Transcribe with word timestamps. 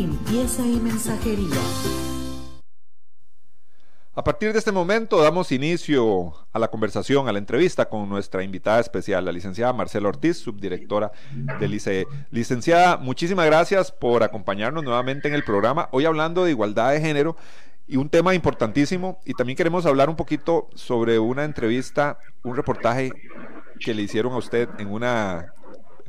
y 0.00 0.80
mensajería. 0.80 1.60
A 4.14 4.24
partir 4.24 4.52
de 4.52 4.58
este 4.58 4.72
momento 4.72 5.20
damos 5.20 5.52
inicio 5.52 6.32
a 6.52 6.58
la 6.58 6.68
conversación, 6.68 7.28
a 7.28 7.32
la 7.32 7.38
entrevista 7.38 7.88
con 7.88 8.08
nuestra 8.08 8.42
invitada 8.42 8.80
especial, 8.80 9.24
la 9.24 9.32
licenciada 9.32 9.74
Marcela 9.74 10.08
Ortiz, 10.08 10.38
subdirectora 10.38 11.12
del 11.58 11.74
ICE. 11.74 12.06
Licenciada, 12.30 12.96
muchísimas 12.96 13.44
gracias 13.44 13.92
por 13.92 14.22
acompañarnos 14.22 14.84
nuevamente 14.84 15.28
en 15.28 15.34
el 15.34 15.44
programa, 15.44 15.88
hoy 15.92 16.06
hablando 16.06 16.44
de 16.44 16.52
igualdad 16.52 16.92
de 16.92 17.00
género 17.00 17.36
y 17.86 17.96
un 17.96 18.08
tema 18.08 18.34
importantísimo 18.34 19.20
y 19.26 19.34
también 19.34 19.56
queremos 19.56 19.84
hablar 19.84 20.08
un 20.08 20.16
poquito 20.16 20.70
sobre 20.74 21.18
una 21.18 21.44
entrevista, 21.44 22.18
un 22.42 22.56
reportaje 22.56 23.10
que 23.78 23.92
le 23.92 24.02
hicieron 24.02 24.32
a 24.32 24.38
usted 24.38 24.68
en 24.78 24.88
una 24.88 25.52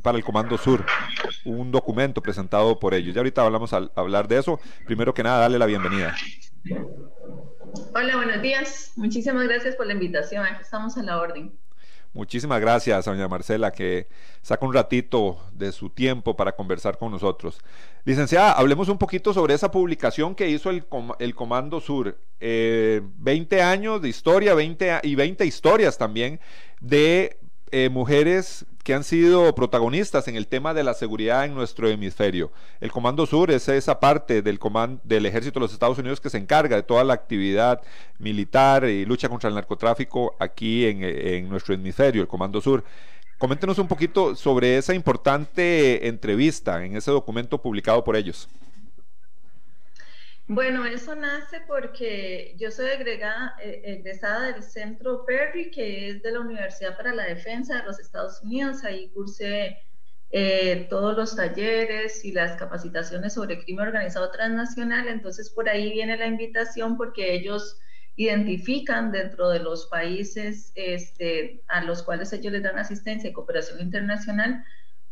para 0.02 0.18
el 0.18 0.24
Comando 0.24 0.58
Sur, 0.58 0.84
un 1.44 1.70
documento 1.70 2.20
presentado 2.20 2.78
por 2.78 2.92
ellos. 2.92 3.14
Ya 3.14 3.20
ahorita 3.20 3.42
hablamos 3.42 3.72
a, 3.72 3.88
hablar 3.94 4.28
de 4.28 4.38
eso. 4.38 4.60
Primero 4.84 5.14
que 5.14 5.22
nada, 5.22 5.40
darle 5.40 5.58
la 5.58 5.66
bienvenida. 5.66 6.14
Hola, 7.94 8.16
buenos 8.16 8.42
días. 8.42 8.92
Muchísimas 8.96 9.44
gracias 9.44 9.76
por 9.76 9.86
la 9.86 9.94
invitación. 9.94 10.44
Aquí 10.44 10.62
estamos 10.62 10.96
a 10.98 11.02
la 11.02 11.18
orden. 11.18 11.52
Muchísimas 12.14 12.60
gracias, 12.60 13.06
doña 13.06 13.26
Marcela, 13.26 13.72
que 13.72 14.06
saca 14.42 14.66
un 14.66 14.74
ratito 14.74 15.38
de 15.50 15.72
su 15.72 15.88
tiempo 15.88 16.36
para 16.36 16.52
conversar 16.52 16.98
con 16.98 17.10
nosotros. 17.10 17.58
Licenciada, 18.04 18.52
hablemos 18.52 18.90
un 18.90 18.98
poquito 18.98 19.32
sobre 19.32 19.54
esa 19.54 19.70
publicación 19.70 20.34
que 20.34 20.50
hizo 20.50 20.68
el, 20.68 20.84
el 21.20 21.34
Comando 21.34 21.80
Sur. 21.80 22.18
20 22.38 23.56
eh, 23.56 23.62
años 23.62 24.02
de 24.02 24.10
historia 24.10 24.52
20, 24.52 25.00
y 25.04 25.14
20 25.14 25.46
historias 25.46 25.96
también 25.96 26.38
de 26.80 27.38
eh, 27.72 27.88
mujeres 27.88 28.64
que 28.84 28.94
han 28.94 29.02
sido 29.02 29.54
protagonistas 29.54 30.28
en 30.28 30.36
el 30.36 30.46
tema 30.46 30.74
de 30.74 30.84
la 30.84 30.94
seguridad 30.94 31.44
en 31.44 31.54
nuestro 31.54 31.88
hemisferio. 31.88 32.52
El 32.80 32.92
Comando 32.92 33.26
Sur 33.26 33.50
es 33.50 33.68
esa 33.68 33.98
parte 33.98 34.42
del, 34.42 34.60
del 35.04 35.26
Ejército 35.26 35.58
de 35.58 35.64
los 35.64 35.72
Estados 35.72 35.98
Unidos 35.98 36.20
que 36.20 36.30
se 36.30 36.38
encarga 36.38 36.76
de 36.76 36.82
toda 36.82 37.02
la 37.02 37.14
actividad 37.14 37.80
militar 38.18 38.84
y 38.84 39.04
lucha 39.04 39.28
contra 39.28 39.48
el 39.48 39.54
narcotráfico 39.54 40.36
aquí 40.38 40.86
en, 40.86 41.02
en 41.02 41.48
nuestro 41.48 41.74
hemisferio, 41.74 42.22
el 42.22 42.28
Comando 42.28 42.60
Sur. 42.60 42.84
Coméntenos 43.38 43.78
un 43.78 43.88
poquito 43.88 44.36
sobre 44.36 44.76
esa 44.76 44.94
importante 44.94 46.06
entrevista 46.06 46.84
en 46.84 46.96
ese 46.96 47.10
documento 47.10 47.58
publicado 47.58 48.04
por 48.04 48.16
ellos. 48.16 48.48
Bueno, 50.54 50.84
eso 50.84 51.14
nace 51.14 51.62
porque 51.66 52.54
yo 52.58 52.70
soy 52.70 52.90
agregada, 52.90 53.56
eh, 53.62 53.80
egresada 53.86 54.52
del 54.52 54.62
Centro 54.62 55.24
Perry, 55.24 55.70
que 55.70 56.10
es 56.10 56.22
de 56.22 56.30
la 56.30 56.40
Universidad 56.40 56.94
para 56.94 57.14
la 57.14 57.24
Defensa 57.24 57.78
de 57.78 57.84
los 57.84 57.98
Estados 57.98 58.42
Unidos. 58.42 58.84
Ahí 58.84 59.08
cursé 59.14 59.78
eh, 60.30 60.86
todos 60.90 61.16
los 61.16 61.34
talleres 61.36 62.22
y 62.26 62.32
las 62.32 62.58
capacitaciones 62.58 63.32
sobre 63.32 63.64
crimen 63.64 63.86
organizado 63.86 64.30
transnacional. 64.30 65.08
Entonces, 65.08 65.48
por 65.48 65.70
ahí 65.70 65.90
viene 65.90 66.18
la 66.18 66.26
invitación 66.26 66.98
porque 66.98 67.32
ellos 67.32 67.78
identifican 68.16 69.10
dentro 69.10 69.48
de 69.48 69.60
los 69.60 69.86
países 69.86 70.70
este, 70.74 71.62
a 71.68 71.82
los 71.82 72.02
cuales 72.02 72.30
ellos 72.34 72.52
les 72.52 72.62
dan 72.62 72.78
asistencia 72.78 73.30
y 73.30 73.32
cooperación 73.32 73.80
internacional 73.80 74.62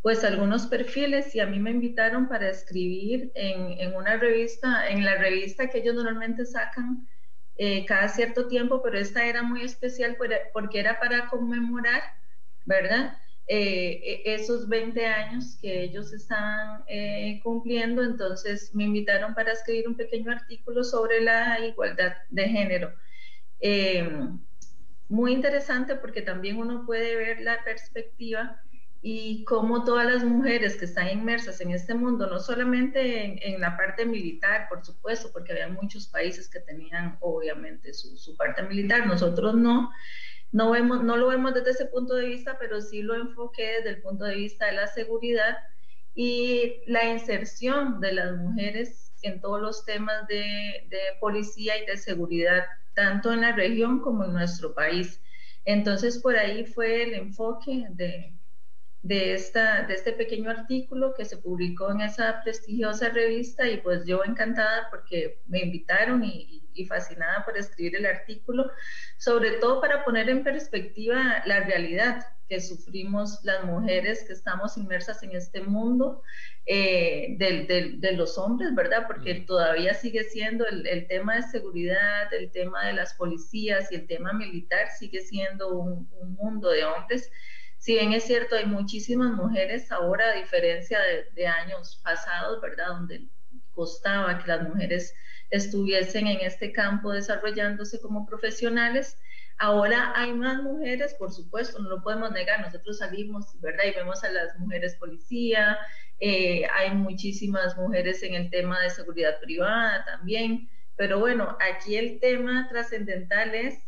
pues 0.02 0.24
algunos 0.24 0.66
perfiles 0.66 1.34
y 1.34 1.40
a 1.40 1.46
mí 1.46 1.58
me 1.58 1.70
invitaron 1.70 2.28
para 2.28 2.48
escribir 2.48 3.30
en, 3.34 3.94
una 3.94 4.16
revista, 4.16 4.88
en 4.88 5.04
la 5.04 5.16
revista 5.16 5.68
que 5.68 5.78
ellos 5.78 5.94
normalmente 5.94 6.46
sacan 6.46 7.06
eh, 7.56 7.84
cada 7.84 8.08
cierto 8.08 8.48
tiempo, 8.48 8.82
pero 8.82 8.98
esta 8.98 9.26
era 9.26 9.42
muy 9.42 9.62
especial 9.62 10.16
porque 10.54 10.80
era 10.80 10.98
para 10.98 11.28
conmemorar, 11.28 12.02
¿verdad? 12.64 13.18
Eh, 13.46 14.22
e, 14.24 14.34
esos 14.34 14.68
20 14.68 15.04
años 15.04 15.58
que 15.60 15.82
ellos 15.82 16.14
estaban 16.14 16.82
eh, 16.86 17.40
cumpliendo, 17.42 18.02
entonces 18.02 18.74
me 18.74 18.84
invitaron 18.84 19.34
para 19.34 19.52
escribir 19.52 19.86
un 19.86 19.96
pequeño 19.96 20.32
artículo 20.32 20.82
sobre 20.82 21.20
la 21.20 21.58
igualdad 21.60 22.14
de 22.30 22.48
género. 22.48 22.94
muy 25.08 25.32
interesante 25.32 25.96
porque 25.96 26.22
también 26.22 26.56
uno 26.56 26.86
puede 26.86 27.16
ver 27.16 27.40
la 27.40 27.62
perspectiva 27.64 28.62
y 29.02 29.44
cómo 29.44 29.84
todas 29.84 30.06
las 30.06 30.24
mujeres 30.24 30.76
que 30.76 30.84
están 30.84 31.08
inmersas 31.08 31.60
en 31.62 31.70
este 31.70 31.94
mundo, 31.94 32.26
no 32.26 32.38
solamente 32.38 33.48
en, 33.48 33.60
la 33.60 33.76
parte 33.76 34.04
militar, 34.04 34.66
por 34.68 34.84
supuesto, 34.84 35.30
porque 35.32 35.52
había 35.52 35.68
muchos 35.68 36.06
países 36.06 36.50
que 36.50 36.60
tenían 36.60 37.16
obviamente 37.20 37.94
su, 37.94 38.36
parte 38.36 38.62
militar, 38.62 39.06
nosotros 39.06 39.54
no, 39.54 39.90
no, 40.52 40.70
vemos, 40.70 41.02
no 41.02 41.16
lo 41.16 41.28
vemos 41.28 41.54
desde 41.54 41.70
ese 41.70 41.86
punto 41.86 42.14
de 42.14 42.26
vista, 42.26 42.58
pero 42.58 42.80
sí 42.82 43.00
lo 43.00 43.14
enfoqué 43.14 43.76
desde 43.78 43.90
el 43.90 44.02
punto 44.02 44.24
de 44.24 44.34
vista 44.34 44.66
de 44.66 44.72
la 44.72 44.86
seguridad 44.86 45.56
y 46.14 46.82
la 46.86 47.06
inserción 47.06 48.00
de 48.00 48.12
las 48.12 48.36
mujeres 48.36 49.12
en 49.22 49.40
todos 49.40 49.62
los 49.62 49.84
temas 49.86 50.26
de, 50.28 50.86
de 50.90 51.00
policía 51.20 51.82
y 51.82 51.86
de 51.86 51.96
seguridad, 51.96 52.64
tanto 52.94 53.32
en 53.32 53.40
la 53.42 53.52
región 53.52 54.00
como 54.00 54.24
en 54.24 54.34
nuestro 54.34 54.74
país. 54.74 55.22
Entonces, 55.64 56.18
por 56.18 56.36
ahí 56.36 56.64
fue 56.66 57.02
el 57.04 57.14
enfoque 57.14 57.86
de, 57.90 58.34
de, 59.02 59.34
esta, 59.34 59.82
de 59.82 59.94
este 59.94 60.12
pequeño 60.12 60.50
artículo 60.50 61.14
que 61.14 61.24
se 61.24 61.38
publicó 61.38 61.90
en 61.90 62.02
esa 62.02 62.42
prestigiosa 62.42 63.08
revista 63.08 63.66
y 63.68 63.78
pues 63.78 64.04
yo 64.04 64.22
encantada 64.24 64.88
porque 64.90 65.40
me 65.46 65.60
invitaron 65.60 66.24
y, 66.24 66.58
fascinada 66.88 67.44
por 67.44 67.58
escribir 67.58 67.96
el 67.96 68.06
artículo, 68.06 68.70
sobre 69.18 69.50
todo 69.58 69.82
para 69.82 70.02
poner 70.02 70.30
en 70.30 70.42
perspectiva 70.42 71.42
la 71.44 71.60
realidad 71.60 72.24
que 72.48 72.58
sufrimos 72.58 73.44
las 73.44 73.64
mujeres 73.64 74.24
que 74.24 74.32
estamos 74.32 74.78
inmersas 74.78 75.22
en 75.22 75.36
este 75.36 75.60
mundo 75.60 76.22
eh, 76.64 77.36
de, 77.38 78.12
los 78.12 78.38
hombres, 78.38 78.74
¿verdad? 78.74 79.06
Porque 79.06 79.34
todavía 79.46 79.92
sigue 79.92 80.24
siendo 80.24 80.66
el, 80.66 80.86
el, 80.86 81.06
tema 81.06 81.36
de 81.36 81.42
seguridad, 81.42 82.32
el 82.32 82.50
tema 82.50 82.86
de 82.86 82.94
las 82.94 83.12
policías 83.12 83.92
y 83.92 83.96
el 83.96 84.06
tema 84.06 84.32
militar 84.32 84.88
sigue 84.98 85.20
siendo 85.20 85.76
un, 85.76 86.08
un 86.18 86.32
mundo 86.32 86.70
de 86.70 86.86
hombres 86.86 87.30
si 87.80 87.94
bien 87.94 88.12
es 88.12 88.24
cierto, 88.24 88.56
hay 88.56 88.66
muchísimas 88.66 89.32
mujeres 89.32 89.90
ahora, 89.90 90.32
a 90.32 90.34
diferencia 90.34 90.98
de, 91.34 91.46
años 91.46 91.98
pasados, 92.04 92.60
¿verdad? 92.60 92.88
Donde 92.88 93.26
costaba 93.72 94.38
que 94.38 94.48
las 94.48 94.68
mujeres 94.68 95.14
estuviesen 95.48 96.26
en 96.26 96.40
este 96.42 96.72
campo 96.72 97.10
desarrollándose 97.10 97.98
como 97.98 98.26
profesionales. 98.26 99.16
Ahora 99.56 100.12
hay 100.14 100.34
más 100.34 100.62
mujeres, 100.62 101.14
por 101.14 101.32
supuesto, 101.32 101.78
no 101.78 101.88
lo 101.88 102.02
podemos 102.02 102.30
negar, 102.32 102.60
nosotros 102.60 102.98
salimos, 102.98 103.58
¿verdad? 103.62 103.84
Y 103.86 103.96
vemos 103.96 104.22
a 104.24 104.30
las 104.30 104.58
mujeres 104.58 104.96
policía, 104.96 105.78
eh, 106.18 106.66
hay 106.74 106.90
muchísimas 106.90 107.78
mujeres 107.78 108.22
en 108.22 108.34
el 108.34 108.50
tema 108.50 108.78
de 108.82 108.90
seguridad 108.90 109.40
privada 109.40 110.04
también, 110.04 110.68
pero 110.96 111.18
bueno, 111.18 111.56
aquí 111.60 111.96
el 111.96 112.20
tema 112.20 112.68
trascendental 112.68 113.54
es 113.54 113.78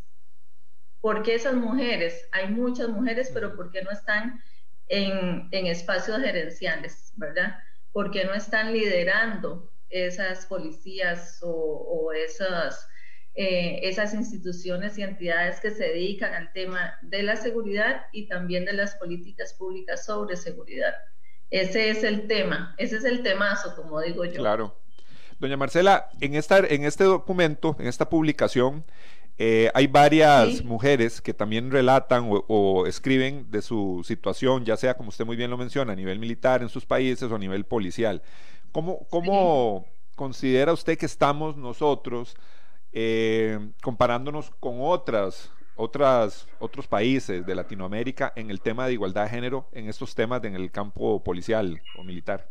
¿Por 1.02 1.24
qué 1.24 1.34
esas 1.34 1.54
mujeres? 1.54 2.28
Hay 2.30 2.48
muchas 2.48 2.88
mujeres, 2.88 3.30
pero 3.34 3.56
¿por 3.56 3.72
qué 3.72 3.82
no 3.82 3.90
están 3.90 4.40
en, 4.86 5.66
espacios 5.66 6.18
gerenciales, 6.20 7.12
verdad? 7.16 7.56
¿Por 7.92 8.12
qué 8.12 8.24
no 8.24 8.32
están 8.34 8.72
liderando 8.72 9.68
esas 9.90 10.46
policías 10.46 11.40
o, 11.42 12.12
esas, 12.12 12.88
eh, 13.34 13.80
esas 13.82 14.14
instituciones 14.14 14.96
y 14.96 15.02
entidades 15.02 15.58
que 15.58 15.72
se 15.72 15.88
dedican 15.88 16.34
al 16.34 16.52
tema 16.52 16.96
de 17.02 17.24
la 17.24 17.34
seguridad 17.34 18.06
y 18.12 18.28
también 18.28 18.64
de 18.64 18.74
las 18.74 18.94
políticas 18.94 19.54
públicas 19.54 20.06
sobre 20.06 20.36
seguridad? 20.36 20.94
Ese 21.50 21.90
es 21.90 22.04
el 22.04 22.28
tema, 22.28 22.76
ese 22.78 22.98
es 22.98 23.04
el 23.04 23.24
temazo, 23.24 23.74
como 23.74 24.00
digo 24.00 24.24
yo. 24.24 24.36
Claro. 24.36 24.78
Doña 25.40 25.56
Marcela, 25.56 26.10
en, 26.20 26.36
esta, 26.36 26.58
en 26.58 26.84
este 26.84 27.02
documento, 27.02 27.74
en 27.80 27.88
esta 27.88 28.08
publicación, 28.08 28.84
eh, 29.38 29.70
hay 29.74 29.86
varias 29.86 30.62
mujeres 30.64 31.20
que 31.20 31.34
también 31.34 31.70
relatan 31.70 32.28
o, 32.28 32.86
escriben 32.86 33.50
de 33.50 33.62
su 33.62 34.02
situación, 34.04 34.64
ya 34.64 34.76
sea 34.76 34.94
como 34.94 35.08
usted 35.08 35.24
muy 35.24 35.36
bien 35.36 35.50
lo 35.50 35.56
menciona, 35.56 35.92
a 35.92 35.96
nivel 35.96 36.18
militar 36.18 36.62
en 36.62 36.68
sus 36.68 36.84
países 36.86 37.30
o 37.30 37.34
a 37.34 37.38
nivel 37.38 37.64
policial. 37.64 38.22
¿Cómo, 38.72 39.06
cómo 39.10 39.86
considera 40.14 40.72
usted 40.72 40.98
que 40.98 41.06
estamos 41.06 41.56
nosotros 41.56 42.36
eh, 42.92 43.58
comparándonos 43.82 44.50
con 44.60 44.76
otras 44.80 45.50
otras, 45.74 46.46
otros 46.58 46.86
países 46.86 47.44
de 47.46 47.54
Latinoamérica 47.54 48.32
en 48.36 48.50
el 48.50 48.60
tema 48.60 48.86
de 48.86 48.92
igualdad 48.92 49.24
de 49.24 49.30
género 49.30 49.68
en 49.72 49.88
estos 49.88 50.14
temas 50.14 50.44
en 50.44 50.54
el 50.54 50.70
campo 50.70 51.22
policial 51.24 51.80
o 51.98 52.04
militar? 52.04 52.48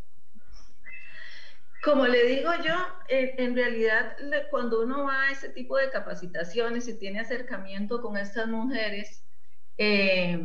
Como 1.83 2.05
le 2.05 2.25
digo 2.25 2.51
yo, 2.63 2.75
en 3.09 3.55
realidad 3.55 4.15
cuando 4.51 4.83
uno 4.83 5.05
va 5.05 5.23
a 5.23 5.31
ese 5.31 5.49
tipo 5.49 5.77
de 5.77 5.89
capacitaciones 5.89 6.87
y 6.87 6.99
tiene 6.99 7.19
acercamiento 7.19 8.01
con 8.01 8.17
estas 8.17 8.47
mujeres, 8.47 9.23
eh, 9.77 10.39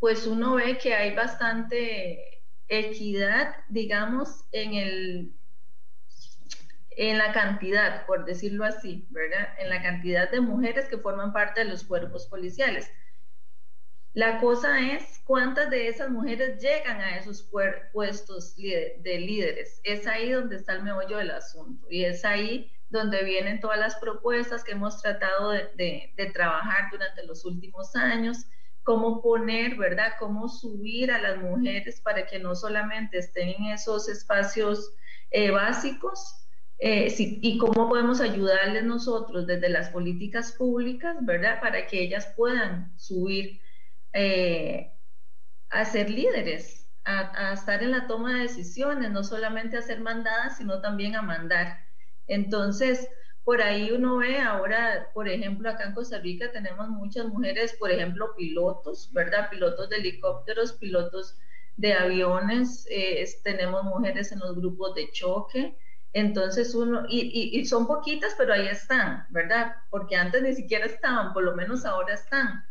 pues 0.00 0.26
uno 0.26 0.54
ve 0.54 0.78
que 0.78 0.94
hay 0.94 1.14
bastante 1.14 2.42
equidad, 2.68 3.54
digamos, 3.68 4.44
en 4.52 4.74
el 4.74 5.32
en 6.96 7.18
la 7.18 7.32
cantidad, 7.32 8.06
por 8.06 8.24
decirlo 8.24 8.64
así, 8.64 9.06
¿verdad? 9.10 9.48
En 9.58 9.68
la 9.68 9.82
cantidad 9.82 10.30
de 10.30 10.40
mujeres 10.40 10.86
que 10.88 10.98
forman 10.98 11.32
parte 11.32 11.64
de 11.64 11.70
los 11.70 11.84
cuerpos 11.84 12.26
policiales. 12.28 12.88
La 14.14 14.38
cosa 14.40 14.92
es 14.92 15.20
cuántas 15.24 15.70
de 15.70 15.88
esas 15.88 16.08
mujeres 16.08 16.62
llegan 16.62 17.00
a 17.00 17.18
esos 17.18 17.50
puestos 17.92 18.54
de 18.56 19.18
líderes. 19.18 19.80
Es 19.82 20.06
ahí 20.06 20.30
donde 20.30 20.56
está 20.56 20.74
el 20.74 20.84
meollo 20.84 21.16
del 21.18 21.32
asunto 21.32 21.84
y 21.90 22.04
es 22.04 22.24
ahí 22.24 22.70
donde 22.90 23.24
vienen 23.24 23.58
todas 23.58 23.78
las 23.78 23.96
propuestas 23.96 24.62
que 24.62 24.70
hemos 24.70 25.02
tratado 25.02 25.50
de, 25.50 26.14
trabajar 26.32 26.90
durante 26.92 27.24
los 27.24 27.44
últimos 27.44 27.96
años, 27.96 28.46
cómo 28.84 29.20
poner, 29.20 29.74
¿verdad? 29.74 30.12
Cómo 30.20 30.48
subir 30.48 31.10
a 31.10 31.20
las 31.20 31.38
mujeres 31.38 32.00
para 32.00 32.24
que 32.24 32.38
no 32.38 32.54
solamente 32.54 33.18
estén 33.18 33.48
en 33.48 33.64
esos 33.72 34.08
espacios 34.08 34.94
eh, 35.32 35.50
básicos, 35.50 36.40
eh, 36.78 37.12
y 37.18 37.58
cómo 37.58 37.88
podemos 37.88 38.20
ayudarles 38.20 38.84
nosotros 38.84 39.46
desde 39.46 39.68
las 39.68 39.88
políticas 39.90 40.52
públicas, 40.52 41.16
¿verdad? 41.22 41.60
Para 41.60 41.86
que 41.86 42.00
ellas 42.00 42.32
puedan 42.36 42.92
subir 42.96 43.60
eh, 44.14 44.92
a 45.70 45.84
ser 45.84 46.08
líderes, 46.08 46.88
a, 47.04 47.52
estar 47.52 47.82
en 47.82 47.90
la 47.90 48.06
toma 48.06 48.34
de 48.34 48.42
decisiones, 48.42 49.10
no 49.10 49.24
solamente 49.24 49.76
a 49.76 49.82
ser 49.82 50.00
mandadas, 50.00 50.56
sino 50.56 50.80
también 50.80 51.16
a 51.16 51.22
mandar. 51.22 51.80
Entonces, 52.26 53.08
por 53.42 53.60
ahí 53.60 53.90
uno 53.90 54.18
ve 54.18 54.38
ahora, 54.40 55.10
por 55.12 55.28
ejemplo, 55.28 55.68
acá 55.68 55.84
en 55.84 55.94
Costa 55.94 56.18
Rica 56.20 56.50
tenemos 56.52 56.88
muchas 56.88 57.26
mujeres, 57.26 57.74
por 57.74 57.90
ejemplo, 57.90 58.34
pilotos, 58.36 59.10
¿verdad? 59.12 59.50
Pilotos 59.50 59.90
de 59.90 59.96
helicópteros, 59.96 60.72
pilotos 60.74 61.36
de 61.76 61.92
aviones, 61.92 62.86
eh, 62.88 63.26
tenemos 63.42 63.82
mujeres 63.84 64.32
en 64.32 64.38
los 64.38 64.54
grupos 64.56 64.94
de 64.94 65.10
choque, 65.10 65.76
entonces 66.12 66.74
uno, 66.76 67.04
y, 67.08 67.50
y, 67.58 67.66
son 67.66 67.88
poquitas, 67.88 68.34
pero 68.38 68.52
ahí 68.54 68.68
están, 68.68 69.26
¿verdad? 69.30 69.74
Porque 69.90 70.14
antes 70.14 70.40
ni 70.42 70.54
siquiera 70.54 70.86
estaban, 70.86 71.32
por 71.32 71.42
lo 71.42 71.56
menos 71.56 71.84
ahora 71.84 72.14
están. 72.14 72.64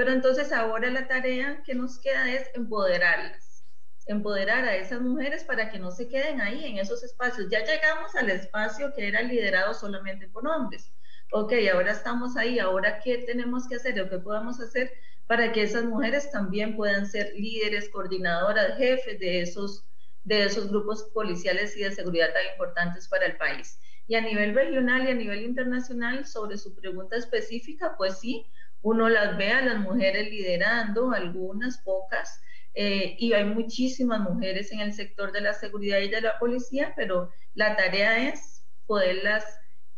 Pero 0.00 0.12
entonces 0.12 0.50
ahora 0.50 0.88
la 0.88 1.06
tarea 1.06 1.62
que 1.62 1.74
nos 1.74 1.98
queda 1.98 2.32
es 2.32 2.48
empoderarlas, 2.54 3.66
empoderar 4.06 4.64
a 4.64 4.74
esas 4.76 5.02
mujeres 5.02 5.44
para 5.44 5.70
que 5.70 5.78
no 5.78 5.90
se 5.90 6.08
queden 6.08 6.40
ahí 6.40 6.64
en 6.64 6.78
esos 6.78 7.04
espacios. 7.04 7.48
Ya 7.50 7.62
llegamos 7.66 8.14
al 8.14 8.30
espacio 8.30 8.94
que 8.94 9.08
era 9.08 9.20
liderado 9.20 9.74
solamente 9.74 10.26
por 10.26 10.48
hombres. 10.48 10.90
Ok, 11.32 11.52
ahora 11.70 11.92
estamos 11.92 12.38
ahí, 12.38 12.58
ahora 12.58 12.98
qué 13.00 13.18
tenemos 13.18 13.68
que 13.68 13.74
hacer 13.74 14.00
o 14.00 14.08
qué 14.08 14.18
podemos 14.20 14.58
hacer 14.58 14.90
para 15.26 15.52
que 15.52 15.64
esas 15.64 15.84
mujeres 15.84 16.30
también 16.30 16.76
puedan 16.76 17.06
ser 17.06 17.34
líderes, 17.34 17.90
coordinadoras, 17.90 18.78
jefes 18.78 19.20
de 19.20 19.42
esos 19.42 19.84
de 20.24 20.44
esos 20.44 20.70
grupos 20.70 21.10
policiales 21.12 21.76
y 21.76 21.82
de 21.82 21.92
seguridad 21.92 22.32
tan 22.32 22.46
importantes 22.52 23.06
para 23.06 23.26
el 23.26 23.36
país. 23.36 23.78
Y 24.06 24.14
a 24.14 24.22
nivel 24.22 24.54
regional 24.54 25.06
y 25.06 25.10
a 25.10 25.14
nivel 25.14 25.42
internacional, 25.42 26.26
sobre 26.26 26.56
su 26.56 26.74
pregunta 26.74 27.16
específica, 27.16 27.96
pues 27.98 28.18
sí, 28.18 28.46
uno 28.82 29.08
las 29.08 29.36
ve 29.36 29.52
a 29.52 29.62
las 29.62 29.78
mujeres 29.80 30.30
liderando, 30.30 31.12
algunas 31.12 31.78
pocas, 31.78 32.40
eh, 32.74 33.16
y 33.18 33.32
hay 33.32 33.44
muchísimas 33.44 34.20
mujeres 34.20 34.72
en 34.72 34.80
el 34.80 34.92
sector 34.92 35.32
de 35.32 35.40
la 35.40 35.54
seguridad 35.54 35.98
y 35.98 36.08
de 36.08 36.20
la 36.20 36.38
policía, 36.38 36.92
pero 36.96 37.30
la 37.54 37.76
tarea 37.76 38.28
es 38.28 38.64
poderlas 38.86 39.44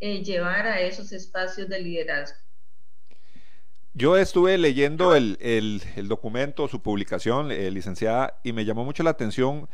eh, 0.01 0.23
llevar 0.23 0.67
a 0.67 0.81
esos 0.81 1.13
espacios 1.13 1.69
de 1.69 1.81
liderazgo. 1.81 2.39
Yo 3.95 4.17
estuve 4.17 4.57
leyendo 4.57 5.15
el, 5.15 5.37
el, 5.41 5.83
el 5.97 6.09
documento, 6.09 6.67
su 6.67 6.81
publicación, 6.81 7.53
eh, 7.53 7.71
licenciada, 7.71 8.41
y 8.43 8.53
me 8.53 8.65
llamó 8.65 8.85
mucho 8.85 9.03
la 9.03 9.11
atención 9.11 9.69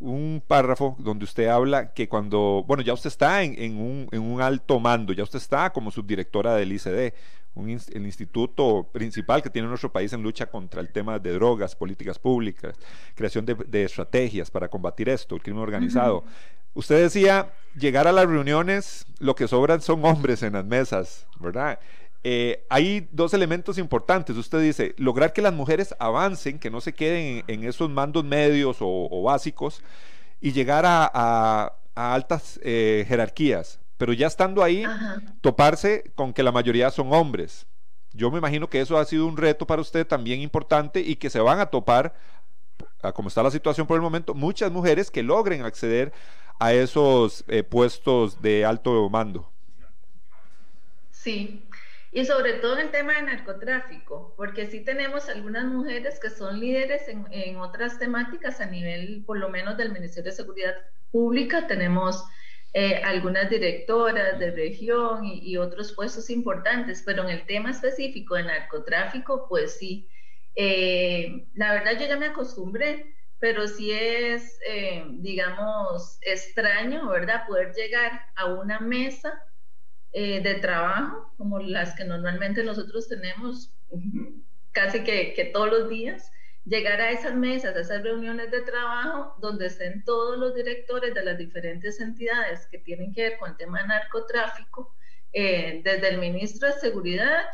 un 0.00 0.42
párrafo 0.46 0.96
donde 0.98 1.24
usted 1.24 1.48
habla 1.48 1.92
que 1.92 2.08
cuando, 2.08 2.64
bueno, 2.66 2.82
ya 2.82 2.92
usted 2.92 3.08
está 3.08 3.42
en, 3.42 3.78
un, 3.78 4.40
alto 4.40 4.78
mando, 4.78 5.12
ya 5.12 5.24
usted 5.24 5.38
está 5.38 5.70
como 5.70 5.90
subdirectora 5.90 6.54
del 6.54 6.72
ICD, 6.72 7.14
el 7.56 8.06
instituto 8.06 8.88
principal 8.92 9.42
que 9.42 9.50
tiene 9.50 9.68
nuestro 9.68 9.90
país 9.90 10.12
en 10.12 10.22
lucha 10.22 10.46
contra 10.46 10.80
el 10.80 10.90
tema 10.90 11.18
de 11.18 11.32
drogas, 11.32 11.74
políticas 11.74 12.18
públicas, 12.18 12.76
creación 13.14 13.44
de, 13.44 13.84
estrategias 13.84 14.50
para 14.50 14.68
combatir 14.68 15.08
esto, 15.08 15.34
el 15.34 15.42
crimen 15.42 15.62
organizado. 15.62 16.24
Usted 16.74 17.02
decía, 17.02 17.52
llegar 17.76 18.06
a 18.06 18.12
las 18.12 18.26
reuniones, 18.26 19.06
lo 19.18 19.34
que 19.34 19.48
sobran 19.48 19.80
son 19.80 20.04
hombres 20.04 20.42
en 20.42 20.52
las 20.52 20.64
mesas, 20.64 21.26
¿verdad? 21.40 21.80
Eh, 22.24 22.64
hay 22.68 23.08
dos 23.12 23.32
elementos 23.34 23.78
importantes. 23.78 24.36
Usted 24.36 24.60
dice, 24.60 24.94
lograr 24.98 25.32
que 25.32 25.42
las 25.42 25.54
mujeres 25.54 25.94
avancen, 25.98 26.58
que 26.58 26.70
no 26.70 26.80
se 26.80 26.92
queden 26.92 27.44
en, 27.46 27.64
esos 27.64 27.90
mandos 27.90 28.24
medios 28.24 28.78
o, 28.80 29.22
básicos 29.22 29.82
y 30.40 30.52
llegar 30.52 30.84
a, 30.86 31.74
altas 31.94 32.60
eh, 32.62 33.04
jerarquías. 33.08 33.80
Pero 33.98 34.12
ya 34.12 34.26
estando 34.26 34.62
ahí, 34.62 34.84
toparse 35.40 36.10
con 36.14 36.32
que 36.32 36.42
la 36.42 36.52
mayoría 36.52 36.90
son 36.90 37.12
hombres. 37.12 37.66
Yo 38.12 38.30
me 38.30 38.38
imagino 38.38 38.70
que 38.70 38.80
eso 38.80 38.96
ha 38.96 39.04
sido 39.04 39.26
un 39.26 39.36
reto 39.36 39.66
para 39.66 39.82
usted 39.82 40.06
también 40.06 40.40
importante 40.40 41.00
y 41.00 41.16
que 41.16 41.30
se 41.30 41.40
van 41.40 41.60
a 41.60 41.66
topar, 41.66 42.14
a 43.02 43.12
como 43.12 43.28
está 43.28 43.42
la 43.42 43.50
situación 43.50 43.86
por 43.86 43.96
el 43.96 44.02
momento, 44.02 44.34
muchas 44.34 44.72
mujeres 44.72 45.10
que 45.10 45.22
logren 45.22 45.64
acceder 45.64 46.12
a 46.58 46.72
esos 46.72 47.44
eh, 47.48 47.62
puestos 47.62 48.40
de 48.40 48.64
alto 48.64 49.08
mando. 49.10 49.52
Sí, 51.10 51.68
y 52.10 52.24
sobre 52.24 52.54
todo 52.54 52.78
en 52.78 52.86
el 52.86 52.90
tema 52.90 53.14
de 53.14 53.22
narcotráfico, 53.22 54.34
porque 54.36 54.66
sí 54.66 54.80
tenemos 54.80 55.28
algunas 55.28 55.66
mujeres 55.66 56.18
que 56.18 56.30
son 56.30 56.58
líderes 56.58 57.02
en, 57.08 57.56
otras 57.58 57.98
temáticas 57.98 58.60
a 58.60 58.66
nivel, 58.66 59.22
por 59.26 59.38
lo 59.38 59.50
menos, 59.50 59.76
del 59.76 59.92
Ministerio 59.92 60.30
de 60.30 60.36
Seguridad 60.36 60.74
Pública. 61.10 61.66
Tenemos 61.66 62.24
eh, 62.74 62.96
algunas 63.04 63.48
directoras 63.48 64.38
de 64.38 64.50
región 64.50 65.24
y, 65.24 65.56
otros 65.56 65.92
puestos 65.92 66.30
importantes, 66.30 67.02
pero 67.04 67.22
en 67.24 67.30
el 67.30 67.46
tema 67.46 67.70
específico 67.70 68.34
de 68.34 68.44
narcotráfico, 68.44 69.46
pues 69.48 69.78
sí. 69.78 70.08
Eh, 70.54 71.46
la 71.54 71.72
verdad 71.72 71.92
yo 71.98 72.06
ya 72.06 72.16
me 72.16 72.26
acostumbré, 72.26 73.14
pero 73.38 73.68
sí 73.68 73.92
es, 73.92 74.58
eh, 74.68 75.04
digamos, 75.08 76.18
extraño, 76.22 77.08
¿verdad? 77.08 77.46
Poder 77.46 77.72
llegar 77.72 78.20
a 78.34 78.46
una 78.46 78.80
mesa 78.80 79.42
eh, 80.12 80.40
de 80.40 80.54
trabajo, 80.56 81.32
como 81.36 81.60
las 81.60 81.94
que 81.94 82.04
normalmente 82.04 82.64
nosotros 82.64 83.08
tenemos 83.08 83.72
casi 84.72 85.04
que, 85.04 85.50
todos 85.52 85.70
los 85.70 85.88
días, 85.88 86.30
llegar 86.68 87.00
a 87.00 87.10
esas 87.10 87.34
mesas, 87.34 87.74
a 87.74 87.80
esas 87.80 88.02
reuniones 88.02 88.50
de 88.50 88.62
trabajo 88.62 89.34
donde 89.38 89.66
estén 89.66 90.04
todos 90.04 90.38
los 90.38 90.54
directores 90.54 91.14
de 91.14 91.24
las 91.24 91.38
diferentes 91.38 92.00
entidades 92.00 92.66
que 92.66 92.78
tienen 92.78 93.12
que 93.12 93.22
ver 93.22 93.38
con 93.38 93.50
el 93.50 93.56
tema 93.56 93.80
de 93.80 93.88
narcotráfico, 93.88 94.94
eh, 95.32 95.80
desde 95.84 96.08
el 96.08 96.18
ministro 96.18 96.68
de 96.68 96.74
Seguridad 96.74 97.46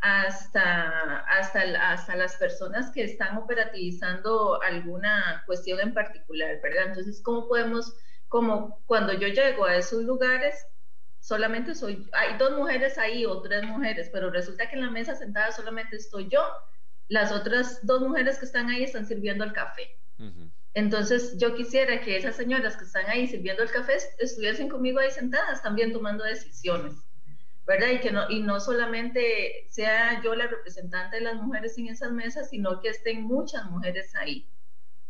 hasta, 0.00 1.18
hasta, 1.20 1.60
hasta 1.90 2.16
las 2.16 2.36
personas 2.36 2.90
que 2.90 3.04
están 3.04 3.36
operativizando 3.36 4.60
alguna 4.62 5.42
cuestión 5.46 5.80
en 5.80 5.92
particular, 5.92 6.60
¿verdad? 6.62 6.86
Entonces, 6.88 7.22
¿cómo 7.22 7.46
podemos, 7.46 7.94
como 8.28 8.82
cuando 8.86 9.12
yo 9.12 9.28
llego 9.28 9.66
a 9.66 9.76
esos 9.76 10.02
lugares, 10.02 10.66
solamente 11.20 11.74
soy, 11.74 12.08
hay 12.12 12.38
dos 12.38 12.52
mujeres 12.56 12.96
ahí 12.96 13.26
o 13.26 13.42
tres 13.42 13.62
mujeres, 13.64 14.08
pero 14.10 14.30
resulta 14.30 14.68
que 14.68 14.76
en 14.76 14.82
la 14.82 14.90
mesa 14.90 15.14
sentada 15.14 15.52
solamente 15.52 15.96
estoy 15.96 16.28
yo, 16.28 16.42
las 17.10 17.32
otras 17.32 17.84
dos 17.84 18.00
mujeres 18.00 18.38
que 18.38 18.46
están 18.46 18.70
ahí 18.70 18.84
están 18.84 19.04
sirviendo 19.04 19.44
el 19.44 19.52
café. 19.52 19.98
Entonces 20.74 21.36
yo 21.38 21.56
quisiera 21.56 22.00
que 22.00 22.16
esas 22.16 22.36
señoras 22.36 22.76
que 22.76 22.84
están 22.84 23.06
ahí 23.06 23.26
sirviendo 23.26 23.64
el 23.64 23.70
café 23.70 23.94
estuviesen 24.18 24.68
conmigo 24.68 25.00
ahí 25.00 25.10
sentadas 25.10 25.60
también 25.60 25.92
tomando 25.92 26.22
decisiones, 26.22 26.92
¿verdad? 27.66 27.88
Y 27.88 27.98
que 27.98 28.12
no, 28.12 28.30
y 28.30 28.40
no 28.40 28.60
solamente 28.60 29.66
sea 29.70 30.22
yo 30.22 30.36
la 30.36 30.46
representante 30.46 31.16
de 31.16 31.22
las 31.22 31.34
mujeres 31.34 31.76
en 31.78 31.88
esas 31.88 32.12
mesas, 32.12 32.48
sino 32.48 32.80
que 32.80 32.90
estén 32.90 33.22
muchas 33.22 33.64
mujeres 33.64 34.14
ahí. 34.14 34.48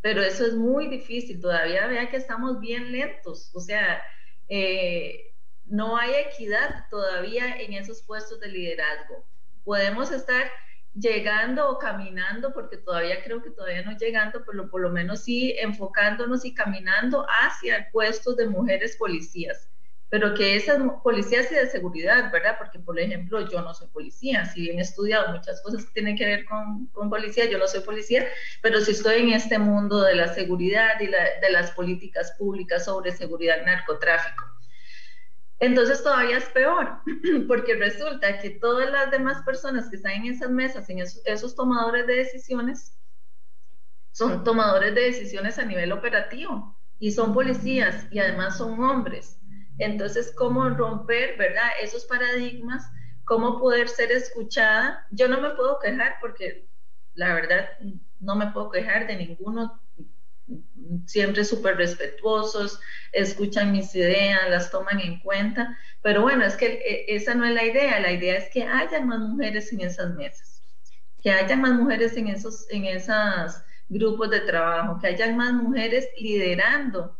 Pero 0.00 0.22
eso 0.22 0.46
es 0.46 0.54
muy 0.54 0.88
difícil, 0.88 1.38
todavía 1.38 1.86
vea 1.86 2.08
que 2.08 2.16
estamos 2.16 2.60
bien 2.60 2.92
lentos, 2.92 3.50
o 3.52 3.60
sea, 3.60 4.02
eh, 4.48 5.34
no 5.66 5.98
hay 5.98 6.14
equidad 6.14 6.86
todavía 6.88 7.60
en 7.60 7.74
esos 7.74 8.00
puestos 8.02 8.40
de 8.40 8.48
liderazgo. 8.48 9.26
Podemos 9.64 10.10
estar 10.10 10.50
llegando 10.94 11.68
o 11.70 11.78
caminando, 11.78 12.52
porque 12.52 12.76
todavía 12.78 13.22
creo 13.22 13.42
que 13.42 13.50
todavía 13.50 13.82
no 13.82 13.96
llegando, 13.96 14.44
pero 14.44 14.68
por 14.70 14.80
lo 14.82 14.90
menos 14.90 15.24
sí 15.24 15.54
enfocándonos 15.58 16.44
y 16.44 16.54
caminando 16.54 17.26
hacia 17.42 17.88
puestos 17.92 18.36
de 18.36 18.46
mujeres 18.48 18.96
policías. 18.96 19.68
pero 20.08 20.34
que 20.34 20.56
esas 20.56 20.78
policías 21.04 21.50
y 21.52 21.54
de 21.54 21.66
seguridad, 21.68 22.32
¿verdad? 22.32 22.56
Porque, 22.58 22.80
por 22.80 22.98
ejemplo, 22.98 23.48
yo 23.48 23.62
no 23.62 23.74
soy 23.74 23.88
policía, 23.88 24.44
si 24.44 24.62
bien 24.62 24.78
he 24.78 24.82
estudiado 24.82 25.32
muchas 25.32 25.62
cosas 25.62 25.84
que 25.86 25.92
tienen 25.92 26.16
que 26.16 26.26
ver 26.26 26.44
con, 26.46 26.88
con 26.88 27.08
policía, 27.10 27.48
yo 27.48 27.58
no 27.58 27.68
soy 27.68 27.82
policía, 27.82 28.26
pero 28.62 28.80
si 28.80 28.90
estoy 28.92 29.20
en 29.22 29.32
este 29.32 29.58
mundo 29.58 30.00
de 30.02 30.16
la 30.16 30.28
seguridad 30.34 31.00
y 31.00 31.06
de 31.06 31.50
las 31.52 31.70
políticas 31.72 32.32
públicas 32.38 32.84
sobre 32.86 33.12
seguridad 33.12 33.64
narcotráfico. 33.64 34.44
Entonces 35.60 36.02
todavía 36.02 36.38
es 36.38 36.46
peor, 36.46 37.00
porque 37.48 37.74
resulta 37.74 38.38
que 38.38 38.50
todas 38.50 38.90
las 38.90 39.10
demás 39.10 39.42
personas 39.42 39.88
que 39.88 39.96
están 39.96 40.12
en 40.12 40.26
esas 40.26 40.50
mesas, 40.50 40.88
en 40.88 40.98
esos 40.98 41.54
tomadores 41.54 42.06
de 42.06 42.16
decisiones, 42.16 42.98
son 44.12 44.42
tomadores 44.42 44.94
de 44.94 45.02
decisiones 45.02 45.58
a 45.58 45.64
nivel 45.64 45.92
operativo 45.92 46.76
y 46.98 47.12
son 47.12 47.32
policías 47.32 48.06
y 48.10 48.18
además 48.18 48.56
son 48.58 48.82
hombres. 48.82 49.38
Entonces, 49.78 50.34
¿cómo 50.36 50.68
romper, 50.70 51.36
verdad, 51.38 51.68
esos 51.80 52.04
paradigmas? 52.06 52.90
¿Cómo 53.24 53.58
poder 53.60 53.88
ser 53.88 54.12
escuchada? 54.12 55.06
Yo 55.10 55.28
no 55.28 55.40
me 55.40 55.50
puedo 55.50 55.78
quejar 55.78 56.16
porque 56.20 56.68
la 57.14 57.34
verdad 57.34 57.68
no 58.18 58.34
me 58.34 58.50
puedo 58.50 58.70
quejar 58.70 59.06
de 59.06 59.16
ninguno, 59.16 59.80
siempre 61.06 61.44
súper 61.44 61.76
respetuosos, 61.76 62.80
escuchan 63.12 63.72
mis 63.72 63.94
ideas, 63.94 64.48
las 64.48 64.70
toman 64.70 65.00
en 65.00 65.20
cuenta, 65.20 65.78
pero 66.02 66.22
bueno, 66.22 66.44
es 66.44 66.56
que 66.56 66.66
e, 66.66 67.14
esa 67.14 67.34
no 67.34 67.44
es 67.44 67.54
la 67.54 67.64
idea, 67.64 68.00
la 68.00 68.12
idea 68.12 68.36
es 68.36 68.50
que 68.50 68.64
haya 68.64 69.00
más 69.00 69.20
mujeres 69.20 69.72
en 69.72 69.80
esas 69.82 70.14
mesas, 70.14 70.62
que 71.22 71.30
haya 71.30 71.56
más 71.56 71.72
mujeres 71.72 72.16
en 72.16 72.28
esos 72.28 72.66
en 72.70 72.84
esos 72.86 73.62
grupos 73.88 74.30
de 74.30 74.40
trabajo, 74.40 74.98
que 75.00 75.08
haya 75.08 75.32
más 75.34 75.52
mujeres 75.52 76.08
liderando, 76.18 77.18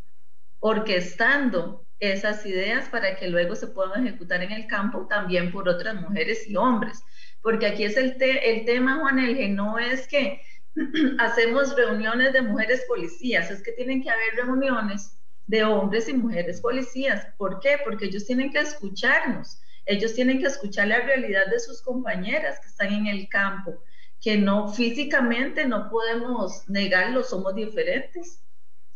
orquestando 0.61 1.87
esas 1.99 2.47
ideas 2.47 2.89
para 2.89 3.17
que 3.17 3.29
luego 3.29 3.55
se 3.57 3.69
puedan 3.69 4.07
ejecutar 4.07 4.43
en 4.43 4.53
el 4.53 4.67
campo 4.67 5.07
también 5.09 5.53
por 5.53 5.69
otras 5.69 5.95
mujeres 5.97 6.49
y 6.49 6.57
hombres. 6.57 7.03
Porque 7.43 7.67
aquí 7.67 7.85
es 7.85 7.97
el, 7.97 8.17
el 8.21 8.65
tema, 8.65 8.99
Juan 9.01 9.19
Elge, 9.19 9.49
no 9.49 9.79
es 9.79 10.07
que 10.09 10.43
hacemos 11.19 11.75
reuniones 11.77 12.33
de 12.33 12.43
mujeres 12.43 12.85
policías, 12.89 13.51
es 13.51 13.63
que 13.63 13.73
tienen 13.73 14.03
que 14.03 14.11
haber 14.11 14.47
reuniones 14.47 15.17
de 15.47 15.65
hombres 15.65 16.09
y 16.09 16.15
mujeres 16.15 16.61
policías. 16.61 17.27
¿Por 17.37 17.61
qué? 17.61 17.79
Porque 17.85 18.07
ellos 18.07 18.27
tienen 18.27 18.53
que 18.53 18.61
escucharnos, 18.61 19.61
ellos 19.87 20.15
tienen 20.15 20.41
que 20.41 20.47
escuchar 20.47 20.89
la 20.89 21.01
realidad 21.01 21.47
de 21.51 21.61
sus 21.61 21.83
compañeras 21.83 22.61
que 22.61 22.69
están 22.69 22.93
en 22.93 23.07
el 23.07 23.29
campo, 23.29 23.83
que 24.21 24.37
no 24.37 24.73
físicamente 24.73 25.67
no 25.67 25.91
podemos 25.91 26.69
negarlo, 26.69 27.23
somos 27.23 27.55
diferentes 27.55 28.41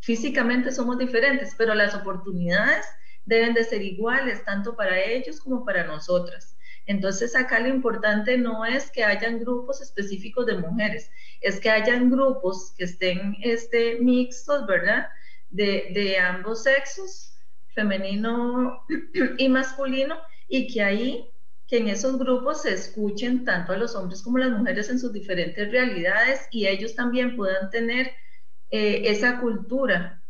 Físicamente 0.04 0.70
somos 0.70 0.98
diferentes, 0.98 1.54
pero 1.56 1.74
las 1.74 1.94
oportunidades 1.94 2.84
deben 3.24 3.54
de 3.54 3.64
ser 3.64 3.80
iguales, 3.80 4.44
tanto 4.44 4.76
para 4.76 5.00
ellos 5.00 5.40
como 5.40 5.64
para 5.64 5.84
nosotras. 5.84 6.53
Entonces 6.86 7.34
acá 7.34 7.60
lo 7.60 7.68
importante 7.68 8.36
no 8.36 8.64
es 8.64 8.90
que 8.90 9.04
hayan 9.04 9.40
grupos 9.40 9.80
específicos 9.80 10.46
de 10.46 10.58
mujeres, 10.58 11.10
es 11.40 11.58
que 11.60 11.70
hayan 11.70 12.10
grupos 12.10 12.74
que 12.76 12.84
estén 12.84 13.36
este, 13.42 14.00
mixtos, 14.00 14.66
¿verdad? 14.66 15.08
De, 15.50 16.18
ambos 16.18 16.64
sexos, 16.64 17.38
femenino 17.74 18.84
y 19.38 19.48
masculino, 19.48 20.16
y 20.48 20.72
que 20.72 20.82
ahí, 20.82 21.30
que 21.66 21.78
en 21.78 21.88
esos 21.88 22.18
grupos 22.18 22.62
se 22.62 22.74
escuchen 22.74 23.44
tanto 23.44 23.72
a 23.72 23.78
los 23.78 23.94
hombres 23.94 24.22
como 24.22 24.36
a 24.36 24.40
las 24.40 24.58
mujeres 24.58 24.90
en 24.90 24.98
sus 24.98 25.12
diferentes 25.12 25.70
realidades 25.70 26.46
y 26.50 26.66
ellos 26.66 26.94
también 26.94 27.36
puedan 27.36 27.70
tener 27.70 28.12
eh, 28.70 29.02
esa 29.06 29.40
cultura, 29.40 30.22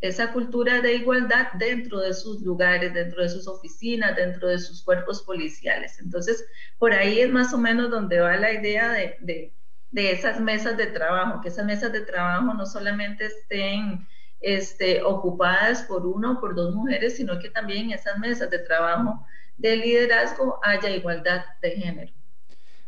esa 0.00 0.32
cultura 0.32 0.80
de 0.80 0.94
igualdad 0.94 1.48
dentro 1.54 2.00
de 2.00 2.14
sus 2.14 2.40
lugares, 2.40 2.94
dentro 2.94 3.22
de 3.22 3.28
sus 3.28 3.46
oficinas, 3.46 4.16
dentro 4.16 4.48
de 4.48 4.58
sus 4.58 4.82
cuerpos 4.82 5.22
policiales. 5.22 5.98
Entonces, 6.00 6.44
por 6.78 6.92
ahí 6.92 7.20
es 7.20 7.30
más 7.30 7.52
o 7.52 7.58
menos 7.58 7.90
donde 7.90 8.20
va 8.20 8.36
la 8.36 8.52
idea 8.52 8.92
de, 8.92 9.52
esas 9.92 10.40
mesas 10.40 10.76
de 10.76 10.86
trabajo, 10.86 11.40
que 11.42 11.48
esas 11.48 11.66
mesas 11.66 11.92
de 11.92 12.00
trabajo 12.00 12.54
no 12.54 12.64
solamente 12.64 13.26
estén 13.26 14.06
este, 14.40 15.02
ocupadas 15.02 15.82
por 15.82 16.06
una 16.06 16.32
o 16.32 16.40
por 16.40 16.54
dos 16.54 16.74
mujeres, 16.74 17.16
sino 17.16 17.38
que 17.38 17.50
también 17.50 17.86
en 17.86 17.92
esas 17.92 18.18
mesas 18.18 18.48
de 18.50 18.60
trabajo 18.60 19.26
de 19.58 19.76
liderazgo 19.76 20.58
haya 20.62 20.88
igualdad 20.88 21.44
de 21.60 21.72
género. 21.72 22.12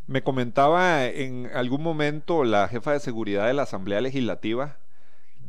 Me 0.06 0.22
comentaba 0.22 1.04
en 1.04 1.50
algún 1.52 1.82
momento 1.82 2.44
la 2.44 2.68
jefa 2.68 2.92
de 2.92 3.00
seguridad 3.00 3.46
de 3.46 3.54
la 3.54 3.62
Asamblea 3.62 4.00
Legislativa 4.00 4.78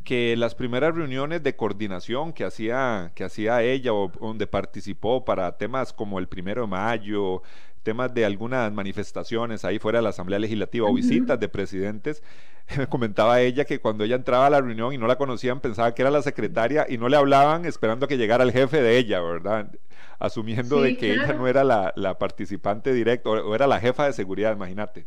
que 0.04 0.36
las 0.36 0.54
primeras 0.54 0.94
reuniones 0.94 1.42
de 1.42 1.56
coordinación 1.56 2.32
que 2.32 2.44
hacía, 2.44 3.12
que 3.14 3.24
hacía 3.24 3.62
ella 3.62 3.92
o 3.92 4.12
donde 4.20 4.46
participó 4.46 5.24
para 5.24 5.56
temas 5.56 5.92
como 5.92 6.18
el 6.18 6.28
primero 6.28 6.62
de 6.62 6.68
mayo, 6.68 7.42
temas 7.82 8.12
de 8.12 8.24
algunas 8.24 8.72
manifestaciones 8.72 9.64
ahí 9.64 9.78
fuera 9.78 9.98
de 9.98 10.02
la 10.02 10.10
Asamblea 10.10 10.38
Legislativa 10.38 10.88
o 10.88 10.94
visitas 10.94 11.38
de 11.38 11.48
presidentes, 11.48 12.22
me 12.78 12.86
comentaba 12.86 13.40
ella 13.40 13.64
que 13.64 13.78
cuando 13.78 14.04
ella 14.04 14.16
entraba 14.16 14.46
a 14.46 14.50
la 14.50 14.60
reunión 14.60 14.92
y 14.92 14.98
no 14.98 15.06
la 15.06 15.16
conocían, 15.16 15.60
pensaba 15.60 15.94
que 15.94 16.02
era 16.02 16.10
la 16.10 16.22
secretaria 16.22 16.86
y 16.88 16.98
no 16.98 17.08
le 17.08 17.16
hablaban 17.16 17.64
esperando 17.66 18.06
a 18.06 18.08
que 18.08 18.16
llegara 18.16 18.42
el 18.44 18.52
jefe 18.52 18.82
de 18.82 18.98
ella, 18.98 19.20
¿verdad? 19.20 19.70
Asumiendo 20.18 20.80
de 20.80 20.96
que 20.96 21.12
ella 21.12 21.34
no 21.34 21.46
era 21.46 21.62
la, 21.64 22.18
participante 22.18 22.92
directa 22.92 23.30
o, 23.30 23.54
era 23.54 23.66
la 23.66 23.80
jefa 23.80 24.06
de 24.06 24.12
seguridad, 24.12 24.54
imagínate. 24.54 25.06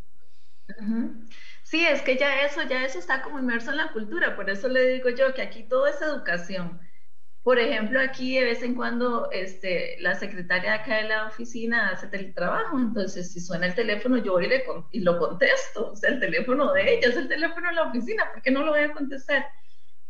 Sí, 1.69 1.85
es 1.85 2.01
que 2.01 2.15
ya 2.15 2.43
eso, 2.45 2.61
ya 2.63 2.85
eso 2.85 2.97
está 2.97 3.21
como 3.21 3.39
inmerso 3.39 3.71
en 3.71 3.77
la 3.77 3.91
cultura, 3.91 4.37
por 4.37 4.49
eso 4.49 4.69
le 4.69 4.87
digo 4.87 5.09
yo 5.09 5.33
que 5.33 5.41
aquí 5.41 5.63
todo 5.63 5.85
es 5.85 6.01
educación. 6.01 6.79
Por 7.43 7.59
ejemplo, 7.59 7.99
aquí 7.99 8.37
de 8.37 8.45
vez 8.45 8.63
en 8.63 8.73
cuando 8.73 9.29
este, 9.31 9.97
la 9.99 10.15
secretaria 10.15 10.75
acá 10.75 10.95
de 10.95 11.09
la 11.09 11.27
oficina 11.27 11.89
hace 11.89 12.07
teletrabajo, 12.07 12.79
entonces 12.79 13.33
si 13.33 13.41
suena 13.41 13.65
el 13.67 13.75
teléfono 13.75 14.17
yo 14.17 14.33
voy 14.33 14.49
y, 14.91 15.01
lo 15.01 15.19
contesto, 15.19 15.91
o 15.91 15.95
sea, 15.97 16.11
el 16.11 16.21
teléfono 16.21 16.71
de 16.71 16.99
ella 16.99 17.09
es 17.09 17.17
el 17.17 17.27
teléfono 17.27 17.67
de 17.67 17.75
la 17.75 17.83
oficina, 17.89 18.31
¿por 18.31 18.41
qué 18.41 18.51
no 18.51 18.63
lo 18.63 18.71
voy 18.71 18.81
a 18.81 18.93
contestar? 18.93 19.45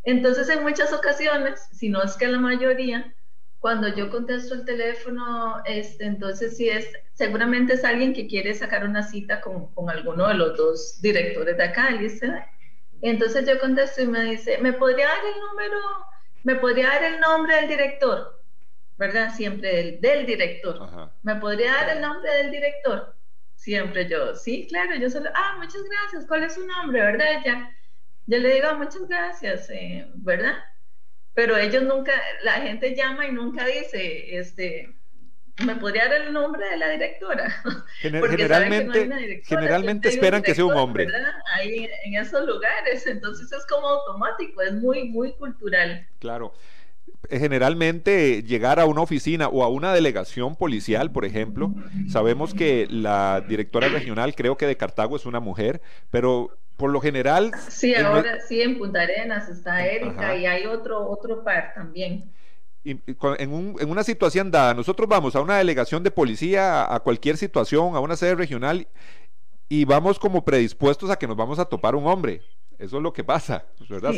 Entonces, 0.04 0.50
en 0.50 0.62
muchas 0.62 0.94
ocasiones, 0.94 1.70
si 1.72 1.90
no 1.90 2.04
es 2.04 2.18
que 2.18 2.28
la 2.28 2.40
mayoría, 2.40 3.16
cuando 3.68 3.90
yo 3.90 4.10
contesto 4.10 4.54
el 4.54 4.64
teléfono, 4.64 5.62
este, 5.66 6.06
entonces 6.06 6.56
sí 6.56 6.70
es, 6.70 6.88
seguramente 7.12 7.74
es 7.74 7.84
alguien 7.84 8.14
que 8.14 8.26
quiere 8.26 8.54
sacar 8.54 8.86
una 8.86 9.04
cita 9.04 9.42
con, 9.42 9.74
con 9.74 9.90
alguno 9.90 10.26
de 10.30 10.36
los 10.36 10.56
dos 10.56 11.02
directores 11.02 11.58
de 11.58 11.66
acá, 11.66 11.92
¿listo? 11.92 12.28
Entonces 13.02 13.46
yo 13.46 13.60
contesto 13.60 14.02
y 14.02 14.08
me 14.08 14.22
dice, 14.22 14.58
¿me 14.60 14.72
podría 14.72 15.08
dar 15.08 15.18
el 15.18 15.42
número, 15.42 15.80
me 16.46 16.56
podría 16.56 16.88
dar 16.88 17.04
el 17.04 17.20
nombre 17.20 17.58
del 17.58 17.68
director? 17.68 18.42
¿Verdad? 18.96 19.36
Siempre 19.36 19.76
del, 19.76 20.00
del 20.00 20.26
director. 20.26 21.12
¿Me 21.24 21.36
podría 21.36 21.74
dar 21.74 21.90
el 21.90 22.02
nombre 22.02 22.32
del 22.36 22.52
director? 22.52 23.18
Siempre 23.56 24.08
yo, 24.08 24.34
sí, 24.34 24.66
claro, 24.70 24.96
yo 24.96 25.10
solo, 25.10 25.30
ah, 25.36 25.58
muchas 25.58 25.82
gracias, 25.84 26.26
¿cuál 26.26 26.46
es 26.46 26.54
su 26.54 26.66
nombre? 26.66 27.02
¿Verdad? 27.02 27.42
Ya, 27.46 27.70
yo 28.28 28.38
le 28.38 28.54
digo, 28.54 28.74
muchas 28.76 29.06
gracias, 29.10 29.70
eh, 29.72 30.10
¿verdad? 30.16 30.56
Pero 31.38 31.56
ellos 31.56 31.84
nunca, 31.84 32.13
la 32.41 32.53
gente 32.53 32.96
llama 32.96 33.27
y 33.27 33.32
nunca 33.32 33.63
dice, 33.67 34.39
este, 34.39 34.89
¿me 35.63 35.75
podría 35.75 36.10
dar 36.10 36.22
el 36.24 36.34
nombre 36.34 36.67
de 36.67 36.77
la 36.77 36.89
directora? 36.89 37.53
generalmente 38.01 39.44
generalmente 39.44 40.10
esperan 40.10 40.41
que 40.41 40.56
sea 40.56 40.65
un 40.65 40.74
hombre. 40.74 41.06
¿verdad? 41.06 41.36
Ahí 41.53 41.88
en 42.06 42.15
esos 42.15 42.44
lugares, 42.44 43.06
entonces 43.06 43.51
es 43.51 43.67
como 43.67 43.88
automático, 43.88 44.63
es 44.63 44.74
muy, 44.74 45.10
muy 45.10 45.34
cultural. 45.34 46.08
Claro. 46.17 46.53
Generalmente 47.29 48.41
llegar 48.41 48.79
a 48.79 48.88
una 48.88 49.01
oficina 49.01 49.48
o 49.48 49.63
a 49.63 49.67
una 49.67 49.94
delegación 49.94 50.56
policial, 50.56 51.12
por 51.12 51.24
ejemplo, 51.24 51.72
sabemos 52.10 52.56
que 52.56 52.88
la 52.89 53.46
directora 53.48 53.89
regional, 53.89 54.34
creo 54.34 54.58
que 54.58 54.65
de 54.65 54.75
Cartago 54.75 55.15
es 55.15 55.27
una 55.27 55.39
mujer, 55.39 55.82
pero 56.10 56.58
por 56.77 56.91
lo 56.91 57.01
general. 57.01 57.51
Sí, 57.69 57.93
ahora 57.96 58.39
sí, 58.39 58.62
en 58.62 58.77
Punta 58.77 59.01
Arenas 59.01 59.50
está 59.50 59.86
Erika 59.86 60.36
y 60.38 60.46
hay 60.46 60.65
otro, 60.67 61.10
otro 61.10 61.43
par 61.43 61.74
también. 61.74 62.31
en, 62.86 63.01
en, 63.07 63.89
una 63.89 64.03
situación 64.03 64.51
dada, 64.51 64.74
nosotros 64.74 65.10
vamos 65.10 65.36
a 65.36 65.41
una 65.41 65.57
delegación 65.57 66.03
de 66.03 66.12
policía, 66.12 66.93
a 66.93 67.00
cualquier 67.00 67.36
situación, 67.36 67.96
a 67.96 68.00
una 68.00 68.15
sede 68.15 68.36
regional, 68.36 68.88
y 69.67 69.84
vamos 69.86 70.19
como 70.19 70.46
predispuestos 70.46 71.10
a 71.10 71.17
que 71.17 71.27
nos 71.27 71.36
vamos 71.36 71.60
a 71.60 71.65
topar 71.65 71.96
un 71.96 72.05
hombre. 72.07 72.41
Eso 72.77 72.98
es 72.98 73.03
lo 73.03 73.12
que 73.12 73.24
pasa, 73.24 73.65
¿verdad? 73.89 74.13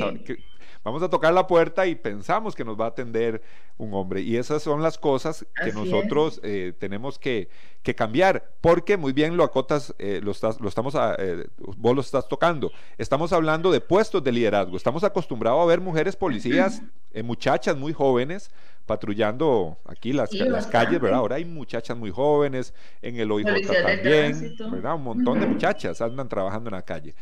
Vamos 0.84 1.02
a 1.04 1.10
tocar 1.10 1.34
la 1.34 1.48
puerta 1.48 1.88
y 1.88 1.96
pensamos 1.96 2.56
que 2.56 2.64
nos 2.64 2.80
va 2.80 2.86
a 2.86 2.90
atender 2.90 3.42
un 3.78 3.94
hombre. 3.94 4.22
Y 4.22 4.38
esas 4.38 4.62
son 4.62 4.82
las 4.82 4.98
cosas 4.98 5.46
que 5.64 5.72
nosotros 5.72 6.40
eh, 6.44 6.74
tenemos 6.78 7.20
que, 7.20 7.50
cambiar, 7.96 8.52
porque 8.62 8.98
muy 8.98 9.14
bien 9.14 9.36
lo 9.36 9.44
acotas, 9.44 9.96
eh, 9.98 10.20
lo, 10.22 10.30
estás, 10.30 10.62
lo 10.62 10.70
estamos, 10.70 10.94
eh, 11.18 11.48
vos 11.58 11.96
lo 11.96 12.02
estás 12.02 12.28
tocando. 12.28 12.72
Estamos 13.00 13.34
hablando 13.34 13.72
de 13.72 13.82
puestos 13.82 14.24
de 14.24 14.32
liderazgo. 14.32 14.78
Estamos 14.78 15.04
acostumbrados 15.04 15.64
a 15.64 15.66
ver 15.66 15.82
mujeres 15.82 16.16
policías, 16.16 16.84
muchachas 17.24 17.76
muy 17.76 17.92
jóvenes, 17.92 18.52
patrullando 18.90 19.78
aquí 19.86 20.14
las, 20.14 20.34
las 20.34 20.66
calles, 20.66 21.00
¿verdad? 21.00 21.20
Ahora 21.20 21.36
hay 21.36 21.46
muchachas 21.46 21.96
muy 21.96 22.10
jóvenes, 22.10 22.74
en 23.04 23.20
el 23.20 23.32
OIJ 23.32 23.68
también, 23.68 24.56
¿verdad? 24.72 24.96
Un 24.96 25.04
montón 25.04 25.40
de 25.40 25.46
muchachas 25.46 26.02
andan 26.02 26.28
trabajando 26.28 26.72
en 26.72 26.76
la 26.76 26.82
calle. 26.82 27.14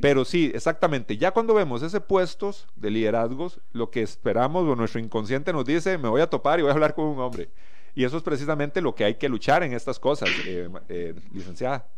Pero 0.00 0.24
sí, 0.24 0.52
exactamente, 0.54 1.16
ya 1.16 1.32
cuando 1.32 1.52
vemos 1.52 1.82
ese 1.82 2.00
puestos 2.00 2.68
de 2.76 2.92
liderazgos, 2.92 3.58
lo 3.72 3.90
que 3.90 4.02
esperamos 4.02 4.68
o 4.68 4.76
nuestro 4.76 5.00
inconsciente 5.00 5.52
nos 5.52 5.64
dice, 5.64 5.98
me 5.98 6.08
voy 6.08 6.20
a 6.20 6.28
topar 6.28 6.60
y 6.60 6.62
voy 6.62 6.70
a 6.70 6.74
hablar 6.74 6.94
con 6.94 7.06
un 7.06 7.18
hombre. 7.18 7.48
Y 7.96 8.04
eso 8.04 8.18
es 8.18 8.22
precisamente 8.22 8.80
lo 8.80 8.94
que 8.94 9.02
hay 9.02 9.16
que 9.16 9.28
luchar 9.28 9.64
en 9.64 9.72
estas 9.72 9.98
cosas, 9.98 10.28
eh, 10.46 10.68
eh, 10.88 11.12
licenciada. 11.32 11.88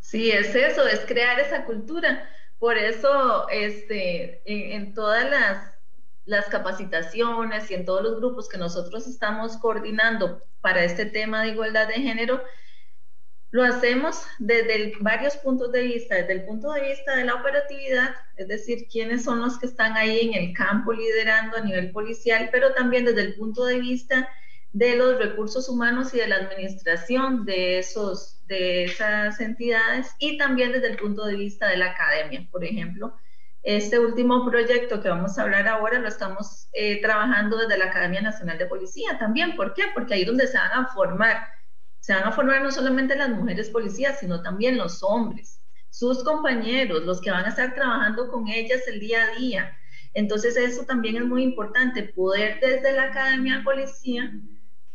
Sí, 0.00 0.30
es 0.30 0.54
eso, 0.54 0.86
es 0.86 1.00
crear 1.06 1.40
esa 1.40 1.64
cultura. 1.64 2.28
Por 2.58 2.76
eso, 2.76 3.48
este, 3.48 4.42
en 4.44 4.92
todas 4.92 5.30
las 5.30 5.75
las 6.26 6.46
capacitaciones 6.46 7.70
y 7.70 7.74
en 7.74 7.84
todos 7.84 8.02
los 8.02 8.16
grupos 8.16 8.48
que 8.48 8.58
nosotros 8.58 9.06
estamos 9.06 9.56
coordinando 9.56 10.42
para 10.60 10.84
este 10.84 11.06
tema 11.06 11.42
de 11.42 11.50
igualdad 11.50 11.88
de 11.88 11.94
género, 11.94 12.42
lo 13.52 13.62
hacemos 13.62 14.22
desde 14.38 14.92
varios 15.00 15.36
puntos 15.36 15.70
de 15.72 15.82
vista, 15.82 16.16
desde 16.16 16.32
el 16.32 16.44
punto 16.44 16.72
de 16.72 16.82
vista 16.82 17.16
de 17.16 17.24
la 17.24 17.36
operatividad, 17.36 18.14
es 18.36 18.48
decir, 18.48 18.88
quiénes 18.90 19.24
son 19.24 19.40
los 19.40 19.58
que 19.58 19.66
están 19.66 19.96
ahí 19.96 20.28
en 20.28 20.34
el 20.34 20.52
campo 20.52 20.92
liderando 20.92 21.56
a 21.56 21.60
nivel 21.60 21.92
policial, 21.92 22.48
pero 22.50 22.74
también 22.74 23.04
desde 23.04 23.22
el 23.22 23.34
punto 23.36 23.64
de 23.64 23.78
vista 23.78 24.28
de 24.72 24.96
los 24.96 25.18
recursos 25.18 25.68
humanos 25.68 26.12
y 26.12 26.18
de 26.18 26.26
la 26.26 26.36
administración 26.36 27.46
de, 27.46 27.78
esos, 27.78 28.44
de 28.46 28.84
esas 28.84 29.40
entidades 29.40 30.14
y 30.18 30.36
también 30.36 30.72
desde 30.72 30.88
el 30.88 30.96
punto 30.96 31.24
de 31.24 31.36
vista 31.36 31.68
de 31.68 31.78
la 31.78 31.92
academia, 31.92 32.46
por 32.50 32.64
ejemplo, 32.64 33.16
este 33.66 33.98
último 33.98 34.48
proyecto 34.48 35.02
que 35.02 35.08
vamos 35.08 35.36
a 35.36 35.42
hablar 35.42 35.66
ahora 35.66 35.98
lo 35.98 36.06
estamos 36.06 36.68
eh, 36.72 37.00
trabajando 37.02 37.58
desde 37.58 37.76
la 37.76 37.86
Academia 37.86 38.20
Nacional 38.20 38.58
de 38.58 38.66
Policía 38.66 39.18
también. 39.18 39.56
¿Por 39.56 39.74
qué? 39.74 39.82
Porque 39.92 40.14
ahí 40.14 40.20
es 40.20 40.28
donde 40.28 40.46
se 40.46 40.56
van 40.56 40.70
a 40.70 40.86
formar. 40.86 41.48
Se 41.98 42.14
van 42.14 42.22
a 42.22 42.30
formar 42.30 42.62
no 42.62 42.70
solamente 42.70 43.16
las 43.16 43.30
mujeres 43.30 43.68
policías, 43.70 44.20
sino 44.20 44.40
también 44.40 44.78
los 44.78 45.02
hombres, 45.02 45.60
sus 45.90 46.22
compañeros, 46.22 47.02
los 47.02 47.20
que 47.20 47.32
van 47.32 47.44
a 47.44 47.48
estar 47.48 47.74
trabajando 47.74 48.30
con 48.30 48.46
ellas 48.46 48.86
el 48.86 49.00
día 49.00 49.24
a 49.24 49.34
día. 49.36 49.76
Entonces 50.14 50.56
eso 50.56 50.84
también 50.84 51.16
es 51.16 51.24
muy 51.24 51.42
importante, 51.42 52.04
poder 52.04 52.60
desde 52.60 52.92
la 52.92 53.06
Academia 53.06 53.58
de 53.58 53.64
Policía 53.64 54.32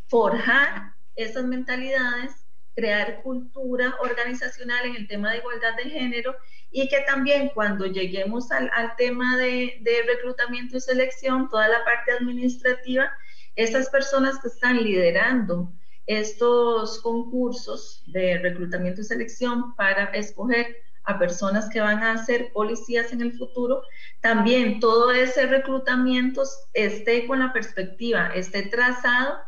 forjar 0.08 0.94
esas 1.18 1.44
mentalidades, 1.44 2.40
crear 2.75 3.22
cultura 3.22 3.96
organizacional 4.01 4.86
en 4.86 4.96
el 4.96 5.08
tema 5.08 5.32
de 5.32 5.38
igualdad 5.40 5.75
de 5.75 5.90
género 5.90 6.36
y 6.72 6.88
que 6.88 7.01
también 7.01 7.51
cuando 7.54 7.86
lleguemos 7.86 8.51
al, 8.51 8.70
tema 8.98 9.38
de, 9.38 9.78
de, 9.82 10.04
reclutamiento 10.04 10.78
y 10.78 10.82
selección, 10.82 11.50
toda 11.50 11.68
la 11.68 11.84
parte 11.84 12.12
administrativa, 12.13 13.12
esas 13.56 13.90
personas 13.90 14.40
que 14.40 14.48
están 14.48 14.82
liderando 14.84 15.72
estos 16.08 17.00
concursos 17.01 18.04
de 18.08 18.38
reclutamiento 18.40 19.01
y 19.01 19.04
selección 19.04 19.75
para 19.75 20.06
escoger 20.06 20.78
a 21.04 21.18
personas 21.18 21.70
que 21.70 21.82
van 21.82 22.04
a 22.04 22.24
ser 22.25 22.51
policías 22.54 23.12
en 23.12 23.22
el 23.22 23.34
futuro, 23.34 23.82
también 24.22 24.80
todo 24.80 25.12
ese 25.12 25.48
reclutamiento 25.48 26.44
esté 26.74 27.25
con 27.28 27.40
la 27.40 27.54
perspectiva, 27.54 28.28
esté 28.36 28.63
trazado 28.63 29.40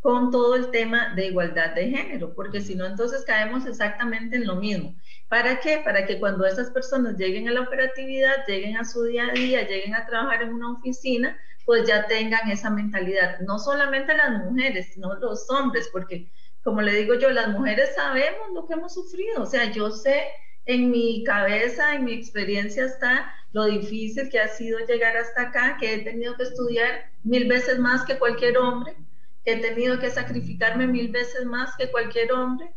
con 0.00 0.30
todo 0.30 0.56
el 0.56 0.70
tema 0.70 1.14
de 1.14 1.26
igualdad 1.26 1.74
de 1.74 1.90
género, 1.90 2.34
porque 2.34 2.60
si 2.60 2.74
no, 2.74 2.86
entonces 2.86 3.24
caemos 3.26 3.66
exactamente 3.66 4.36
en 4.36 4.46
lo 4.46 4.56
mismo. 4.56 4.94
¿Para 5.28 5.60
qué? 5.60 5.82
Para 5.84 6.06
que 6.06 6.18
cuando 6.18 6.46
esas 6.46 6.70
personas 6.70 7.16
lleguen 7.16 7.48
a 7.48 7.52
la 7.52 7.60
operatividad, 7.60 8.46
lleguen 8.46 8.76
a 8.78 8.84
su 8.84 9.04
día 9.04 9.26
a 9.28 9.32
día, 9.32 9.68
lleguen 9.68 9.94
a 9.94 10.06
trabajar 10.06 10.42
en 10.42 10.54
una 10.54 10.72
oficina, 10.72 11.38
pues 11.66 11.86
ya 11.86 12.06
tengan 12.06 12.50
esa 12.50 12.70
mentalidad. 12.70 13.40
No 13.40 13.58
solamente 13.58 14.16
las 14.16 14.44
mujeres, 14.44 14.90
sino 14.94 15.14
los 15.16 15.48
hombres, 15.50 15.88
porque 15.92 16.30
como 16.62 16.80
le 16.80 16.92
digo 16.92 17.14
yo, 17.14 17.30
las 17.30 17.48
mujeres 17.48 17.94
sabemos 17.94 18.52
lo 18.54 18.66
que 18.66 18.74
hemos 18.74 18.94
sufrido. 18.94 19.42
O 19.42 19.46
sea, 19.46 19.70
yo 19.70 19.90
sé 19.90 20.24
en 20.66 20.90
mi 20.90 21.24
cabeza, 21.24 21.94
en 21.94 22.04
mi 22.04 22.12
experiencia 22.12 22.84
está 22.84 23.34
lo 23.52 23.64
difícil 23.64 24.30
que 24.30 24.38
ha 24.38 24.48
sido 24.48 24.78
llegar 24.86 25.16
hasta 25.16 25.42
acá, 25.42 25.76
que 25.78 25.94
he 25.94 25.98
tenido 26.04 26.36
que 26.36 26.44
estudiar 26.44 27.10
mil 27.24 27.48
veces 27.48 27.78
más 27.78 28.04
que 28.04 28.18
cualquier 28.18 28.58
hombre, 28.58 28.94
he 29.44 29.60
tenido 29.60 29.98
que 29.98 30.10
sacrificarme 30.10 30.86
mil 30.86 31.08
veces 31.08 31.44
más 31.44 31.76
que 31.76 31.90
cualquier 31.90 32.32
hombre 32.32 32.74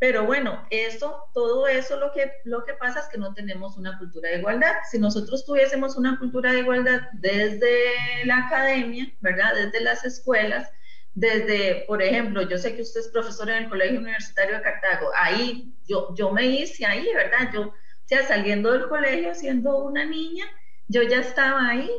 pero 0.00 0.24
bueno, 0.24 0.66
eso, 0.70 1.24
todo 1.34 1.68
eso 1.68 2.00
lo 2.00 2.10
que, 2.12 2.32
lo 2.44 2.64
que 2.64 2.72
pasa 2.72 3.00
es 3.00 3.08
que 3.08 3.18
no 3.18 3.34
tenemos 3.34 3.76
una 3.76 3.98
cultura 3.98 4.30
de 4.30 4.38
igualdad. 4.38 4.76
Si 4.90 4.98
nosotros 4.98 5.44
tuviésemos 5.44 5.94
una 5.94 6.18
cultura 6.18 6.52
de 6.52 6.60
igualdad 6.60 7.02
desde 7.12 8.24
la 8.24 8.46
academia, 8.46 9.12
¿verdad? 9.20 9.54
Desde 9.54 9.84
las 9.84 10.02
escuelas, 10.06 10.72
desde, 11.12 11.84
por 11.86 12.02
ejemplo, 12.02 12.48
yo 12.48 12.56
sé 12.56 12.74
que 12.74 12.80
usted 12.80 13.00
es 13.00 13.08
profesor 13.08 13.50
en 13.50 13.64
el 13.64 13.68
Colegio 13.68 14.00
Universitario 14.00 14.56
de 14.56 14.62
Cartago, 14.62 15.10
ahí 15.14 15.74
yo, 15.86 16.14
yo 16.16 16.32
me 16.32 16.46
hice 16.46 16.86
ahí, 16.86 17.06
¿verdad? 17.14 17.50
Yo, 17.52 17.74
sea, 18.06 18.26
saliendo 18.26 18.72
del 18.72 18.88
colegio, 18.88 19.34
siendo 19.34 19.84
una 19.84 20.06
niña, 20.06 20.46
yo 20.88 21.02
ya 21.02 21.18
estaba 21.18 21.68
ahí, 21.68 21.90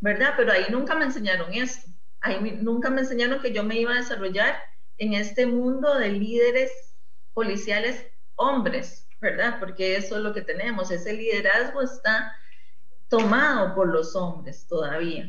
¿verdad? 0.00 0.34
Pero 0.36 0.50
ahí 0.50 0.64
nunca 0.68 0.96
me 0.96 1.04
enseñaron 1.04 1.54
esto. 1.54 1.88
Nunca 2.60 2.90
me 2.90 3.02
enseñaron 3.02 3.40
que 3.40 3.52
yo 3.52 3.64
me 3.64 3.78
iba 3.78 3.92
a 3.92 3.98
desarrollar 3.98 4.56
en 4.98 5.14
este 5.14 5.46
mundo 5.46 5.94
de 5.98 6.10
líderes 6.10 6.70
policiales 7.34 8.06
hombres, 8.36 9.08
¿verdad? 9.20 9.58
Porque 9.60 9.96
eso 9.96 10.16
es 10.16 10.22
lo 10.22 10.32
que 10.32 10.42
tenemos, 10.42 10.90
ese 10.90 11.12
liderazgo 11.12 11.82
está 11.82 12.36
tomado 13.08 13.74
por 13.74 13.88
los 13.88 14.14
hombres 14.16 14.66
todavía. 14.66 15.26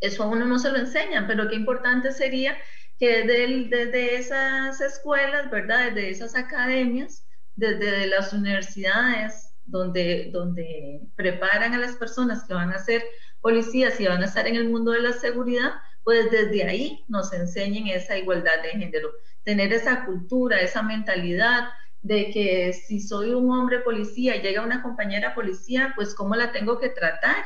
Eso 0.00 0.24
a 0.24 0.26
uno 0.26 0.44
no 0.44 0.58
se 0.58 0.70
lo 0.70 0.78
enseñan, 0.78 1.26
pero 1.26 1.48
qué 1.48 1.54
importante 1.54 2.12
sería 2.12 2.56
que 2.98 3.24
desde, 3.24 3.68
desde 3.68 4.16
esas 4.16 4.80
escuelas, 4.80 5.50
¿verdad? 5.50 5.92
Desde 5.92 6.10
esas 6.10 6.36
academias, 6.36 7.26
desde 7.54 8.06
las 8.06 8.32
universidades, 8.32 9.54
donde, 9.64 10.30
donde 10.32 11.00
preparan 11.16 11.74
a 11.74 11.78
las 11.78 11.96
personas 11.96 12.44
que 12.44 12.54
van 12.54 12.72
a 12.72 12.78
ser 12.78 13.02
policías 13.46 14.00
y 14.00 14.08
van 14.08 14.22
a 14.24 14.26
estar 14.26 14.48
en 14.48 14.56
el 14.56 14.68
mundo 14.68 14.90
de 14.90 15.02
la 15.02 15.12
seguridad, 15.12 15.74
pues 16.02 16.32
desde 16.32 16.64
ahí 16.64 17.04
nos 17.06 17.32
enseñen 17.32 17.86
esa 17.86 18.18
igualdad 18.18 18.60
de 18.60 18.70
género 18.70 19.10
tener 19.46 19.72
esa 19.72 20.04
cultura, 20.04 20.58
esa 20.58 20.82
mentalidad 20.82 21.68
de 22.02 22.32
que 22.32 22.72
si 22.72 22.98
soy 22.98 23.30
un 23.30 23.48
hombre 23.52 23.78
policía 23.78 24.34
y 24.34 24.42
llega 24.42 24.64
una 24.64 24.82
compañera 24.82 25.36
policía, 25.36 25.92
pues 25.94 26.16
cómo 26.16 26.34
la 26.34 26.50
tengo 26.50 26.80
que 26.80 26.88
tratar 26.88 27.44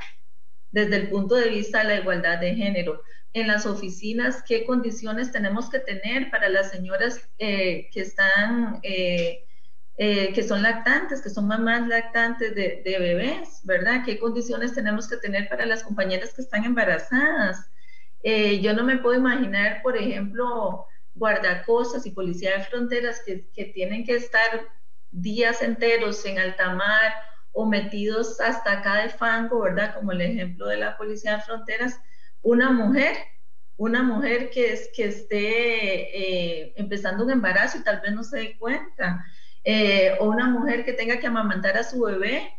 desde 0.70 0.96
el 0.96 1.10
punto 1.10 1.34
de 1.34 1.50
vista 1.50 1.80
de 1.80 1.84
la 1.84 2.00
igualdad 2.00 2.38
de 2.38 2.54
género. 2.54 3.02
En 3.34 3.48
las 3.48 3.66
oficinas, 3.66 4.42
qué 4.48 4.64
condiciones 4.64 5.30
tenemos 5.30 5.68
que 5.68 5.80
tener 5.80 6.30
para 6.30 6.48
las 6.48 6.70
señoras 6.70 7.20
eh, 7.38 7.90
que 7.92 8.00
están, 8.00 8.80
eh, 8.82 9.44
eh, 10.02 10.32
que 10.32 10.42
son 10.42 10.62
lactantes, 10.62 11.20
que 11.20 11.28
son 11.28 11.46
mamás 11.46 11.86
lactantes 11.86 12.54
de, 12.54 12.80
de, 12.82 12.98
bebés, 12.98 13.60
¿verdad? 13.64 14.02
¿Qué 14.02 14.18
condiciones 14.18 14.72
tenemos 14.72 15.06
que 15.06 15.18
tener 15.18 15.46
para 15.46 15.66
las 15.66 15.82
compañeras 15.82 16.32
que 16.32 16.40
están 16.40 16.64
embarazadas? 16.64 17.70
yo 18.22 18.72
no 18.74 18.82
me 18.84 18.96
puedo 18.96 19.18
imaginar, 19.18 19.80
por 19.82 19.96
ejemplo, 19.96 20.86
guardacostas 21.14 22.06
y 22.06 22.12
policía 22.12 22.56
de 22.56 22.64
fronteras 22.64 23.20
que, 23.26 23.64
tienen 23.74 24.06
que 24.06 24.16
estar 24.16 24.68
días 25.10 25.60
enteros 25.60 26.24
en 26.24 26.38
alta 26.38 26.72
mar 26.72 27.12
o 27.52 27.66
metidos 27.66 28.40
hasta 28.40 28.78
acá 28.78 29.02
de 29.02 29.10
fango, 29.10 29.60
¿verdad? 29.60 29.94
Como 29.94 30.12
el 30.12 30.22
ejemplo 30.22 30.66
de 30.66 30.78
la 30.78 30.96
policía 30.96 31.36
de 31.36 31.42
fronteras, 31.42 32.00
una 32.40 32.70
mujer, 32.70 33.16
una 33.76 34.02
mujer 34.02 34.48
que, 34.48 34.72
es, 34.72 34.88
que 34.94 35.04
esté 35.04 36.62
eh, 36.62 36.72
empezando 36.76 37.24
un 37.24 37.32
embarazo 37.32 37.76
y 37.76 37.84
tal 37.84 38.00
vez 38.00 38.12
no 38.12 38.24
se 38.24 38.38
dé 38.38 38.58
cuenta, 38.58 39.24
eh, 39.64 40.16
o 40.20 40.26
una 40.30 40.48
mujer 40.48 40.84
que 40.84 40.92
tenga 40.92 41.18
que 41.18 41.26
amamantar 41.26 41.76
a 41.76 41.84
su 41.84 42.00
bebé 42.00 42.52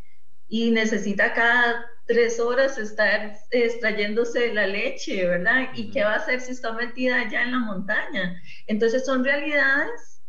y 0.47 0.71
necesita 0.71 1.33
cada 1.33 1.85
tres 2.05 2.39
horas 2.39 2.77
estar 2.77 3.37
extrayéndose 3.51 4.53
la 4.53 4.67
leche, 4.67 5.25
¿verdad? 5.25 5.69
¿Y 5.73 5.91
qué 5.91 6.03
va 6.03 6.13
a 6.13 6.17
hacer 6.17 6.41
si 6.41 6.51
está 6.51 6.73
metida 6.73 7.21
allá 7.21 7.43
en 7.43 7.53
la 7.53 7.59
montaña? 7.59 8.41
Entonces 8.67 9.05
son 9.05 9.23
realidades 9.23 10.21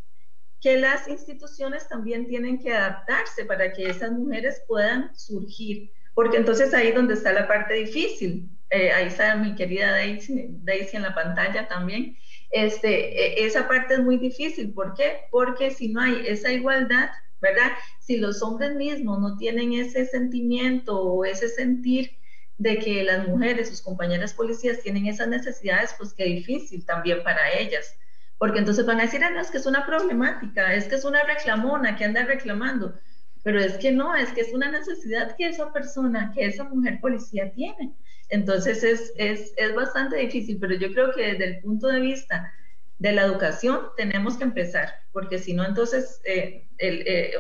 que 0.61 0.79
las 0.79 1.09
instituciones 1.09 1.89
también 1.89 2.29
tienen 2.29 2.61
que 2.61 2.73
adaptarse 2.73 3.45
para 3.45 3.73
que 3.73 3.89
esas 3.89 4.13
mujeres 4.13 4.63
puedan 4.69 5.15
surgir, 5.17 5.91
porque 6.15 6.37
entonces 6.37 6.73
ahí 6.73 6.89
es 6.89 6.95
donde 6.95 7.15
está 7.15 7.33
la 7.33 7.49
parte 7.49 7.75
difícil. 7.75 8.49
Eh, 8.71 8.93
ahí 8.93 9.09
está 9.09 9.35
mi 9.35 9.55
querida 9.55 9.91
Daisy, 9.91 10.47
Daisy 10.63 10.97
en 10.97 11.03
la 11.03 11.15
pantalla 11.15 11.67
también. 11.69 12.17
Este, 12.53 13.43
e, 13.43 13.47
esa 13.47 13.67
parte 13.67 13.95
es 13.95 14.01
muy 14.01 14.19
difícil. 14.19 14.73
¿Por 14.73 14.95
qué? 14.95 15.23
Porque 15.31 15.71
si 15.71 15.89
no 15.89 16.01
hay 16.03 16.23
esa 16.27 16.53
igualdad, 16.53 17.11
¿verdad? 17.41 17.73
Si 17.99 18.19
los 18.19 18.43
hombres 18.43 18.75
mismos 18.77 19.19
no 19.19 19.37
tienen 19.37 19.73
ese 19.73 20.07
sentimiento 20.07 21.01
o 21.01 21.25
ese 21.25 21.49
sentir 21.49 22.13
de 22.59 22.79
que 22.79 23.03
las 23.03 23.27
mujeres, 23.27 23.69
sus 23.71 23.83
compañeras 23.83 24.35
policías 24.35 24.81
tienen 24.83 25.07
esas 25.07 25.29
necesidades, 25.29 25.95
pues 25.99 26.13
qué 26.15 26.25
difícil 26.25 26.85
también 26.87 27.25
para 27.25 27.53
ellas. 27.59 27.97
Porque 28.39 28.59
entonces 28.59 28.87
van 28.87 29.01
a 29.01 29.05
decir, 29.05 29.25
ah, 29.25 29.31
no, 29.31 29.41
es 29.41 29.51
que 29.51 29.59
es 29.59 29.67
una 29.67 29.87
problemática, 29.87 30.75
es 30.75 30.87
que 30.87 30.97
es 30.97 31.05
una 31.05 31.25
reclamona 31.25 31.97
que 31.97 32.05
anda 32.05 32.25
reclamando. 32.25 32.95
Pero 33.43 33.61
es 33.61 33.79
que 33.79 33.91
no, 33.91 34.15
es 34.15 34.31
que 34.33 34.43
es 34.43 34.53
una 34.53 34.71
necesidad 34.71 35.35
que 35.37 35.49
esa 35.49 35.73
persona, 35.73 36.33
que 36.35 36.47
esa 36.47 36.65
mujer 36.65 37.01
policía 37.01 37.53
tiene. 37.53 37.95
Entonces 38.33 38.83
es, 38.83 39.13
es, 39.17 39.53
es 39.59 39.75
bastante 39.75 40.17
difícil, 40.17 40.57
pero 40.59 40.75
yo 40.75 40.91
creo 40.95 41.13
que 41.13 41.21
desde 41.21 41.45
el 41.45 41.61
punto 41.61 41.89
de 41.89 42.01
vista 42.01 42.51
de 42.99 43.13
la 43.13 43.27
educación 43.27 43.81
tenemos 43.95 44.39
que 44.39 44.45
empezar, 44.45 44.89
porque 45.13 45.39
si 45.39 45.53
no, 45.53 45.67
entonces 45.67 46.19
eh, 46.25 46.67
eh, 46.79 47.33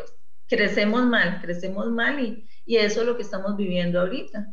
crecemos 0.46 1.06
mal, 1.06 1.40
crecemos 1.40 1.90
mal 1.90 2.20
y, 2.20 2.46
y 2.66 2.76
eso 2.76 3.00
es 3.00 3.06
lo 3.06 3.16
que 3.16 3.22
estamos 3.22 3.56
viviendo 3.56 4.00
ahorita. 4.00 4.52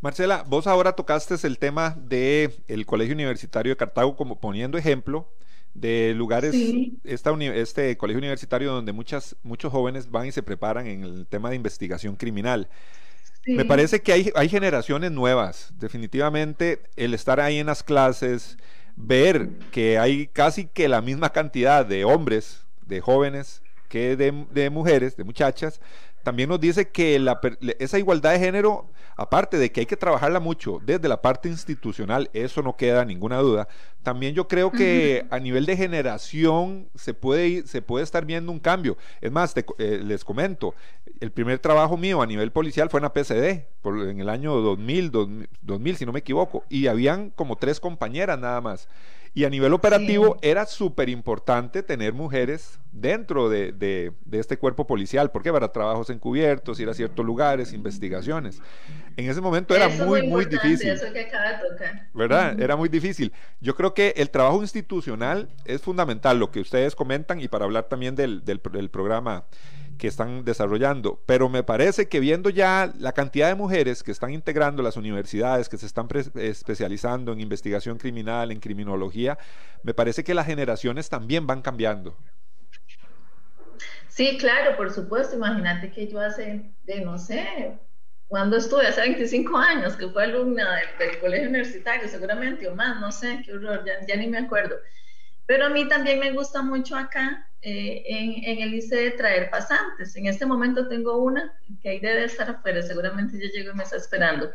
Marcela, 0.00 0.42
vos 0.48 0.66
ahora 0.66 0.94
tocaste 0.94 1.36
el 1.46 1.58
tema 1.58 1.96
del 1.96 2.52
el 2.66 2.84
Colegio 2.84 3.14
Universitario 3.14 3.70
de 3.70 3.76
Cartago 3.76 4.16
como 4.16 4.40
poniendo 4.40 4.78
ejemplo 4.78 5.32
de 5.74 6.12
lugares, 6.16 6.56
este 7.04 7.96
colegio 7.96 8.18
universitario 8.18 8.72
donde 8.72 8.92
muchas, 8.92 9.36
muchos 9.44 9.70
jóvenes 9.70 10.10
van 10.10 10.26
y 10.26 10.32
se 10.32 10.42
preparan 10.42 10.88
en 10.88 11.04
el 11.04 11.28
tema 11.28 11.50
de 11.50 11.54
investigación 11.56 12.16
criminal. 12.16 12.68
Me 13.46 13.64
parece 13.64 14.02
que 14.02 14.12
hay, 14.12 14.30
hay 14.34 14.48
generaciones 14.48 15.10
nuevas, 15.10 15.72
definitivamente 15.78 16.82
el 16.96 17.14
estar 17.14 17.40
ahí 17.40 17.58
en 17.58 17.66
las 17.66 17.82
clases, 17.82 18.58
ver 18.96 19.48
que 19.70 19.98
hay 19.98 20.26
casi 20.26 20.66
que 20.66 20.88
la 20.88 21.00
misma 21.00 21.30
cantidad 21.30 21.86
de 21.86 22.04
hombres, 22.04 22.66
de 22.86 23.00
jóvenes, 23.00 23.62
que 23.88 24.16
de, 24.16 24.46
de 24.52 24.70
mujeres, 24.70 25.16
de 25.16 25.24
muchachas, 25.24 25.80
también 26.22 26.48
nos 26.48 26.60
dice 26.60 26.88
que 26.88 27.18
la, 27.18 27.40
esa 27.78 27.98
igualdad 27.98 28.32
de 28.32 28.38
género, 28.38 28.90
aparte 29.16 29.58
de 29.58 29.72
que 29.72 29.80
hay 29.80 29.86
que 29.86 29.96
trabajarla 29.96 30.40
mucho 30.40 30.80
desde 30.84 31.08
la 31.08 31.22
parte 31.22 31.48
institucional, 31.48 32.30
eso 32.32 32.62
no 32.62 32.76
queda 32.76 33.04
ninguna 33.04 33.38
duda, 33.38 33.68
también 34.02 34.34
yo 34.34 34.48
creo 34.48 34.70
que 34.70 35.26
a 35.30 35.38
nivel 35.38 35.66
de 35.66 35.76
generación 35.76 36.88
se 36.94 37.12
puede, 37.12 37.66
se 37.66 37.82
puede 37.82 38.04
estar 38.04 38.24
viendo 38.24 38.50
un 38.50 38.58
cambio. 38.58 38.96
Es 39.20 39.30
más, 39.30 39.54
eh, 39.56 40.00
les 40.02 40.24
comento, 40.24 40.74
el 41.20 41.32
primer 41.32 41.58
trabajo 41.58 41.96
mío 41.96 42.22
a 42.22 42.26
nivel 42.26 42.50
policial 42.50 42.88
fue 42.88 42.98
en 42.98 43.04
la 43.04 43.12
PCD, 43.12 43.66
por, 43.82 44.08
en 44.08 44.20
el 44.20 44.28
año 44.28 44.54
2000, 44.56 45.46
2000, 45.60 45.96
si 45.96 46.06
no 46.06 46.12
me 46.12 46.20
equivoco, 46.20 46.64
y 46.68 46.86
habían 46.86 47.30
como 47.30 47.56
tres 47.56 47.78
compañeras 47.78 48.38
nada 48.38 48.60
más. 48.60 48.88
Y 49.32 49.44
a 49.44 49.50
nivel 49.50 49.72
operativo 49.72 50.38
era 50.42 50.66
súper 50.66 51.08
importante 51.08 51.84
tener 51.84 52.12
mujeres 52.12 52.80
dentro 52.90 53.48
de, 53.48 54.12
este 54.32 54.58
cuerpo 54.58 54.86
policial, 54.86 55.30
porque 55.30 55.52
para 55.52 55.72
trabajos 55.72 56.10
encubiertos, 56.10 56.80
ir 56.80 56.88
a 56.88 56.94
ciertos 56.94 57.24
lugares, 57.24 57.72
investigaciones. 57.72 58.60
En 59.16 59.30
ese 59.30 59.40
momento 59.40 59.74
era 59.74 59.88
muy, 59.88 60.26
muy, 60.26 60.46
difícil. 60.46 60.90
Eso 60.90 61.12
que 61.12 61.20
acaba 61.20 61.52
de 61.52 61.68
tocar. 61.68 62.08
¿Verdad? 62.12 62.60
Era 62.60 62.74
muy 62.74 62.88
difícil. 62.88 63.32
Yo 63.60 63.76
creo 63.76 63.94
que 63.94 64.14
el 64.16 64.30
trabajo 64.30 64.62
institucional 64.62 65.48
es 65.64 65.80
fundamental, 65.80 66.38
lo 66.40 66.50
que 66.50 66.60
ustedes 66.60 66.96
comentan, 66.96 67.40
y 67.40 67.46
para 67.46 67.66
hablar 67.66 67.84
también 67.84 68.16
del, 68.16 68.44
del, 68.44 68.60
del 68.72 68.90
programa 68.90 69.44
que 70.00 70.08
están 70.08 70.44
desarrollando. 70.46 71.22
Pero 71.26 71.50
me 71.50 71.62
parece 71.62 72.08
que 72.08 72.20
viendo 72.20 72.48
ya 72.48 72.90
la 72.98 73.12
cantidad 73.12 73.48
de 73.48 73.54
mujeres 73.54 74.02
que 74.02 74.10
están 74.10 74.30
integrando 74.32 74.82
las 74.82 74.96
universidades, 74.96 75.68
que 75.68 75.76
se 75.76 75.84
están 75.84 76.08
especializando 76.36 77.32
en 77.32 77.40
investigación 77.40 77.98
criminal, 77.98 78.50
en 78.50 78.60
criminología, 78.60 79.38
me 79.82 79.92
parece 79.92 80.24
que 80.24 80.32
las 80.32 80.46
generaciones 80.46 81.10
también 81.10 81.46
van 81.46 81.60
cambiando. 81.60 82.16
Sí, 84.08 84.38
claro, 84.38 84.74
por 84.76 84.90
supuesto. 84.90 85.36
Imagínate 85.36 85.92
que 85.92 86.08
yo 86.08 86.18
hace, 86.18 86.72
de 86.84 87.00
no 87.02 87.18
sé, 87.18 87.78
cuando 88.26 88.56
estuve, 88.56 88.86
hace 88.86 89.02
25 89.02 89.54
años, 89.58 89.96
que 89.96 90.08
fue 90.08 90.24
alumna 90.24 90.76
del, 90.98 91.18
colegio 91.20 91.50
universitario, 91.50 92.08
seguramente, 92.08 92.66
o 92.68 92.74
más, 92.74 92.98
no 93.00 93.12
sé, 93.12 93.42
qué 93.44 93.52
horror, 93.52 93.84
ya, 93.84 94.06
ya 94.06 94.16
ni 94.16 94.28
me 94.28 94.38
acuerdo. 94.38 94.76
Pero 95.50 95.66
a 95.66 95.68
mí 95.68 95.88
también 95.88 96.20
me 96.20 96.30
gusta 96.30 96.62
mucho 96.62 96.96
acá 96.96 97.44
eh, 97.60 98.04
en, 98.06 98.62
el 98.62 98.72
ICE 98.72 99.10
traer 99.10 99.50
pasantes. 99.50 100.14
En 100.14 100.26
este 100.26 100.46
momento 100.46 100.86
tengo 100.86 101.16
una 101.16 101.52
que 101.82 101.88
ahí 101.88 101.98
debe 101.98 102.22
estar 102.22 102.48
afuera, 102.48 102.80
seguramente 102.82 103.36
ya 103.36 103.50
llego 103.50 103.72
y 103.72 103.74
me 103.74 103.82
está 103.82 103.96
esperando. 103.96 104.48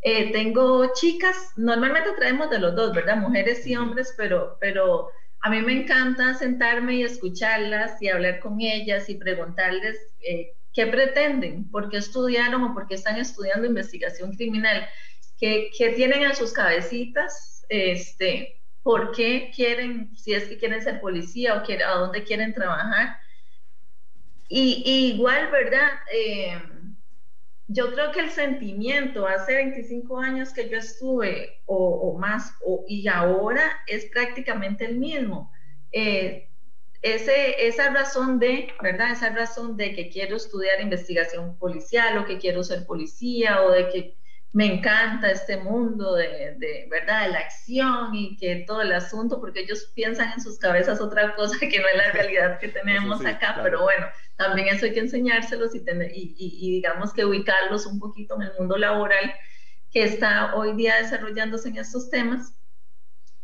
Eh, 0.00 0.32
tengo 0.32 0.90
chicas, 0.94 1.52
normalmente 1.56 2.12
traemos 2.16 2.48
de 2.48 2.60
los 2.60 2.74
dos, 2.74 2.94
¿verdad? 2.94 3.18
Mujeres 3.18 3.66
y 3.66 3.76
hombres, 3.76 4.14
pero, 4.16 4.56
pero 4.58 5.10
a 5.40 5.50
mí 5.50 5.60
me 5.60 5.82
encanta 5.82 6.32
sentarme 6.32 6.94
y 6.94 7.02
escucharlas 7.02 8.00
y 8.00 8.08
hablar 8.08 8.40
con 8.40 8.58
ellas 8.62 9.10
y 9.10 9.16
preguntarles 9.16 9.98
eh, 10.20 10.54
qué 10.72 10.86
pretenden, 10.86 11.70
por 11.70 11.90
qué 11.90 11.98
estudiaron 11.98 12.62
o 12.64 12.72
por 12.72 12.88
qué 12.88 12.94
están 12.94 13.18
estudiando 13.18 13.66
investigación 13.66 14.32
criminal, 14.32 14.88
qué, 15.38 15.70
qué 15.76 15.90
tienen 15.90 16.22
en 16.22 16.34
sus 16.34 16.54
cabecitas, 16.54 17.66
este, 17.68 18.57
por 18.82 19.12
qué 19.12 19.50
quieren, 19.54 20.16
si 20.16 20.32
es 20.34 20.44
que 20.44 20.58
quieren 20.58 20.82
ser 20.82 21.00
policía 21.00 21.54
o 21.54 21.58
a 21.58 21.98
dónde 21.98 22.24
quieren 22.24 22.54
trabajar. 22.54 23.18
Y, 24.48 25.12
igual, 25.12 25.50
¿verdad? 25.50 25.90
Eh, 26.12 26.58
yo 27.66 27.92
creo 27.92 28.12
que 28.12 28.20
el 28.20 28.30
sentimiento 28.30 29.26
hace 29.26 29.54
25 29.54 30.18
años 30.18 30.54
que 30.54 30.70
yo 30.70 30.78
estuve 30.78 31.60
o, 31.66 32.16
más 32.18 32.54
y 32.86 33.06
ahora 33.08 33.62
es 33.86 34.06
prácticamente 34.06 34.86
el 34.86 34.96
mismo. 34.96 35.52
Eh, 35.92 36.48
esa 37.02 37.90
razón 37.90 38.38
de, 38.38 38.72
¿verdad? 38.82 39.12
Esa 39.12 39.30
razón 39.30 39.76
de 39.76 39.94
que 39.94 40.08
quiero 40.08 40.36
estudiar 40.36 40.80
investigación 40.80 41.56
policial 41.58 42.18
o 42.18 42.24
que 42.24 42.38
quiero 42.38 42.64
ser 42.64 42.86
policía 42.86 43.62
o 43.62 43.70
de 43.70 43.88
que 43.90 44.16
me 44.52 44.66
encanta 44.66 45.30
este 45.30 45.58
mundo 45.58 46.14
de, 46.14 46.86
¿verdad? 46.90 47.26
de 47.26 47.32
la 47.32 47.38
acción 47.40 48.14
y 48.14 48.36
que 48.36 48.64
todo 48.66 48.80
el 48.82 48.92
asunto, 48.92 49.40
porque 49.40 49.60
ellos 49.60 49.92
piensan 49.94 50.32
en 50.32 50.40
sus 50.40 50.58
cabezas 50.58 51.00
otra 51.00 51.34
cosa 51.34 51.56
que 51.60 51.78
no 51.78 51.88
es 51.88 51.96
la 51.96 52.12
realidad 52.12 52.58
que 52.58 52.68
tenemos 52.68 53.24
acá, 53.24 53.60
pero 53.62 53.82
bueno, 53.82 54.06
también 54.36 54.68
eso 54.68 54.86
hay 54.86 54.94
que 54.94 55.00
enseñárselos 55.00 55.74
y, 55.74 55.84
tener, 55.84 56.10
y, 56.14 56.34
y, 56.38 56.70
digamos 56.72 57.12
que 57.12 57.24
ubicarlos 57.24 57.86
un 57.86 57.98
poquito 57.98 58.36
en 58.36 58.42
el 58.42 58.52
mundo 58.58 58.78
laboral 58.78 59.34
que 59.90 60.04
está 60.04 60.54
hoy 60.54 60.74
día 60.74 60.96
desarrollándose 60.96 61.68
en 61.68 61.78
estos 61.78 62.10
temas. 62.10 62.54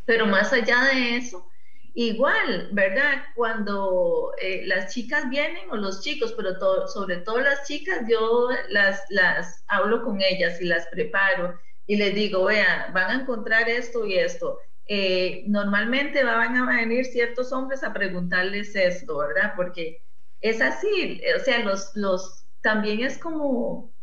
Pero 0.07 0.27
más 0.27 0.53
allá 0.53 0.85
de 0.85 1.17
eso, 1.17 1.49
Igual, 1.96 2.70
¿verdad? 2.72 3.22
Cuando 3.37 4.33
eh, 4.40 4.62
las 4.66 4.92
chicas 4.92 5.28
vienen 5.30 5.70
o 5.70 5.76
los 5.76 6.02
chicos, 6.02 6.35
pero 6.37 6.59
sobre 6.88 7.18
todo 7.18 7.38
las 7.38 7.66
chicas, 7.68 8.00
yo 8.09 8.48
las, 8.68 9.00
las 9.11 9.64
hablo 9.68 10.02
con 10.02 10.20
ellas 10.20 10.61
y 10.61 10.64
las 10.64 10.88
preparo 10.88 11.57
y 11.87 11.96
les 11.96 12.14
digo, 12.16 12.44
vean, 12.46 12.92
van 12.92 13.11
a 13.11 13.22
encontrar 13.22 13.68
esto 13.68 14.04
y 14.07 14.18
esto. 14.18 14.59
Eh, 14.87 15.44
normalmente 15.46 16.24
van 16.24 16.57
a 16.57 16.66
venir 16.66 17.04
ciertos 17.04 17.52
hombres 17.52 17.85
a 17.85 17.92
preguntarles 17.92 18.74
esto, 18.74 19.18
¿verdad? 19.18 19.52
Porque 19.54 20.02
es 20.40 20.61
así, 20.61 21.22
o 21.37 21.44
sea, 21.44 21.61
los, 21.61 21.92
los, 21.94 22.46
también 22.61 23.02
es 23.04 23.18
como, 23.18 23.94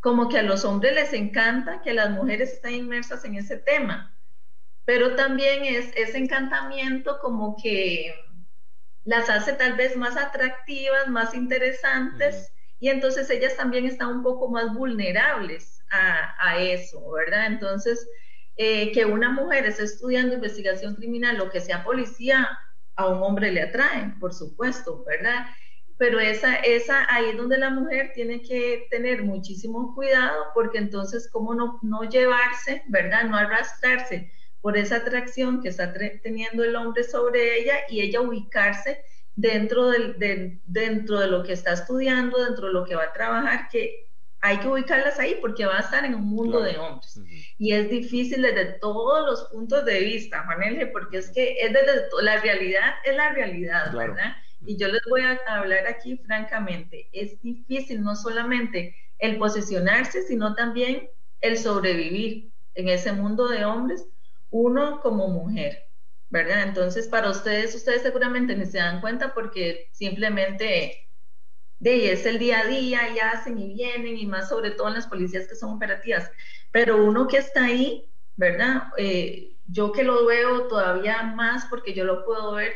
como 0.00 0.28
que 0.30 0.38
a 0.38 0.42
los 0.42 0.64
hombres 0.64 0.94
les 0.94 1.12
encanta 1.12 1.82
que 1.82 1.92
las 1.92 2.10
mujeres 2.10 2.54
estén 2.54 2.74
inmersas 2.76 3.24
en 3.26 3.34
ese 3.36 3.58
tema 3.58 4.15
pero 4.86 5.16
también 5.16 5.64
es 5.64 5.92
ese 5.96 6.16
encantamiento 6.16 7.18
como 7.18 7.56
que 7.60 8.14
las 9.04 9.28
hace 9.28 9.52
tal 9.52 9.74
vez 9.74 9.96
más 9.96 10.16
atractivas, 10.16 11.08
más 11.08 11.34
interesantes, 11.34 12.52
y 12.78 12.88
entonces 12.88 13.28
ellas 13.30 13.56
también 13.56 13.84
están 13.84 14.08
un 14.08 14.22
poco 14.22 14.48
más 14.48 14.72
vulnerables 14.72 15.82
a, 15.90 16.58
eso, 16.58 17.10
¿verdad? 17.10 17.46
Entonces, 17.46 18.08
eh, 18.56 18.92
que 18.92 19.04
una 19.04 19.30
mujer 19.30 19.66
esté 19.66 19.84
estudiando 19.84 20.34
investigación 20.34 20.94
criminal 20.94 21.40
o 21.40 21.50
que 21.50 21.60
sea 21.60 21.84
policía, 21.84 22.48
a 22.96 23.08
un 23.08 23.22
hombre 23.22 23.52
le 23.52 23.62
atrae, 23.62 24.14
por 24.20 24.32
supuesto, 24.32 25.04
¿verdad? 25.04 25.46
Pero 25.98 26.18
esa, 26.18 26.56
esa, 26.56 27.06
ahí 27.12 27.30
es 27.30 27.36
donde 27.36 27.58
la 27.58 27.70
mujer 27.70 28.12
tiene 28.14 28.40
que 28.40 28.86
tener 28.90 29.22
muchísimo 29.22 29.94
cuidado, 29.94 30.46
porque 30.54 30.78
entonces, 30.78 31.28
¿cómo 31.30 31.54
no, 31.54 31.78
no 31.82 32.04
llevarse, 32.04 32.84
¿verdad? 32.88 33.24
No 33.24 33.36
arrastrarse 33.36 34.30
por 34.66 34.76
esa 34.76 34.96
atracción 34.96 35.62
que 35.62 35.68
está 35.68 35.92
teniendo 35.92 36.64
el 36.64 36.74
hombre 36.74 37.04
sobre 37.04 37.60
ella 37.60 37.74
y 37.88 38.00
ella 38.00 38.20
ubicarse 38.20 39.00
dentro, 39.36 39.90
del, 39.90 40.60
dentro 40.66 41.20
de 41.20 41.28
lo 41.28 41.44
que 41.44 41.52
está 41.52 41.74
estudiando, 41.74 42.44
dentro 42.44 42.66
de 42.66 42.72
lo 42.72 42.84
que 42.84 42.96
va 42.96 43.04
a 43.04 43.12
trabajar, 43.12 43.68
que 43.70 44.08
hay 44.40 44.58
que 44.58 44.66
ubicarlas 44.66 45.20
ahí 45.20 45.38
porque 45.40 45.66
va 45.66 45.76
a 45.76 45.82
estar 45.82 46.04
en 46.04 46.16
un 46.16 46.24
mundo 46.24 46.60
de 46.62 46.78
hombres. 46.78 47.20
Y 47.58 47.74
es 47.74 47.88
difícil 47.88 48.42
desde 48.42 48.64
todos 48.80 49.24
los 49.24 49.44
puntos 49.52 49.84
de 49.84 50.00
vista, 50.00 50.44
Juan 50.46 50.90
porque 50.92 51.18
es 51.18 51.30
que 51.30 51.58
es 51.60 51.72
desde 51.72 52.08
la 52.22 52.40
realidad, 52.40 52.94
es 53.04 53.14
la 53.14 53.30
realidad, 53.34 53.92
¿verdad? 53.94 54.34
Y 54.62 54.76
yo 54.76 54.88
les 54.88 55.02
voy 55.08 55.20
a 55.20 55.38
hablar 55.46 55.86
aquí 55.86 56.16
francamente, 56.26 57.08
es 57.12 57.40
difícil 57.40 58.02
no 58.02 58.16
solamente 58.16 58.96
el 59.20 59.38
posicionarse, 59.38 60.22
sino 60.22 60.56
también 60.56 61.08
el 61.40 61.56
sobrevivir 61.56 62.50
en 62.74 62.88
ese 62.88 63.12
mundo 63.12 63.46
de 63.46 63.64
hombres 63.64 64.08
uno 64.50 65.00
como 65.00 65.28
mujer, 65.28 65.88
¿verdad? 66.30 66.62
Entonces, 66.62 67.08
para 67.08 67.30
ustedes, 67.30 67.74
ustedes 67.74 68.02
seguramente 68.02 68.56
ni 68.56 68.66
se 68.66 68.78
dan 68.78 69.00
cuenta 69.00 69.34
porque 69.34 69.88
simplemente 69.92 71.06
de 71.78 72.12
es 72.12 72.24
el 72.26 72.38
día 72.38 72.60
a 72.60 72.66
día 72.66 73.14
y 73.14 73.18
hacen 73.18 73.58
y 73.58 73.74
vienen 73.74 74.16
y 74.16 74.26
más 74.26 74.48
sobre 74.48 74.70
todo 74.70 74.88
en 74.88 74.94
las 74.94 75.06
policías 75.06 75.46
que 75.46 75.54
son 75.54 75.74
operativas. 75.74 76.30
Pero 76.72 77.04
uno 77.04 77.28
que 77.28 77.38
está 77.38 77.64
ahí, 77.64 78.10
¿verdad? 78.36 78.84
Eh, 78.96 79.56
yo 79.66 79.92
que 79.92 80.04
lo 80.04 80.24
veo 80.26 80.68
todavía 80.68 81.22
más 81.22 81.66
porque 81.66 81.92
yo 81.92 82.04
lo 82.04 82.24
puedo 82.24 82.54
ver 82.54 82.72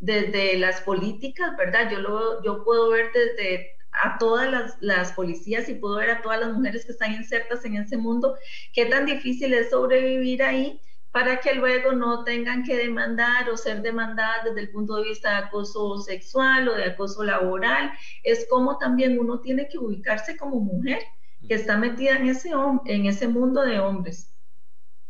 desde 0.00 0.58
las 0.58 0.80
políticas, 0.80 1.56
¿verdad? 1.56 1.90
Yo, 1.90 2.00
lo, 2.00 2.42
yo 2.42 2.64
puedo 2.64 2.90
ver 2.90 3.12
desde 3.12 3.76
a 4.02 4.18
todas 4.18 4.50
las, 4.50 4.76
las, 4.80 5.12
policías 5.12 5.68
y 5.68 5.74
pudo 5.74 5.96
ver 5.96 6.10
a 6.10 6.22
todas 6.22 6.40
las 6.40 6.52
mujeres 6.52 6.84
que 6.86 6.92
están 6.92 7.12
insertas 7.12 7.64
en 7.66 7.76
ese 7.76 7.98
mundo, 7.98 8.36
qué 8.72 8.86
tan 8.86 9.04
difícil 9.04 9.52
es 9.52 9.68
sobrevivir 9.70 10.42
ahí 10.42 10.80
para 11.12 11.40
que 11.40 11.54
luego 11.54 11.92
no 11.92 12.24
tengan 12.24 12.64
que 12.64 12.76
demandar 12.76 13.48
o 13.50 13.56
ser 13.56 13.82
demandadas 13.82 14.44
desde 14.44 14.62
el 14.62 14.70
punto 14.70 14.96
de 14.96 15.10
vista 15.10 15.30
de 15.30 15.46
acoso 15.46 15.98
sexual 15.98 16.68
o 16.68 16.74
de 16.74 16.86
acoso 16.86 17.22
laboral. 17.22 17.92
Es 18.22 18.46
como 18.48 18.78
también 18.78 19.20
uno 19.20 19.40
tiene 19.40 19.68
que 19.68 19.78
ubicarse 19.78 20.38
como 20.38 20.58
mujer 20.58 21.00
que 21.46 21.54
está 21.54 21.76
metida 21.76 22.16
en 22.16 22.28
ese, 22.28 22.50
en 22.86 23.06
ese 23.06 23.28
mundo 23.28 23.62
de 23.62 23.78
hombres. 23.78 24.34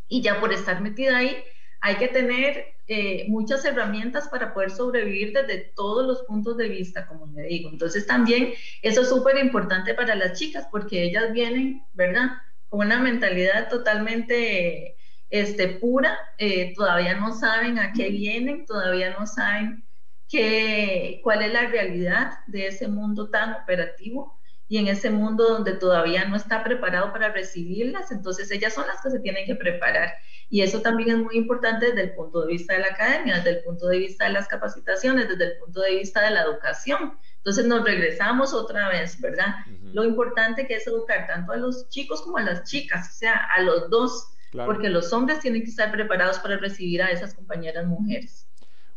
Y 0.08 0.22
ya 0.22 0.40
por 0.40 0.52
estar 0.52 0.80
metida 0.80 1.18
ahí, 1.18 1.36
hay 1.80 1.96
que 1.96 2.08
tener 2.08 2.74
eh, 2.88 3.26
muchas 3.28 3.64
herramientas 3.64 4.28
para 4.28 4.52
poder 4.52 4.70
sobrevivir 4.70 5.32
desde 5.32 5.72
todos 5.76 6.04
los 6.04 6.22
puntos 6.24 6.56
de 6.56 6.68
vista, 6.68 7.06
como 7.06 7.26
le 7.26 7.42
digo. 7.42 7.70
Entonces 7.70 8.06
también 8.08 8.54
eso 8.82 9.02
es 9.02 9.08
súper 9.08 9.38
importante 9.38 9.94
para 9.94 10.16
las 10.16 10.36
chicas 10.36 10.66
porque 10.70 11.04
ellas 11.04 11.32
vienen, 11.32 11.84
¿verdad? 11.92 12.32
Con 12.68 12.86
una 12.86 12.98
mentalidad 12.98 13.68
totalmente 13.68 14.96
este, 15.32 15.66
pura, 15.66 16.18
eh, 16.36 16.74
todavía 16.76 17.14
no 17.14 17.34
saben 17.34 17.78
a 17.78 17.94
qué 17.94 18.10
vienen, 18.10 18.66
todavía 18.66 19.16
no 19.18 19.26
saben 19.26 19.82
qué, 20.28 21.20
cuál 21.24 21.40
es 21.40 21.50
la 21.54 21.68
realidad 21.68 22.32
de 22.48 22.66
ese 22.66 22.86
mundo 22.86 23.30
tan 23.30 23.54
operativo 23.54 24.38
y 24.68 24.76
en 24.76 24.88
ese 24.88 25.08
mundo 25.08 25.48
donde 25.48 25.72
todavía 25.72 26.26
no 26.26 26.36
está 26.36 26.62
preparado 26.62 27.12
para 27.12 27.32
recibirlas, 27.32 28.12
entonces 28.12 28.50
ellas 28.50 28.74
son 28.74 28.86
las 28.86 29.00
que 29.00 29.08
se 29.08 29.20
tienen 29.20 29.46
que 29.46 29.54
preparar. 29.54 30.12
Y 30.50 30.60
eso 30.60 30.82
también 30.82 31.08
es 31.08 31.16
muy 31.16 31.36
importante 31.36 31.86
desde 31.86 32.02
el 32.02 32.14
punto 32.14 32.42
de 32.42 32.48
vista 32.48 32.74
de 32.74 32.80
la 32.80 32.88
academia, 32.88 33.36
desde 33.36 33.50
el 33.58 33.64
punto 33.64 33.86
de 33.88 33.98
vista 33.98 34.26
de 34.26 34.34
las 34.34 34.48
capacitaciones, 34.48 35.30
desde 35.30 35.44
el 35.44 35.58
punto 35.60 35.80
de 35.80 35.96
vista 35.96 36.20
de 36.20 36.32
la 36.32 36.42
educación. 36.42 37.18
Entonces 37.38 37.64
nos 37.64 37.84
regresamos 37.84 38.52
otra 38.52 38.90
vez, 38.90 39.18
¿verdad? 39.18 39.46
Lo 39.94 40.04
importante 40.04 40.66
que 40.66 40.74
es 40.74 40.86
educar 40.86 41.26
tanto 41.26 41.52
a 41.52 41.56
los 41.56 41.88
chicos 41.88 42.20
como 42.20 42.36
a 42.36 42.42
las 42.42 42.64
chicas, 42.64 43.08
o 43.14 43.18
sea, 43.18 43.48
a 43.56 43.62
los 43.62 43.88
dos 43.88 44.28
porque 44.52 44.88
los 44.88 45.12
hombres 45.12 45.40
tienen 45.40 45.62
que 45.62 45.70
estar 45.70 45.90
preparados 45.90 46.38
para 46.38 46.56
recibir 46.56 47.02
a 47.02 47.10
esas 47.10 47.34
compañeras 47.34 47.86
mujeres. 47.86 48.46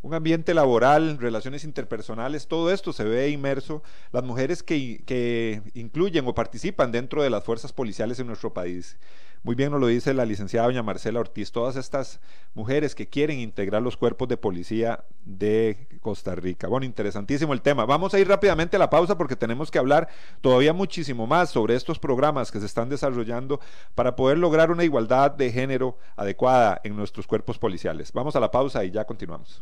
Un 0.01 0.13
ambiente 0.13 0.53
laboral, 0.53 1.17
relaciones 1.17 1.63
interpersonales, 1.63 2.47
todo 2.47 2.71
esto 2.71 2.93
se 2.93 3.03
ve 3.03 3.29
inmerso. 3.29 3.81
Las 4.11 4.23
mujeres 4.23 4.61
que, 4.61 5.03
que, 5.05 5.63
incluyen 5.73 6.27
o 6.27 6.35
participan 6.35 6.91
dentro 6.91 7.23
de 7.23 7.31
las 7.31 7.43
fuerzas 7.43 7.73
policiales 7.73 8.19
en 8.19 8.27
nuestro 8.27 8.53
país 8.53 8.97
muy 9.45 9.53
bien 9.53 9.71
nos 9.71 9.79
lo 9.79 9.85
dice 9.85 10.15
la 10.15 10.25
licenciada 10.25 10.65
doña 10.65 10.81
Marcela 10.81 11.19
Ortiz, 11.19 11.51
todas 11.51 11.75
estas 11.75 12.19
mujeres 12.55 12.95
que 12.95 13.07
quieren 13.07 13.39
integrar 13.39 13.79
los 13.79 13.95
cuerpos 13.95 14.27
de 14.27 14.37
policía 14.37 15.03
de 15.23 15.87
Costa 16.01 16.33
Rica. 16.33 16.67
Bueno, 16.67 16.87
interesantísimo 16.87 17.53
el 17.53 17.61
tema. 17.61 17.85
Vamos 17.85 18.15
a 18.15 18.19
ir 18.19 18.27
rápidamente 18.27 18.75
a 18.75 18.79
la 18.79 18.89
pausa 18.89 19.19
porque 19.19 19.35
tenemos 19.35 19.69
que 19.69 19.77
hablar 19.77 20.07
todavía 20.41 20.73
muchísimo 20.73 21.27
más 21.27 21.51
sobre 21.51 21.75
estos 21.75 21.99
programas 21.99 22.51
que 22.51 22.59
se 22.59 22.65
están 22.65 22.89
desarrollando 22.89 23.59
para 23.93 24.15
poder 24.15 24.39
lograr 24.39 24.71
una 24.71 24.83
igualdad 24.83 25.29
de 25.29 25.51
género 25.51 25.99
adecuada 26.15 26.81
en 26.83 26.95
nuestros 26.95 27.27
cuerpos 27.27 27.59
policiales. 27.59 28.11
Vamos 28.13 28.35
a 28.35 28.39
la 28.39 28.49
pausa 28.49 28.83
y 28.83 28.89
ya 28.89 29.05
continuamos. 29.05 29.61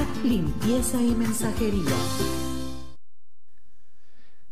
limpieza 0.23 1.01
y 1.01 1.15
mensajería. 1.15 1.95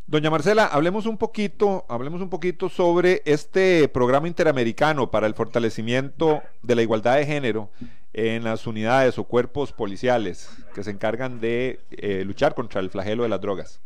Doña 0.08 0.32
Marcela, 0.32 0.66
hablemos 0.66 1.06
un 1.06 1.18
poquito, 1.20 1.86
hablemos 1.88 2.22
un 2.22 2.32
poquito 2.32 2.68
sobre 2.68 3.22
este 3.26 3.88
programa 3.90 4.28
interamericano 4.28 5.12
para 5.12 5.28
el 5.28 5.36
fortalecimiento 5.36 6.42
de 6.64 6.76
la 6.76 6.82
igualdad 6.82 7.18
de 7.18 7.28
género 7.28 7.70
en 8.14 8.44
las 8.44 8.66
unidades 8.66 9.20
o 9.20 9.26
cuerpos 9.26 9.72
policiales 9.72 10.50
que 10.74 10.84
se 10.84 10.90
encargan 10.90 11.40
de 11.40 11.80
eh, 11.92 12.24
luchar 12.26 12.56
contra 12.56 12.82
el 12.82 12.90
flagelo 12.90 13.22
de 13.22 13.30
las 13.30 13.40
drogas. 13.40 13.82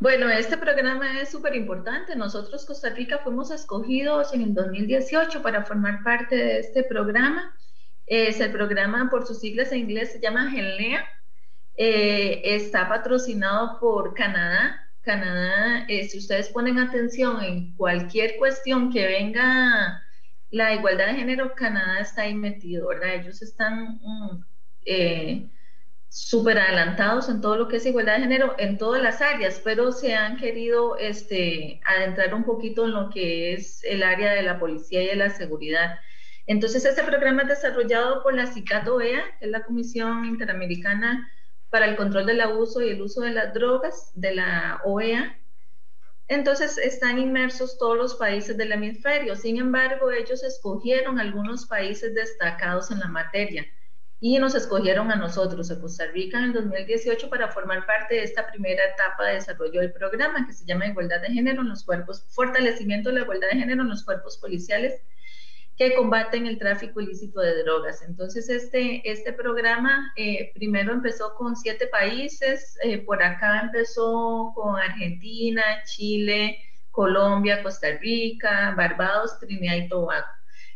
Bueno, 0.00 0.28
este 0.30 0.56
programa 0.56 1.20
es 1.20 1.30
súper 1.30 1.54
importante. 1.54 2.16
Nosotros, 2.16 2.64
Costa 2.64 2.88
Rica, 2.88 3.18
fuimos 3.18 3.50
escogidos 3.50 4.32
en 4.34 4.42
el 4.42 4.54
2018 4.54 5.42
para 5.42 5.64
formar 5.64 6.02
parte 6.02 6.34
de 6.34 6.58
este 6.58 6.82
programa. 6.82 7.54
Es 8.06 8.40
el 8.40 8.52
programa, 8.52 9.08
por 9.10 9.26
sus 9.26 9.40
siglas 9.40 9.72
en 9.72 9.78
inglés, 9.80 10.12
se 10.12 10.20
llama 10.20 10.50
GENLEA. 10.50 11.04
Eh, 11.76 12.42
está 12.44 12.88
patrocinado 12.88 13.78
por 13.80 14.14
Canadá. 14.14 14.78
Canadá, 15.02 15.84
eh, 15.88 16.04
si 16.04 16.18
ustedes 16.18 16.48
ponen 16.48 16.78
atención 16.78 17.42
en 17.42 17.74
cualquier 17.74 18.36
cuestión 18.36 18.92
que 18.92 19.06
venga 19.06 20.02
la 20.50 20.74
igualdad 20.74 21.08
de 21.08 21.14
género, 21.14 21.54
Canadá 21.54 22.00
está 22.00 22.22
ahí 22.22 22.34
metido, 22.34 22.88
¿verdad? 22.88 23.14
Ellos 23.14 23.42
están 23.42 23.98
mm, 24.00 24.44
eh, 24.84 25.48
súper 26.08 26.58
adelantados 26.58 27.28
en 27.30 27.40
todo 27.40 27.56
lo 27.56 27.68
que 27.68 27.78
es 27.78 27.86
igualdad 27.86 28.16
de 28.16 28.20
género 28.20 28.54
en 28.58 28.76
todas 28.78 29.02
las 29.02 29.22
áreas, 29.22 29.60
pero 29.64 29.92
se 29.92 30.14
han 30.14 30.36
querido 30.36 30.98
este, 30.98 31.80
adentrar 31.84 32.34
un 32.34 32.44
poquito 32.44 32.84
en 32.84 32.92
lo 32.92 33.08
que 33.10 33.54
es 33.54 33.82
el 33.82 34.02
área 34.02 34.32
de 34.34 34.42
la 34.42 34.60
policía 34.60 35.02
y 35.02 35.06
de 35.06 35.16
la 35.16 35.30
seguridad. 35.30 35.98
Entonces, 36.46 36.84
este 36.84 37.04
programa 37.04 37.42
es 37.42 37.48
desarrollado 37.48 38.22
por 38.22 38.34
la 38.34 38.46
CICAT 38.46 38.88
OEA, 38.88 39.22
que 39.38 39.46
es 39.46 39.50
la 39.50 39.64
Comisión 39.64 40.24
Interamericana 40.24 41.30
para 41.70 41.86
el 41.86 41.96
Control 41.96 42.26
del 42.26 42.40
Abuso 42.40 42.82
y 42.82 42.90
el 42.90 43.00
Uso 43.00 43.20
de 43.20 43.30
las 43.30 43.54
Drogas 43.54 44.10
de 44.14 44.34
la 44.34 44.80
OEA. 44.84 45.38
Entonces, 46.28 46.78
están 46.78 47.18
inmersos 47.18 47.78
todos 47.78 47.96
los 47.96 48.14
países 48.16 48.56
del 48.56 48.72
hemisferio. 48.72 49.36
Sin 49.36 49.58
embargo, 49.58 50.10
ellos 50.10 50.42
escogieron 50.42 51.18
algunos 51.20 51.66
países 51.66 52.14
destacados 52.14 52.90
en 52.90 53.00
la 53.00 53.08
materia 53.08 53.66
y 54.24 54.38
nos 54.38 54.54
escogieron 54.54 55.10
a 55.10 55.16
nosotros, 55.16 55.68
a 55.72 55.80
Costa 55.80 56.06
Rica, 56.06 56.38
en 56.38 56.44
el 56.44 56.52
2018 56.52 57.28
para 57.28 57.48
formar 57.48 57.84
parte 57.86 58.14
de 58.14 58.22
esta 58.22 58.46
primera 58.46 58.84
etapa 58.84 59.26
de 59.26 59.34
desarrollo 59.34 59.80
del 59.80 59.92
programa 59.92 60.46
que 60.46 60.52
se 60.52 60.64
llama 60.64 60.86
Igualdad 60.86 61.20
de 61.20 61.32
Género 61.32 61.62
en 61.62 61.68
los 61.68 61.82
Cuerpos, 61.82 62.24
Fortalecimiento 62.30 63.08
de 63.08 63.16
la 63.16 63.22
Igualdad 63.22 63.48
de 63.50 63.58
Género 63.58 63.82
en 63.82 63.88
los 63.88 64.04
Cuerpos 64.04 64.36
Policiales 64.36 65.00
que 65.76 65.94
combaten 65.94 66.46
el 66.46 66.58
tráfico 66.58 67.00
ilícito 67.00 67.40
de 67.40 67.62
drogas. 67.62 68.02
Entonces, 68.02 68.48
este, 68.48 69.02
este 69.10 69.32
programa 69.32 70.12
eh, 70.16 70.52
primero 70.54 70.92
empezó 70.92 71.34
con 71.34 71.56
siete 71.56 71.86
países, 71.86 72.76
eh, 72.82 72.98
por 72.98 73.22
acá 73.22 73.60
empezó 73.60 74.52
con 74.54 74.76
Argentina, 74.76 75.62
Chile, 75.84 76.58
Colombia, 76.90 77.62
Costa 77.62 77.88
Rica, 78.00 78.74
Barbados, 78.76 79.38
Trinidad 79.38 79.76
y 79.76 79.88
Tobago. 79.88 80.26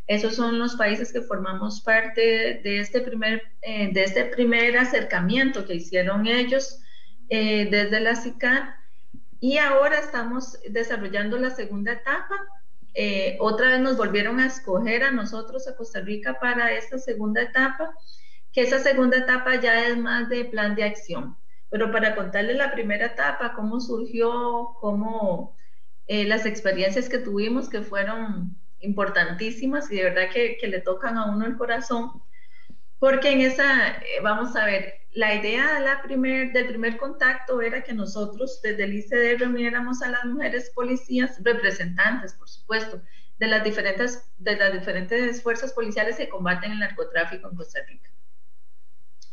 Esos 0.06 0.36
son 0.36 0.58
los 0.58 0.76
países 0.76 1.12
que 1.12 1.20
formamos 1.20 1.82
parte 1.82 2.60
de 2.62 2.78
este 2.78 3.00
primer, 3.00 3.42
eh, 3.62 3.90
de 3.92 4.04
este 4.04 4.24
primer 4.24 4.78
acercamiento 4.78 5.66
que 5.66 5.74
hicieron 5.74 6.26
ellos 6.26 6.80
desde 7.28 7.98
la 7.98 8.14
CICAR. 8.14 8.76
Y 9.40 9.58
ahora 9.58 9.98
estamos 9.98 10.58
desarrollando 10.70 11.36
la 11.38 11.50
segunda 11.50 11.92
etapa, 11.92 12.36
eh, 12.98 13.36
otra 13.40 13.68
vez 13.68 13.80
nos 13.80 13.98
volvieron 13.98 14.40
a 14.40 14.46
escoger 14.46 15.04
a 15.04 15.10
nosotros, 15.10 15.68
a 15.68 15.76
Costa 15.76 16.00
Rica, 16.00 16.38
para 16.40 16.72
esta 16.72 16.98
segunda 16.98 17.42
etapa, 17.42 17.94
que 18.52 18.62
esa 18.62 18.78
segunda 18.78 19.18
etapa 19.18 19.60
ya 19.60 19.86
es 19.86 19.98
más 19.98 20.30
de 20.30 20.46
plan 20.46 20.74
de 20.74 20.84
acción. 20.84 21.36
Pero 21.68 21.92
para 21.92 22.14
contarles 22.14 22.56
la 22.56 22.72
primera 22.72 23.06
etapa, 23.06 23.52
cómo 23.54 23.80
surgió, 23.80 24.76
cómo 24.80 25.54
eh, 26.06 26.24
las 26.24 26.46
experiencias 26.46 27.10
que 27.10 27.18
tuvimos, 27.18 27.68
que 27.68 27.82
fueron 27.82 28.56
importantísimas 28.80 29.90
y 29.92 29.96
de 29.96 30.04
verdad 30.04 30.30
que, 30.32 30.56
que 30.58 30.68
le 30.68 30.80
tocan 30.80 31.18
a 31.18 31.30
uno 31.30 31.44
el 31.44 31.56
corazón, 31.58 32.22
porque 32.98 33.32
en 33.32 33.40
esa, 33.42 33.88
eh, 33.88 34.20
vamos 34.22 34.56
a 34.56 34.64
ver, 34.64 34.94
la 35.12 35.34
idea 35.34 35.74
de 35.74 35.80
la 35.80 36.02
primer, 36.02 36.52
del 36.52 36.66
primer 36.66 36.96
contacto 36.98 37.60
era 37.60 37.82
que 37.82 37.94
nosotros 37.94 38.60
desde 38.62 38.84
el 38.84 38.94
ICD 38.94 39.38
reuniéramos 39.38 40.02
a 40.02 40.10
las 40.10 40.24
mujeres 40.24 40.70
policías, 40.74 41.38
representantes, 41.42 42.34
por 42.34 42.48
supuesto, 42.48 43.02
de 43.38 43.46
las 43.46 43.64
diferentes, 43.64 44.30
de 44.38 44.56
las 44.56 44.72
diferentes 44.72 45.42
fuerzas 45.42 45.72
policiales 45.72 46.16
que 46.16 46.28
combaten 46.28 46.72
el 46.72 46.78
narcotráfico 46.78 47.48
en 47.48 47.56
Costa 47.56 47.80
Rica. 47.86 48.10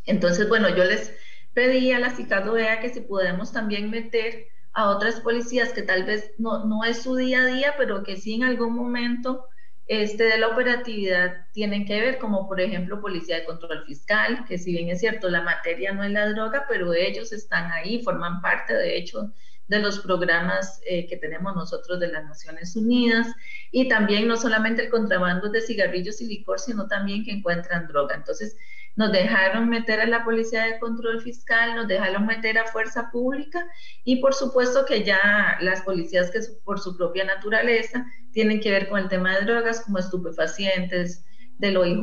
Entonces, 0.05 0.47
bueno, 0.49 0.69
yo 0.69 0.83
les 0.83 1.13
pedí 1.53 1.91
a 1.91 1.99
la 1.99 2.11
CICADOEA 2.11 2.79
que 2.79 2.89
si 2.89 3.01
podemos 3.01 3.51
también 3.51 3.89
meter 3.89 4.47
a 4.73 4.89
otras 4.89 5.19
policías 5.19 5.71
que 5.71 5.83
tal 5.83 6.03
vez 6.03 6.31
no, 6.37 6.65
no 6.65 6.83
es 6.83 7.03
su 7.03 7.15
día 7.15 7.41
a 7.41 7.45
día, 7.45 7.75
pero 7.77 8.03
que 8.03 8.17
sí 8.17 8.35
en 8.35 8.43
algún 8.43 8.73
momento 8.73 9.47
este, 9.87 10.23
de 10.23 10.37
la 10.37 10.47
operatividad 10.47 11.47
tienen 11.51 11.85
que 11.85 11.99
ver, 11.99 12.17
como 12.17 12.47
por 12.47 12.61
ejemplo 12.61 13.01
Policía 13.01 13.39
de 13.39 13.45
Control 13.45 13.83
Fiscal, 13.85 14.45
que 14.47 14.57
si 14.57 14.71
bien 14.71 14.89
es 14.89 14.99
cierto, 14.99 15.29
la 15.29 15.41
materia 15.41 15.91
no 15.91 16.03
es 16.03 16.11
la 16.11 16.29
droga, 16.29 16.65
pero 16.69 16.93
ellos 16.93 17.33
están 17.33 17.71
ahí, 17.71 18.01
forman 18.01 18.41
parte 18.41 18.73
de 18.73 18.97
hecho 18.97 19.33
de 19.67 19.79
los 19.79 19.99
programas 19.99 20.81
eh, 20.85 21.07
que 21.07 21.17
tenemos 21.17 21.55
nosotros 21.55 21.99
de 21.99 22.09
las 22.09 22.25
Naciones 22.25 22.75
Unidas 22.75 23.27
y 23.71 23.87
también 23.87 24.27
no 24.27 24.37
solamente 24.37 24.83
el 24.83 24.89
contrabando 24.89 25.49
de 25.49 25.61
cigarrillos 25.61 26.21
y 26.21 26.27
licor, 26.27 26.59
sino 26.59 26.87
también 26.87 27.23
que 27.23 27.31
encuentran 27.31 27.87
droga. 27.87 28.15
Entonces, 28.15 28.57
nos 28.95 29.11
dejaron 29.11 29.69
meter 29.69 29.99
a 30.01 30.05
la 30.05 30.23
Policía 30.23 30.65
de 30.65 30.79
Control 30.79 31.21
Fiscal, 31.21 31.75
nos 31.75 31.87
dejaron 31.87 32.25
meter 32.25 32.57
a 32.57 32.67
Fuerza 32.67 33.09
Pública 33.11 33.65
y 34.03 34.17
por 34.17 34.33
supuesto 34.33 34.85
que 34.85 35.03
ya 35.03 35.57
las 35.61 35.81
policías 35.81 36.29
que 36.29 36.39
por 36.63 36.79
su 36.79 36.95
propia 36.95 37.25
naturaleza 37.25 38.05
tienen 38.31 38.59
que 38.59 38.71
ver 38.71 38.87
con 38.89 38.99
el 38.99 39.09
tema 39.09 39.35
de 39.35 39.45
drogas 39.45 39.81
como 39.81 39.97
estupefacientes, 39.97 41.25
del 41.57 41.77
OIJ, 41.77 42.01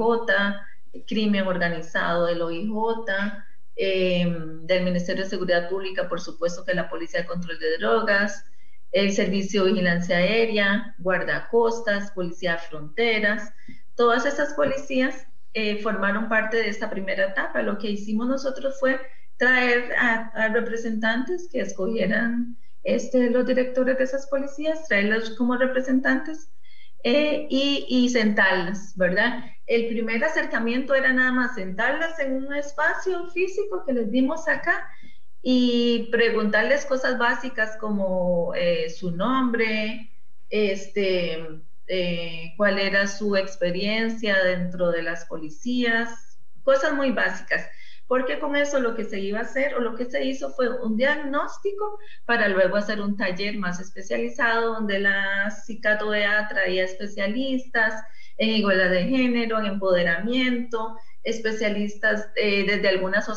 crimen 1.07 1.47
organizado 1.47 2.27
del 2.27 2.43
OIJ, 2.43 2.71
em, 3.77 4.67
del 4.67 4.85
Ministerio 4.85 5.25
de 5.25 5.31
Seguridad 5.31 5.69
Pública, 5.69 6.09
por 6.09 6.21
supuesto 6.21 6.65
que 6.65 6.75
la 6.75 6.89
Policía 6.89 7.21
de 7.21 7.27
Control 7.27 7.59
de 7.59 7.79
Drogas, 7.79 8.45
el 8.93 9.13
Servicio 9.13 9.65
de 9.65 9.73
Vigilancia 9.73 10.17
Aérea, 10.17 10.95
Guardacostas, 10.99 12.11
Policía 12.13 12.53
de 12.53 12.59
Fronteras, 12.59 13.53
todas 13.95 14.27
esas 14.27 14.55
policías 14.55 15.27
eh, 15.55 15.83
formaron 15.83 16.29
parte 16.29 16.59
de 16.59 16.69
esta 16.69 16.91
primera 16.91 17.27
etapa. 17.27 17.63
Lo 17.63 17.79
que 17.79 17.91
hicimos 17.91 18.29
nosotros 18.29 18.79
fue 18.79 19.01
traer 19.37 19.93
a, 19.99 20.49
representantes 20.49 21.49
que 21.51 21.61
escogieran 21.61 22.57
este, 22.85 23.31
los 23.31 23.47
directores 23.47 23.99
de 23.99 24.05
esas 24.05 24.27
policías, 24.29 24.87
traerlos 24.87 25.31
como 25.31 25.57
representantes 25.57 26.51
eh, 27.03 27.47
y, 27.49 27.87
y, 27.89 28.11
sentarlas, 28.11 28.95
¿verdad? 28.97 29.45
El 29.67 29.89
primer 29.89 30.23
acercamiento 30.23 30.95
era 30.95 31.13
nada 31.13 31.33
más 31.33 31.55
sentarlas 31.55 32.19
en 32.19 32.35
un 32.35 32.55
espacio 32.55 33.27
físico 33.31 33.85
que 33.87 33.95
les 33.95 34.11
dimos 34.11 34.47
acá 34.49 34.87
y 35.43 36.09
preguntarles 36.11 36.85
cosas 36.85 37.19
básicas 37.19 37.77
como 37.79 38.55
eh, 38.55 38.91
su 38.91 39.11
nombre, 39.11 40.11
este, 40.51 41.63
eh, 41.93 42.55
cuál 42.57 42.79
era 42.79 43.09
su 43.09 43.35
experiencia 43.37 44.45
dentro 44.45 44.93
de 44.93 45.03
las 45.03 45.25
policías, 45.25 46.39
cosas 46.63 46.95
muy 46.95 47.11
básicas. 47.11 47.69
Porque 48.07 48.39
con 48.39 48.55
eso 48.55 48.79
lo 48.79 48.95
que 48.95 49.05
se 49.05 49.19
iba 49.19 49.41
a 49.41 49.43
hacer 49.43 49.75
o 49.75 49.81
lo 49.81 49.97
que 49.97 50.05
se 50.05 50.25
hizo 50.25 50.51
fue 50.53 50.69
un 50.69 50.97
diagnóstico 50.97 51.99
para 52.27 52.49
luego 52.49 52.77
hacer 52.77 53.01
un 53.01 53.17
taller 53.17 53.57
más 53.59 53.81
especializado 53.81 54.75
donde 54.75 55.01
la 55.01 55.51
CICATOEA 55.51 56.47
traía 56.49 56.85
especialistas 56.85 57.95
en 58.39 58.51
igualdad 58.51 58.91
de 58.91 59.05
género, 59.05 59.59
en 59.59 59.67
empoderamiento, 59.67 60.97
especialistas 61.25 62.29
eh, 62.37 62.65
desde 62.67 62.89
algunas 62.89 63.29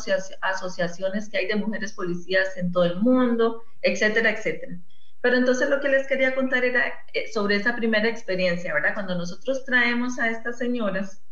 asociaciones 0.41 1.29
que 1.29 1.37
hay 1.39 1.47
de 1.47 1.55
mujeres 1.55 1.93
policías 1.93 2.55
en 2.57 2.71
todo 2.71 2.85
el 2.85 2.99
mundo, 2.99 3.63
etcétera, 3.81 4.29
etcétera. 4.29 4.77
Pero 5.23 5.37
entonces 5.37 5.69
lo 5.69 5.79
que 5.79 5.87
les 5.87 6.05
quería 6.05 6.35
contar 6.35 6.65
era 6.65 6.83
eh, 7.13 7.31
sobre 7.31 7.55
esa 7.55 7.77
primera 7.77 8.09
experiencia, 8.09 8.73
¿verdad? 8.73 8.93
Cuando 8.93 9.15
nosotros 9.15 9.63
traemos 9.63 10.19
a 10.19 10.29
estas 10.29 10.57
señoras, 10.57 11.23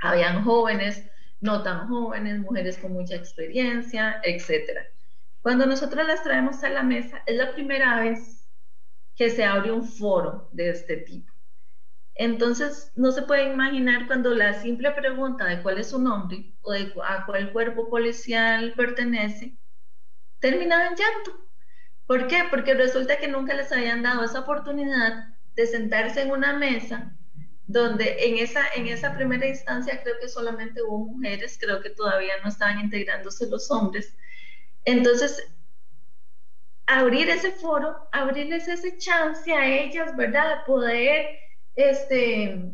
habían 0.00 0.44
jóvenes, 0.44 1.02
no 1.40 1.64
tan 1.64 1.88
jóvenes, 1.88 2.38
mujeres 2.38 2.78
con 2.78 2.92
mucha 2.92 3.16
experiencia, 3.16 4.20
etc. 4.22 4.86
Cuando 5.40 5.66
nosotros 5.66 6.06
las 6.06 6.22
traemos 6.22 6.62
a 6.62 6.68
la 6.70 6.84
mesa, 6.84 7.24
es 7.26 7.36
la 7.36 7.52
primera 7.54 7.98
vez 7.98 8.48
que 9.16 9.30
se 9.30 9.42
abre 9.44 9.72
un 9.72 9.82
foro 9.82 10.48
de 10.52 10.70
este 10.70 10.98
tipo. 10.98 11.32
Entonces, 12.14 12.92
no 12.94 13.10
se 13.10 13.22
puede 13.22 13.52
imaginar 13.52 14.06
cuando 14.06 14.32
la 14.32 14.62
simple 14.62 14.92
pregunta 14.92 15.44
de 15.46 15.60
cuál 15.60 15.78
es 15.78 15.90
su 15.90 16.00
nombre 16.00 16.54
o 16.62 16.70
de 16.70 16.92
a 17.02 17.26
cuál 17.26 17.52
cuerpo 17.52 17.90
policial 17.90 18.74
pertenece, 18.76 19.58
terminaba 20.38 20.86
en 20.86 20.94
llanto 20.94 21.46
¿Por 22.06 22.28
qué? 22.28 22.44
Porque 22.50 22.74
resulta 22.74 23.18
que 23.18 23.28
nunca 23.28 23.54
les 23.54 23.72
habían 23.72 24.02
dado 24.02 24.24
esa 24.24 24.40
oportunidad 24.40 25.34
de 25.54 25.66
sentarse 25.66 26.22
en 26.22 26.30
una 26.30 26.52
mesa 26.52 27.16
donde 27.66 28.16
en 28.26 28.38
esa, 28.38 28.62
en 28.76 28.86
esa 28.86 29.14
primera 29.14 29.46
instancia 29.46 30.00
creo 30.02 30.14
que 30.20 30.28
solamente 30.28 30.82
hubo 30.82 30.98
mujeres, 30.98 31.58
creo 31.60 31.80
que 31.80 31.90
todavía 31.90 32.34
no 32.42 32.48
estaban 32.48 32.78
integrándose 32.78 33.48
los 33.48 33.70
hombres. 33.72 34.16
Entonces, 34.84 35.52
abrir 36.86 37.28
ese 37.28 37.50
foro, 37.50 38.08
abrirles 38.12 38.68
ese 38.68 38.96
chance 38.98 39.52
a 39.52 39.66
ellas, 39.66 40.16
¿verdad? 40.16 40.58
De 40.58 40.64
poder 40.64 41.26
este, 41.74 42.72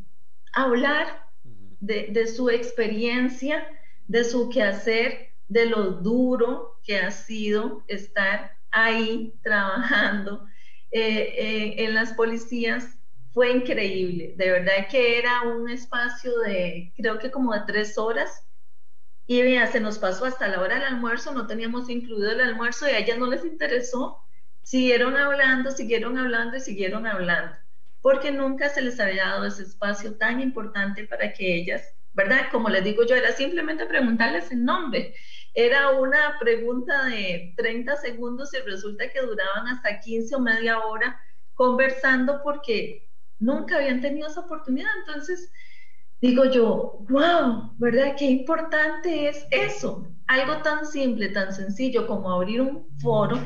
hablar 0.53 1.27
de, 1.42 2.09
de 2.11 2.27
su 2.27 2.51
experiencia, 2.51 3.66
de 4.09 4.25
su 4.25 4.51
quehacer, 4.51 5.31
de 5.49 5.66
lo 5.66 5.92
duro 5.92 6.81
que 6.85 6.99
ha 6.99 7.11
sido 7.11 7.83
estar 7.88 8.59
ahí 8.73 9.35
trabajando 9.43 10.47
eh, 10.91 11.35
eh, 11.39 11.85
en 11.85 11.95
las 11.95 12.13
policías 12.15 12.99
fue 13.33 13.51
increíble. 13.51 14.35
De 14.37 14.51
verdad 14.51 14.89
que 14.91 15.19
era 15.19 15.43
un 15.43 15.71
espacio 15.71 16.39
de, 16.41 16.93
creo 16.97 17.19
que 17.19 17.31
como 17.31 17.55
de 17.55 17.63
tres 17.67 17.97
horas. 17.97 18.47
Y 19.27 19.55
ya 19.55 19.67
se 19.69 19.81
nos 19.81 19.99
pasó 19.99 20.25
hasta 20.25 20.49
la 20.49 20.61
hora 20.61 20.75
del 20.75 20.85
almuerzo, 20.85 21.33
no 21.33 21.47
teníamos 21.47 21.89
incluido 21.89 22.33
el 22.33 22.41
almuerzo 22.41 22.89
y 22.89 22.93
a 22.93 22.99
ellas 22.99 23.19
no 23.19 23.29
les 23.29 23.45
interesó. 23.45 24.19
Siguieron 24.63 25.17
hablando, 25.17 25.71
siguieron 25.71 26.19
hablando 26.19 26.57
y 26.57 26.61
siguieron 26.61 27.07
hablando, 27.07 27.57
porque 28.01 28.31
nunca 28.33 28.69
se 28.69 28.83
les 28.83 29.01
había 29.01 29.27
dado 29.27 29.47
ese 29.47 29.63
espacio 29.63 30.17
tan 30.19 30.41
importante 30.41 31.05
para 31.07 31.33
que 31.33 31.55
ellas, 31.55 31.83
¿verdad? 32.13 32.49
Como 32.51 32.69
les 32.69 32.85
digo 32.85 33.05
yo, 33.07 33.15
era 33.17 33.33
simplemente 33.33 33.87
preguntarles 33.87 34.51
el 34.51 34.65
nombre 34.65 35.15
era 35.55 35.91
una 35.91 36.37
pregunta 36.41 37.05
de 37.07 37.55
30 37.57 37.97
segundos 37.97 38.55
y 38.55 38.59
resulta 38.59 39.11
que 39.11 39.21
duraban 39.21 39.69
hasta 39.69 40.01
15 40.01 40.37
o 40.37 40.41
media 40.41 40.79
hora 40.81 41.21
conversando 41.55 42.41
porque 42.43 43.09
nunca 43.38 43.77
habían 43.77 44.01
tenido 44.01 44.29
esa 44.29 44.41
oportunidad. 44.41 44.91
Entonces, 45.07 45.53
digo 46.21 46.45
yo, 46.47 47.05
wow, 47.09 47.75
¿verdad? 47.79 48.15
Qué 48.19 48.25
importante 48.27 49.29
es 49.29 49.47
eso. 49.51 50.07
Algo 50.27 50.62
tan 50.62 50.87
simple, 50.87 51.29
tan 51.29 51.53
sencillo 51.53 52.07
como 52.07 52.33
abrir 52.33 52.62
un 52.62 52.88
foro, 53.01 53.38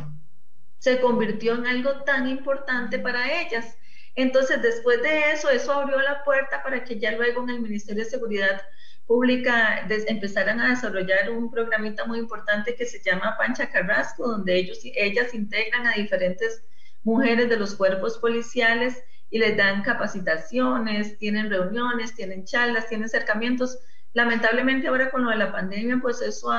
se 0.79 1.01
convirtió 1.01 1.55
en 1.55 1.66
algo 1.66 2.05
tan 2.05 2.29
importante 2.29 2.99
para 2.99 3.40
ellas. 3.42 3.77
Entonces, 4.14 4.62
después 4.62 5.03
de 5.03 5.33
eso, 5.33 5.51
eso 5.51 5.73
abrió 5.73 6.01
la 6.01 6.23
puerta 6.23 6.62
para 6.62 6.85
que 6.85 6.99
ya 6.99 7.12
luego 7.12 7.42
en 7.42 7.51
el 7.51 7.61
Ministerio 7.61 8.05
de 8.05 8.11
Seguridad 8.11 8.62
pública 9.07 9.87
empezaran 9.88 10.61
a 10.61 10.71
desarrollar 10.71 11.31
un 11.31 11.51
programita 11.51 12.05
muy 12.05 12.19
importante 12.19 12.75
que 12.75 12.87
se 12.87 13.01
llama 13.03 13.37
Pancha 13.38 13.71
Carrasco, 13.71 14.27
donde 14.27 14.57
ellos, 14.57 14.81
ellas 14.83 15.33
integran 15.33 15.87
a 15.87 15.92
diferentes 15.92 16.64
mujeres 17.05 17.49
de 17.49 17.57
los 17.57 17.77
cuerpos 17.77 18.19
policiales 18.19 19.03
y 19.31 19.38
les 19.38 19.57
dan 19.57 19.83
capacitaciones, 19.83 21.19
tienen 21.19 21.51
reuniones, 21.51 22.14
tienen 22.14 22.45
charlas, 22.45 22.88
tienen 22.88 23.07
acercamientos. 23.07 23.79
Lamentablemente 24.12 24.88
ahora 24.88 25.11
con 25.11 25.25
lo 25.25 25.31
de 25.31 25.37
la 25.37 25.53
pandemia, 25.53 25.99
pues 26.01 26.21
eso 26.21 26.51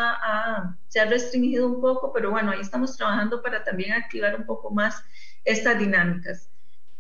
se 0.88 1.00
ha 1.00 1.06
restringido 1.06 1.68
un 1.68 1.82
poco, 1.82 2.14
pero 2.14 2.32
bueno, 2.32 2.52
ahí 2.52 2.62
estamos 2.62 2.96
trabajando 2.96 3.42
para 3.42 3.64
también 3.64 3.94
activar 3.94 4.36
un 4.36 4.46
poco 4.46 4.70
más 4.72 5.04
estas 5.44 5.80
dinámicas. 5.80 6.50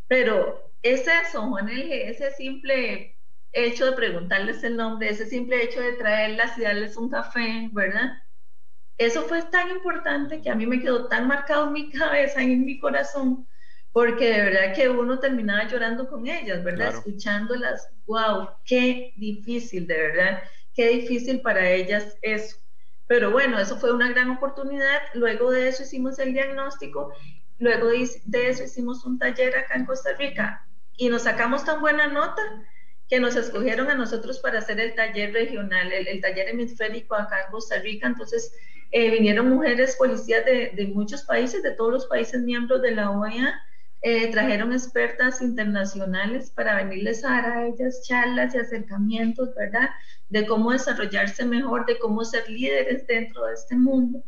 Pero 0.07 0.71
es 0.81 1.05
eso, 1.07 1.47
Juan 1.47 1.69
ese 1.69 2.31
simple 2.31 3.16
hecho 3.53 3.85
de 3.85 3.93
preguntarles 3.93 4.63
el 4.63 4.75
nombre, 4.75 5.09
ese 5.09 5.25
simple 5.25 5.63
hecho 5.63 5.81
de 5.81 5.93
traerlas 5.93 6.57
y 6.57 6.61
darles 6.61 6.97
un 6.97 7.09
café, 7.09 7.69
¿verdad? 7.71 8.11
Eso 8.97 9.23
fue 9.23 9.43
tan 9.43 9.69
importante 9.69 10.41
que 10.41 10.49
a 10.49 10.55
mí 10.55 10.65
me 10.65 10.81
quedó 10.81 11.07
tan 11.07 11.27
marcado 11.27 11.67
en 11.67 11.73
mi 11.73 11.91
cabeza 11.91 12.41
y 12.41 12.53
en 12.53 12.65
mi 12.65 12.79
corazón, 12.79 13.47
porque 13.91 14.31
de 14.31 14.41
verdad 14.41 14.75
que 14.75 14.89
uno 14.89 15.19
terminaba 15.19 15.67
llorando 15.67 16.09
con 16.09 16.27
ellas, 16.27 16.63
¿verdad? 16.63 16.89
Escuchándolas, 16.89 17.89
wow, 18.05 18.49
qué 18.65 19.13
difícil, 19.17 19.85
de 19.85 19.97
verdad, 19.97 20.43
qué 20.73 20.89
difícil 20.89 21.41
para 21.41 21.69
ellas 21.69 22.17
eso. 22.21 22.57
Pero 23.05 23.31
bueno, 23.31 23.59
eso 23.59 23.77
fue 23.77 23.93
una 23.93 24.09
gran 24.09 24.31
oportunidad. 24.31 24.99
Luego 25.13 25.51
de 25.51 25.69
eso 25.69 25.83
hicimos 25.83 26.19
el 26.19 26.33
diagnóstico, 26.33 27.13
luego 27.59 27.87
de 27.89 28.49
eso 28.49 28.63
hicimos 28.63 29.05
un 29.05 29.17
taller 29.17 29.55
acá 29.57 29.75
en 29.75 29.85
Costa 29.85 30.13
Rica 30.17 30.67
y 30.97 31.09
nos 31.09 31.23
sacamos 31.23 31.63
tan 31.63 31.79
buena 31.79 32.07
nota 32.07 32.41
que 33.09 33.19
nos 33.19 33.35
escogieron 33.35 33.89
a 33.89 33.95
nosotros 33.95 34.39
para 34.39 34.59
hacer 34.59 34.79
el 34.79 34.95
taller 34.95 35.33
regional, 35.33 35.91
el, 35.91 36.21
taller 36.21 36.49
hemisférico 36.49 37.15
acá 37.15 37.45
en 37.45 37.51
Costa 37.51 37.79
Rica. 37.79 38.07
Entonces, 38.07 38.53
eh, 38.91 39.09
vinieron 39.11 39.49
mujeres 39.49 39.95
policías 39.95 40.45
de, 40.45 40.71
de, 40.75 40.87
muchos 40.87 41.23
países, 41.23 41.63
de 41.63 41.71
todos 41.71 41.91
los 41.91 42.05
países 42.07 42.41
miembros 42.41 42.81
de 42.81 42.91
la 42.91 43.11
OEA, 43.11 43.61
eh, 44.03 44.31
trajeron 44.31 44.73
expertas 44.73 45.41
internacionales 45.41 46.51
para 46.51 46.75
venirles 46.75 47.25
a 47.25 47.29
dar 47.29 47.45
a 47.45 47.67
ellas 47.67 48.03
charlas 48.03 48.53
y 48.53 48.59
acercamientos, 48.59 49.55
¿verdad? 49.55 49.89
De 50.29 50.45
cómo 50.45 50.71
desarrollarse 50.71 51.43
mejor, 51.45 51.87
de 51.87 51.97
cómo 51.97 52.23
ser 52.23 52.47
líderes 52.47 53.07
dentro 53.07 53.45
de 53.45 53.55
este 53.55 53.75
mundo. 53.75 54.23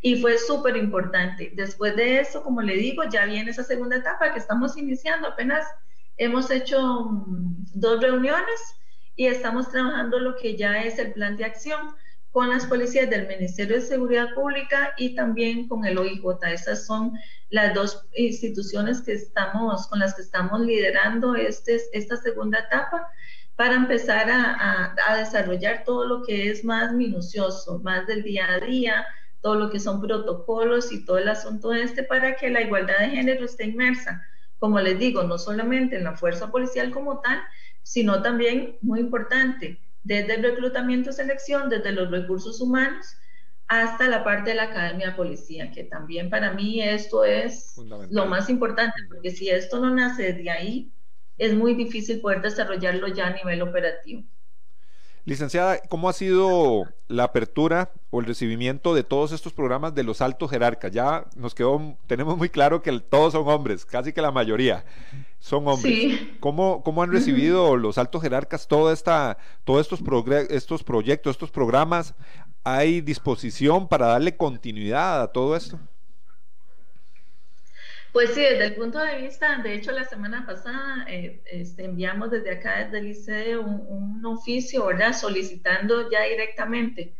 Y 0.00 0.20
fue 0.20 0.38
súper 0.38 0.76
importante. 0.76 1.52
Después 1.54 1.94
de 1.94 2.18
eso, 2.18 2.42
como 2.42 2.62
le 2.62 2.74
digo, 2.74 3.04
ya 3.04 3.24
viene 3.24 3.52
esa 3.52 3.62
segunda 3.62 3.96
etapa 3.96 4.32
que 4.32 4.40
estamos 4.40 4.76
iniciando 4.76 5.28
apenas 5.28 5.64
hemos 6.16 6.50
hecho 6.50 7.04
mm, 7.04 7.64
dos 7.74 8.00
reuniones 8.00 8.76
y 9.16 9.26
estamos 9.26 9.70
trabajando 9.70 10.18
lo 10.18 10.36
que 10.36 10.56
ya 10.56 10.82
es 10.82 10.98
el 10.98 11.12
plan 11.12 11.36
de 11.36 11.44
acción 11.44 11.94
con 12.32 12.48
las 12.48 12.64
policías 12.64 13.10
del 13.10 13.28
Ministerio 13.28 13.76
de 13.76 13.82
Seguridad 13.82 14.34
Pública 14.34 14.94
y 14.96 15.14
también 15.14 15.68
con 15.68 15.84
el 15.84 15.98
OIJ. 15.98 16.22
Esas 16.50 16.86
son 16.86 17.12
las 17.50 17.74
dos 17.74 18.06
instituciones 18.14 19.02
que 19.02 19.12
estamos, 19.12 19.86
con 19.88 19.98
las 19.98 20.14
que 20.14 20.22
estamos 20.22 20.60
liderando 20.60 21.34
este, 21.34 21.78
esta 21.92 22.16
segunda 22.16 22.60
etapa 22.60 23.06
para 23.54 23.74
empezar 23.74 24.30
a, 24.30 24.94
a, 25.06 25.16
desarrollar 25.18 25.84
todo 25.84 26.06
lo 26.06 26.22
que 26.24 26.50
es 26.50 26.64
más 26.64 26.92
minucioso, 26.94 27.80
más 27.80 28.06
del 28.06 28.22
día 28.22 28.50
a 28.50 28.60
día, 28.60 29.06
todo 29.42 29.56
lo 29.56 29.70
que 29.70 29.78
son 29.78 30.00
protocolos 30.00 30.90
y 30.90 31.04
todo 31.04 31.18
el 31.18 31.28
asunto 31.28 31.74
este 31.74 32.02
para 32.02 32.34
que 32.36 32.48
la 32.48 32.62
igualdad 32.62 32.98
de 32.98 33.10
género 33.10 33.44
esté 33.44 33.64
inmersa. 33.66 34.26
Como 34.62 34.78
les 34.78 34.96
digo, 34.96 35.24
no 35.24 35.38
solamente 35.38 35.96
en 35.96 36.04
la 36.04 36.16
fuerza 36.16 36.52
policial 36.52 36.92
como 36.92 37.20
tal, 37.20 37.42
sino 37.82 38.22
también, 38.22 38.76
muy 38.80 39.00
importante, 39.00 39.80
desde 40.04 40.36
el 40.36 40.44
reclutamiento 40.44 41.10
selección, 41.10 41.68
desde 41.68 41.90
los 41.90 42.12
recursos 42.12 42.60
humanos 42.60 43.04
hasta 43.66 44.06
la 44.06 44.22
parte 44.22 44.50
de 44.50 44.56
la 44.56 44.62
academia 44.70 45.08
de 45.08 45.16
policía, 45.16 45.72
que 45.72 45.82
también 45.82 46.30
para 46.30 46.52
mí 46.52 46.80
esto 46.80 47.24
es 47.24 47.74
lo 48.10 48.26
más 48.26 48.48
importante, 48.50 48.94
porque 49.08 49.32
si 49.32 49.50
esto 49.50 49.80
no 49.80 49.92
nace 49.92 50.32
de 50.32 50.48
ahí, 50.48 50.92
es 51.38 51.54
muy 51.54 51.74
difícil 51.74 52.20
poder 52.20 52.40
desarrollarlo 52.40 53.08
ya 53.08 53.26
a 53.26 53.34
nivel 53.34 53.62
operativo. 53.62 54.22
Licenciada, 55.24 55.78
¿cómo 55.88 56.08
ha 56.08 56.12
sido 56.12 56.82
la 57.06 57.24
apertura 57.24 57.92
o 58.10 58.18
el 58.18 58.26
recibimiento 58.26 58.92
de 58.92 59.04
todos 59.04 59.30
estos 59.30 59.52
programas 59.52 59.94
de 59.94 60.02
los 60.02 60.20
altos 60.20 60.50
jerarcas? 60.50 60.90
Ya 60.90 61.26
nos 61.36 61.54
quedó, 61.54 61.96
tenemos 62.08 62.36
muy 62.36 62.48
claro 62.48 62.82
que 62.82 62.98
todos 62.98 63.32
son 63.32 63.46
hombres, 63.46 63.86
casi 63.86 64.12
que 64.12 64.20
la 64.20 64.32
mayoría 64.32 64.84
son 65.38 65.68
hombres. 65.68 65.94
Sí. 65.94 66.36
¿Cómo, 66.40 66.82
¿Cómo, 66.82 67.04
han 67.04 67.12
recibido 67.12 67.76
los 67.76 67.98
altos 67.98 68.20
jerarcas 68.20 68.66
toda 68.66 68.92
esta, 68.92 69.38
todos 69.62 69.82
estos, 69.82 70.00
estos 70.50 70.82
proyectos, 70.82 71.36
estos 71.36 71.52
programas? 71.52 72.14
¿Hay 72.64 73.00
disposición 73.00 73.86
para 73.86 74.06
darle 74.06 74.36
continuidad 74.36 75.22
a 75.22 75.28
todo 75.28 75.54
esto? 75.54 75.78
Pues 78.12 78.34
sí, 78.34 78.42
desde 78.42 78.66
el 78.66 78.74
punto 78.74 78.98
de 78.98 79.22
vista, 79.22 79.58
de 79.62 79.74
hecho 79.74 79.90
la 79.90 80.04
semana 80.04 80.44
pasada 80.44 81.06
eh, 81.08 81.42
este, 81.46 81.86
enviamos 81.86 82.30
desde 82.30 82.50
acá, 82.50 82.84
desde 82.84 82.98
el 82.98 83.06
ICE, 83.08 83.56
un, 83.56 84.22
oficio, 84.26 84.86
¿verdad? 84.86 85.14
Solicitando 85.14 86.10
ya 86.10 86.22
directamente 86.24 87.14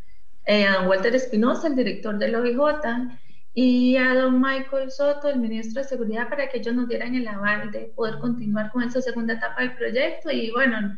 eh, 0.45 0.65
a 0.65 0.87
Walter 0.87 1.15
Espinosa, 1.15 1.67
el 1.67 1.75
director 1.75 2.17
del 2.19 2.35
OIJ, 2.35 3.17
y 3.55 3.97
a 3.97 4.13
don 4.13 4.39
Michael 4.39 4.91
Soto, 4.91 5.29
el 5.29 5.39
ministro 5.39 5.81
de 5.81 5.87
Seguridad, 5.87 6.29
para 6.29 6.47
que 6.47 6.59
ellos 6.59 6.75
nos 6.75 6.87
dieran 6.87 7.15
el 7.15 7.27
aval 7.27 7.71
de 7.71 7.91
poder 7.95 8.19
continuar 8.19 8.71
con 8.71 8.83
esa 8.83 9.01
segunda 9.01 9.33
etapa 9.33 9.61
del 9.61 9.75
proyecto. 9.75 10.31
Y 10.31 10.51
bueno, 10.51 10.97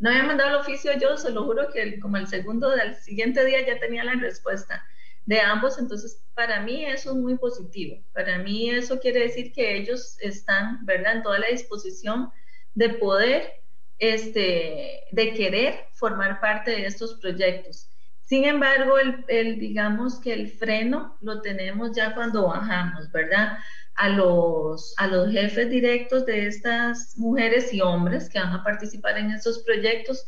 no 0.00 0.10
había 0.10 0.24
mandado 0.24 0.50
el 0.50 0.56
oficio 0.56 0.92
yo, 1.00 1.16
se 1.16 1.30
lo 1.30 1.44
juro 1.44 1.68
que 1.72 2.00
como 2.00 2.16
el 2.16 2.26
segundo 2.26 2.70
del 2.70 2.96
siguiente 2.96 3.44
día 3.44 3.64
ya 3.64 3.78
tenía 3.78 4.02
la 4.04 4.14
respuesta 4.14 4.84
de 5.26 5.40
ambos, 5.40 5.78
entonces 5.78 6.22
para 6.34 6.60
mí 6.60 6.84
eso 6.84 7.10
es 7.10 7.16
muy 7.16 7.36
positivo. 7.36 8.02
Para 8.14 8.38
mí 8.38 8.70
eso 8.70 9.00
quiere 9.00 9.20
decir 9.20 9.52
que 9.52 9.76
ellos 9.76 10.16
están, 10.20 10.84
¿verdad?, 10.86 11.16
en 11.16 11.22
toda 11.22 11.38
la 11.40 11.48
disposición 11.48 12.30
de 12.74 12.90
poder, 12.90 13.54
este, 13.98 15.04
de 15.10 15.34
querer 15.34 15.86
formar 15.92 16.40
parte 16.40 16.70
de 16.70 16.86
estos 16.86 17.14
proyectos. 17.14 17.90
Sin 18.20 18.44
embargo, 18.44 18.96
el, 19.28 19.58
digamos 19.58 20.20
que 20.20 20.32
el 20.32 20.48
freno 20.48 21.16
lo 21.20 21.42
tenemos 21.42 21.92
ya 21.94 22.14
cuando 22.14 22.48
bajamos, 22.48 23.10
¿verdad? 23.12 23.58
A 23.94 24.08
los, 24.08 24.94
a 24.98 25.06
los 25.06 25.30
jefes 25.30 25.70
directos 25.70 26.26
de 26.26 26.48
estas 26.48 27.16
mujeres 27.16 27.72
y 27.72 27.80
hombres 27.80 28.28
que 28.28 28.40
van 28.40 28.52
a 28.52 28.64
participar 28.64 29.16
en 29.16 29.30
estos 29.30 29.60
proyectos, 29.60 30.26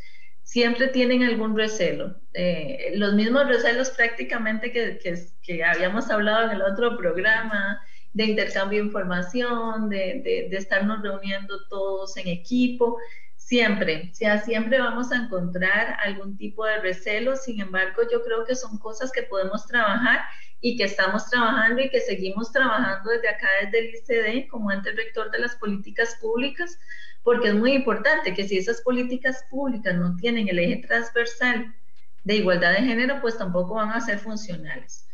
siempre 0.49 0.89
tienen 0.89 1.23
algún 1.25 1.55
recelo. 1.55 2.17
Eh, 2.33 2.93
los 2.95 3.13
mismos 3.13 3.47
recelos 3.47 3.91
prácticamente 3.91 4.73
que, 4.73 4.99
que, 5.43 5.63
habíamos 5.63 6.11
hablado 6.11 6.47
en 6.47 6.53
el 6.53 6.63
otro 6.63 6.97
programa, 6.97 7.79
de 8.15 8.25
intercambio 8.25 8.81
de 8.81 8.87
información, 8.87 9.91
de, 9.91 10.23
de, 10.25 10.49
de, 10.51 10.57
estarnos 10.57 11.03
reuniendo 11.03 11.67
todos 11.69 12.17
en 12.17 12.29
equipo, 12.29 12.97
siempre, 13.37 14.09
o 14.11 14.15
sea, 14.15 14.41
siempre 14.41 14.81
vamos 14.81 15.13
a 15.13 15.17
encontrar 15.17 15.99
algún 16.03 16.39
tipo 16.39 16.65
de 16.65 16.79
recelo, 16.79 17.37
sin 17.37 17.61
embargo, 17.61 18.01
yo 18.11 18.23
creo 18.25 18.47
que 18.47 18.55
son 18.55 18.79
cosas 18.79 19.13
que 19.13 19.25
podemos 19.25 19.67
trabajar 19.67 20.21
y 20.63 20.79
que 20.79 20.85
estamos 20.85 21.29
trabajando 21.29 21.83
y 21.83 21.91
que 21.91 22.01
seguimos 22.01 22.51
trabajando 22.53 23.11
desde 23.11 23.29
acá, 23.29 23.49
desde 23.65 23.79
el 23.81 23.95
ICD, 23.97 24.49
como 24.49 24.73
ente 24.73 24.93
rector 24.93 25.31
de 25.31 25.41
las 25.41 25.57
políticas 25.57 26.17
públicas, 26.23 26.79
porque 27.29 27.49
es 27.49 27.55
muy 27.55 27.73
importante 27.73 28.33
que 28.33 28.49
si 28.49 28.57
esas 28.57 28.81
políticas 28.81 29.45
públicas 29.51 29.95
no 29.95 30.17
tienen 30.17 30.49
el 30.49 30.59
eje 30.61 30.77
transversal 30.77 31.75
de 32.25 32.37
igualdad 32.37 32.73
de 32.73 32.79
género, 32.79 33.21
pues 33.21 33.37
tampoco 33.37 33.75
van 33.75 33.91
a 33.91 34.01
ser 34.01 34.19
funcionales. 34.19 35.07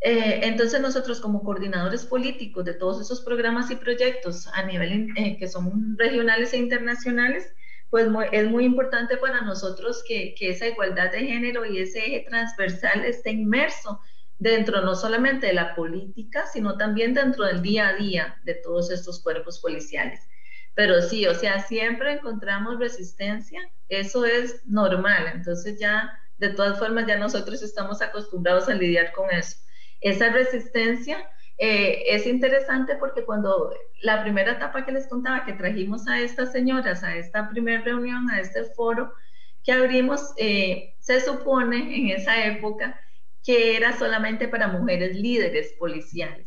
Eh, 0.00 0.40
entonces 0.42 0.80
nosotros 0.80 1.20
como 1.20 1.44
coordinadores 1.44 2.04
políticos 2.04 2.64
de 2.64 2.74
todos 2.74 3.00
esos 3.00 3.20
programas 3.20 3.70
y 3.70 3.76
proyectos 3.76 4.48
a 4.48 4.64
nivel 4.64 5.10
eh, 5.14 5.36
que 5.38 5.46
son 5.46 5.96
regionales 5.96 6.54
e 6.54 6.56
internacionales, 6.56 7.54
pues 7.88 8.08
es 8.32 8.50
muy 8.50 8.64
importante 8.64 9.16
para 9.16 9.40
nosotros 9.42 10.02
que, 10.08 10.34
que, 10.36 10.50
esa 10.50 10.66
igualdad 10.66 11.12
de 11.12 11.20
género 11.20 11.64
y 11.64 11.78
ese 11.78 12.00
eje 12.00 12.26
transversal 12.28 13.04
esté 13.04 13.30
inmerso 13.30 14.00
dentro 14.40 14.80
no 14.80 14.96
solamente 14.96 15.46
de 15.46 15.52
la 15.52 15.76
política, 15.76 16.46
sino 16.52 16.76
también 16.76 17.14
dentro 17.14 17.44
del 17.44 17.62
día 17.62 17.90
a 17.90 17.94
día 17.94 18.40
de 18.42 18.54
todos 18.54 18.90
estos 18.90 19.22
cuerpos 19.22 19.60
policiales. 19.60 20.28
Pero 20.78 21.02
sí, 21.02 21.26
o 21.26 21.34
sea, 21.34 21.58
siempre 21.58 22.12
encontramos 22.12 22.78
resistencia, 22.78 23.60
eso 23.88 24.24
es 24.24 24.64
normal, 24.64 25.26
entonces 25.34 25.76
ya, 25.80 26.16
de 26.36 26.50
todas 26.50 26.78
formas, 26.78 27.04
ya 27.08 27.18
nosotros 27.18 27.64
estamos 27.64 28.00
acostumbrados 28.00 28.68
a 28.68 28.74
lidiar 28.74 29.10
con 29.10 29.28
eso. 29.32 29.56
Esa 30.00 30.30
resistencia 30.30 31.18
eh, 31.58 32.04
es 32.10 32.28
interesante 32.28 32.94
porque 32.94 33.24
cuando 33.24 33.74
la 34.02 34.22
primera 34.22 34.52
etapa 34.52 34.86
que 34.86 34.92
les 34.92 35.08
contaba, 35.08 35.44
que 35.44 35.54
trajimos 35.54 36.06
a 36.06 36.20
estas 36.20 36.52
señoras 36.52 37.02
a 37.02 37.16
esta 37.16 37.50
primera 37.50 37.82
reunión, 37.82 38.30
a 38.30 38.38
este 38.40 38.62
foro 38.62 39.12
que 39.64 39.72
abrimos, 39.72 40.32
eh, 40.36 40.94
se 41.00 41.20
supone 41.20 41.78
en 41.96 42.10
esa 42.10 42.44
época 42.46 43.00
que 43.42 43.76
era 43.76 43.98
solamente 43.98 44.46
para 44.46 44.68
mujeres 44.68 45.16
líderes 45.16 45.72
policiales. 45.76 46.46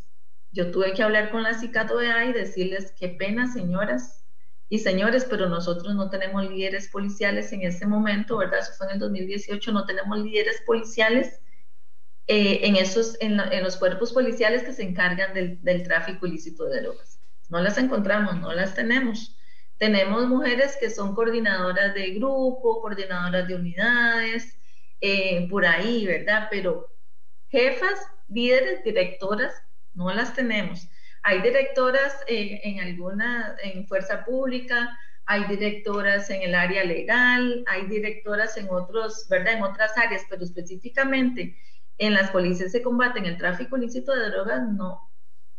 Yo 0.51 0.71
tuve 0.71 0.93
que 0.93 1.03
hablar 1.03 1.31
con 1.31 1.43
la 1.43 1.53
CICATOEA 1.53 2.27
y 2.27 2.33
decirles, 2.33 2.93
qué 2.97 3.09
pena, 3.09 3.51
señoras, 3.51 4.20
y 4.71 4.79
señores, 4.79 5.27
pero 5.29 5.49
nosotros 5.49 5.93
no 5.95 6.09
tenemos 6.09 6.49
líderes 6.49 6.87
policiales 6.87 7.51
en 7.51 7.63
este 7.63 7.85
momento, 7.85 8.37
¿verdad? 8.37 8.59
Eso 8.59 8.71
fue 8.77 8.87
en 8.87 8.93
el 8.93 8.99
2018, 8.99 9.69
no 9.73 9.85
tenemos 9.85 10.17
líderes 10.19 10.61
policiales 10.65 11.41
eh, 12.27 12.61
en, 12.63 12.77
esos, 12.77 13.17
en, 13.19 13.35
los 13.35 13.75
cuerpos 13.75 14.13
policiales 14.13 14.63
que 14.63 14.71
se 14.71 14.83
encargan 14.83 15.33
del, 15.33 15.61
del, 15.61 15.83
tráfico 15.83 16.25
ilícito 16.25 16.63
de 16.69 16.83
drogas. 16.83 17.19
No 17.49 17.59
las 17.59 17.77
encontramos, 17.77 18.39
no 18.39 18.53
las 18.53 18.73
tenemos. 18.73 19.37
Tenemos 19.77 20.25
mujeres 20.29 20.77
que 20.79 20.89
son 20.89 21.15
coordinadoras 21.15 21.93
de 21.93 22.11
grupo, 22.11 22.81
coordinadoras 22.81 23.49
de 23.49 23.55
unidades, 23.55 24.57
eh, 25.01 25.49
por 25.49 25.65
ahí, 25.65 26.07
¿verdad? 26.07 26.47
Pero 26.49 26.87
jefas, 27.49 27.99
líderes, 28.29 28.85
directoras, 28.85 29.53
no 29.93 30.13
las 30.13 30.33
tenemos. 30.33 30.87
Hay 31.23 31.41
directoras 31.41 32.15
en 32.27 32.79
alguna, 32.79 33.55
en 33.63 33.87
fuerza 33.87 34.25
pública, 34.25 34.97
hay 35.25 35.45
directoras 35.45 36.29
en 36.29 36.41
el 36.41 36.55
área 36.55 36.83
legal, 36.83 37.63
hay 37.67 37.85
directoras 37.85 38.57
en 38.57 38.67
otros, 38.69 39.27
¿verdad? 39.29 39.53
En 39.53 39.63
otras 39.63 39.97
áreas, 39.97 40.23
pero 40.29 40.43
específicamente 40.43 41.57
en 41.97 42.13
las 42.13 42.31
policías 42.31 42.71
se 42.71 42.81
combaten 42.81 43.25
el 43.25 43.37
tráfico 43.37 43.77
ilícito 43.77 44.13
de 44.13 44.29
drogas, 44.29 44.67
no, 44.73 45.11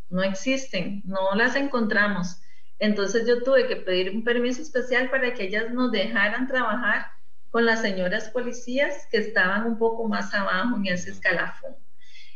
no 0.09 0.23
existen, 0.23 1.03
no 1.05 1.35
las 1.37 1.57
encontramos. 1.57 2.43
Entonces 2.79 3.27
yo 3.27 3.43
tuve 3.43 3.69
que 3.69 3.77
pedir 3.77 4.11
un 4.11 4.25
permiso 4.25 4.61
especial 4.61 5.09
para 5.09 5.33
que 5.35 5.45
ellas 5.45 5.73
nos 5.73 5.93
dejaran 5.93 6.49
trabajar 6.49 7.07
con 7.51 7.65
las 7.65 7.81
señoras 7.81 8.29
policías 8.31 9.07
que 9.11 9.19
estaban 9.19 9.67
un 9.67 9.79
poco 9.79 10.09
más 10.09 10.35
abajo 10.35 10.77
en 10.77 10.87
ese 10.87 11.11
escalafón. 11.13 11.77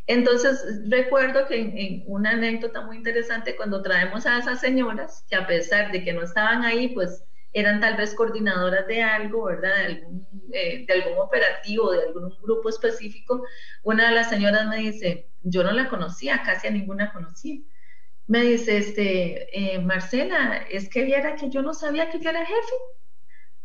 Entonces, 0.06 0.64
recuerdo 0.88 1.46
que 1.46 1.60
en, 1.60 2.04
una 2.06 2.30
anécdota 2.32 2.82
muy 2.82 2.96
interesante, 2.96 3.56
cuando 3.56 3.82
traemos 3.82 4.26
a 4.26 4.38
esas 4.38 4.60
señoras, 4.60 5.24
que 5.28 5.36
a 5.36 5.46
pesar 5.46 5.90
de 5.90 6.04
que 6.04 6.12
no 6.12 6.22
estaban 6.22 6.64
ahí, 6.64 6.88
pues 6.88 7.24
eran 7.52 7.80
tal 7.80 7.96
vez 7.96 8.14
coordinadoras 8.14 8.86
de 8.86 9.02
algo, 9.02 9.44
¿verdad? 9.44 9.74
De 9.76 9.84
algún, 9.86 10.26
eh, 10.52 10.84
de 10.86 10.92
algún 10.92 11.18
operativo, 11.18 11.90
de 11.90 12.02
algún 12.02 12.30
grupo 12.42 12.68
específico, 12.68 13.44
una 13.82 14.08
de 14.08 14.14
las 14.14 14.28
señoras 14.28 14.68
me 14.68 14.76
dice, 14.76 15.30
yo 15.42 15.64
no 15.64 15.72
la 15.72 15.88
conocía, 15.88 16.42
casi 16.44 16.66
a 16.68 16.70
ninguna 16.70 17.12
conocía. 17.12 17.60
Me 18.26 18.42
dice, 18.42 18.78
este, 18.78 19.74
eh, 19.74 19.78
Marcela, 19.80 20.66
es 20.70 20.88
que 20.88 21.04
viera 21.04 21.36
que 21.36 21.48
yo 21.48 21.62
no 21.62 21.74
sabía 21.74 22.10
que 22.10 22.20
yo 22.20 22.30
era 22.30 22.44
jefe. 22.44 22.74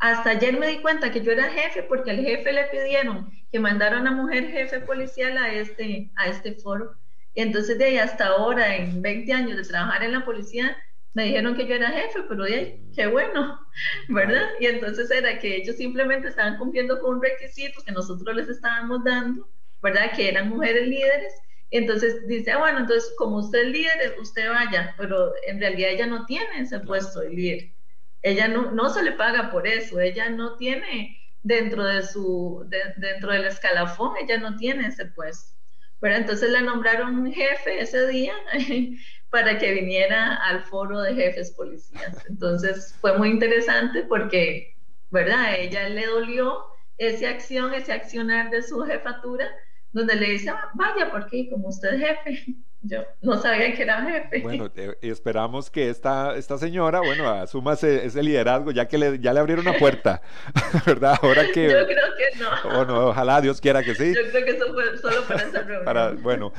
Hasta 0.02 0.32
ayer 0.32 0.58
me 0.58 0.66
di 0.68 0.80
cuenta 0.82 1.12
que 1.12 1.22
yo 1.22 1.32
era 1.32 1.52
jefe 1.52 1.84
porque 1.84 2.10
al 2.10 2.22
jefe 2.22 2.52
le 2.54 2.66
pidieron 2.66 3.32
que 3.52 3.60
mandara 3.60 4.00
una 4.02 4.12
mujer 4.12 4.50
jefe 4.50 4.80
policial 4.82 5.38
a 5.38 5.54
este, 5.54 6.12
a 6.16 6.28
este 6.28 6.56
foro. 6.56 6.98
entonces 7.36 7.78
de 7.78 7.86
ahí 7.86 7.98
hasta 8.00 8.28
ahora, 8.28 8.76
en 8.76 9.02
20 9.04 9.32
años 9.32 9.58
de 9.58 9.64
trabajar 9.64 10.04
en 10.04 10.14
la 10.14 10.26
policía, 10.26 10.76
me 11.14 11.26
dijeron 11.26 11.56
que 11.56 11.68
yo 11.68 11.76
era 11.76 11.90
jefe, 11.92 12.22
pero 12.28 12.46
de 12.46 12.82
qué 12.96 13.06
bueno, 13.08 13.60
¿verdad? 14.10 14.50
Y 14.60 14.66
entonces 14.66 15.12
era 15.12 15.38
que 15.40 15.58
ellos 15.58 15.76
simplemente 15.76 16.30
estaban 16.30 16.58
cumpliendo 16.58 17.00
con 17.00 17.18
un 17.18 17.22
requisito 17.22 17.84
que 17.86 17.92
nosotros 17.92 18.36
les 18.36 18.50
estábamos 18.50 19.04
dando, 19.04 19.48
¿verdad? 19.84 20.14
Que 20.16 20.30
eran 20.30 20.50
mujeres 20.50 20.88
líderes. 20.88 21.34
Entonces 21.70 22.28
dice, 22.28 22.52
ah, 22.54 22.58
bueno, 22.58 22.80
entonces 22.80 23.14
como 23.18 23.38
usted 23.38 23.66
es 23.66 23.72
líder, 23.72 24.16
usted 24.20 24.50
vaya, 24.50 24.96
pero 24.98 25.32
en 25.48 25.60
realidad 25.60 25.92
ella 25.92 26.08
no 26.08 26.26
tiene 26.26 26.60
ese 26.62 26.80
puesto 26.80 27.20
de 27.20 27.30
líder. 27.30 27.76
Ella 28.22 28.48
no, 28.48 28.72
no 28.72 28.90
se 28.90 29.04
le 29.04 29.14
paga 29.14 29.50
por 29.50 29.68
eso, 29.68 30.00
ella 30.00 30.30
no 30.30 30.58
tiene 30.58 31.18
dentro 31.44 31.84
de 31.84 32.04
su, 32.04 32.66
dentro 32.98 33.32
del 33.32 33.46
escalafón, 33.46 34.16
ella 34.22 34.38
no 34.38 34.56
tiene 34.58 34.88
ese 34.88 35.06
puesto. 35.08 35.56
Pero 36.00 36.16
entonces 36.16 36.50
la 36.50 36.62
nombraron 36.62 37.32
jefe 37.32 37.80
ese 37.80 38.08
día 38.08 38.34
para 39.30 39.58
que 39.58 39.72
viniera 39.72 40.36
al 40.36 40.64
foro 40.64 41.02
de 41.02 41.14
jefes 41.14 41.52
policías. 41.52 42.26
Entonces 42.28 42.96
fue 43.00 43.18
muy 43.18 43.30
interesante 43.30 44.04
porque, 44.04 44.76
¿verdad? 45.10 45.56
ella 45.60 45.90
le 45.90 46.08
dolió 46.08 46.66
esa 46.98 47.30
acción, 47.30 47.74
ese 47.74 47.94
accionar 47.94 48.50
de 48.50 48.62
su 48.62 48.82
jefatura, 48.84 49.50
donde 49.92 50.16
le 50.16 50.32
dice, 50.32 50.50
ah, 50.50 50.70
vaya, 50.76 51.12
porque 51.12 51.50
como 51.50 51.70
usted 51.70 51.94
es 51.94 52.02
jefe, 52.02 52.56
yo 52.84 53.04
no 53.22 53.40
sabía 53.40 53.74
que 53.76 53.84
era 53.84 54.02
jefe. 54.04 54.42
Bueno, 54.42 54.72
esperamos 55.02 55.70
que 55.70 55.90
esta, 55.90 56.36
esta 56.36 56.58
señora, 56.58 57.00
bueno, 57.00 57.30
asuma 57.30 57.74
ese, 57.74 58.24
liderazgo, 58.24 58.72
ya 58.72 58.88
que 58.88 58.98
le, 58.98 59.20
ya 59.20 59.34
le 59.34 59.40
abrieron 59.40 59.68
una 59.68 59.78
puerta, 59.78 60.22
¿verdad? 60.86 61.20
Ahora 61.22 61.44
que... 61.54 61.70
Yo 61.70 61.86
creo 61.86 62.08
que 62.18 62.40
no. 62.40 62.76
Bueno, 62.76 63.08
ojalá 63.08 63.40
Dios 63.42 63.62
quiera 63.62 63.84
que 63.84 63.94
sí. 63.94 64.14
Yo 64.16 64.22
creo 64.32 64.46
que 64.46 64.52
eso 64.52 64.74
fue 64.74 64.98
solo 64.98 65.24
para 65.28 65.44
esa 65.44 65.60
reunión. 65.62 65.86
Para, 65.86 66.12
bueno, 66.12 66.54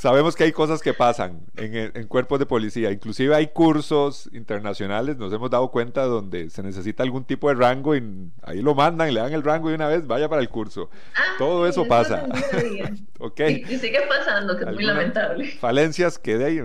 Sabemos 0.00 0.34
que 0.34 0.44
hay 0.44 0.52
cosas 0.52 0.80
que 0.80 0.94
pasan 0.94 1.42
en, 1.58 2.06
cuerpos 2.06 2.38
de 2.38 2.46
policía, 2.46 2.90
inclusive 2.90 3.34
hay 3.34 3.48
cursos 3.48 4.30
internacionales, 4.32 5.18
nos 5.18 5.30
hemos 5.30 5.50
dado 5.50 5.70
cuenta 5.70 6.04
donde 6.04 6.48
se 6.48 6.62
necesita 6.62 7.02
algún 7.02 7.24
tipo 7.24 7.50
de 7.50 7.56
rango 7.56 7.94
y 7.94 8.02
ahí 8.42 8.62
lo 8.62 8.74
mandan, 8.74 9.12
le 9.12 9.20
dan 9.20 9.34
el 9.34 9.42
rango 9.42 9.70
y 9.70 9.74
una 9.74 9.88
vez 9.88 10.06
vaya 10.06 10.26
para 10.26 10.40
el 10.40 10.48
curso. 10.48 10.88
Ah, 11.14 11.36
Todo 11.36 11.66
eso 11.66 11.86
pasa. 11.86 12.26
okay. 13.18 13.62
y, 13.68 13.76
sigue 13.76 14.00
pasando, 14.08 14.56
que 14.56 14.64
es 14.64 14.72
muy 14.72 14.84
lamentable. 14.84 15.48
Falencias 15.60 16.18
que 16.18 16.38
de 16.38 16.44
ahí 16.46 16.62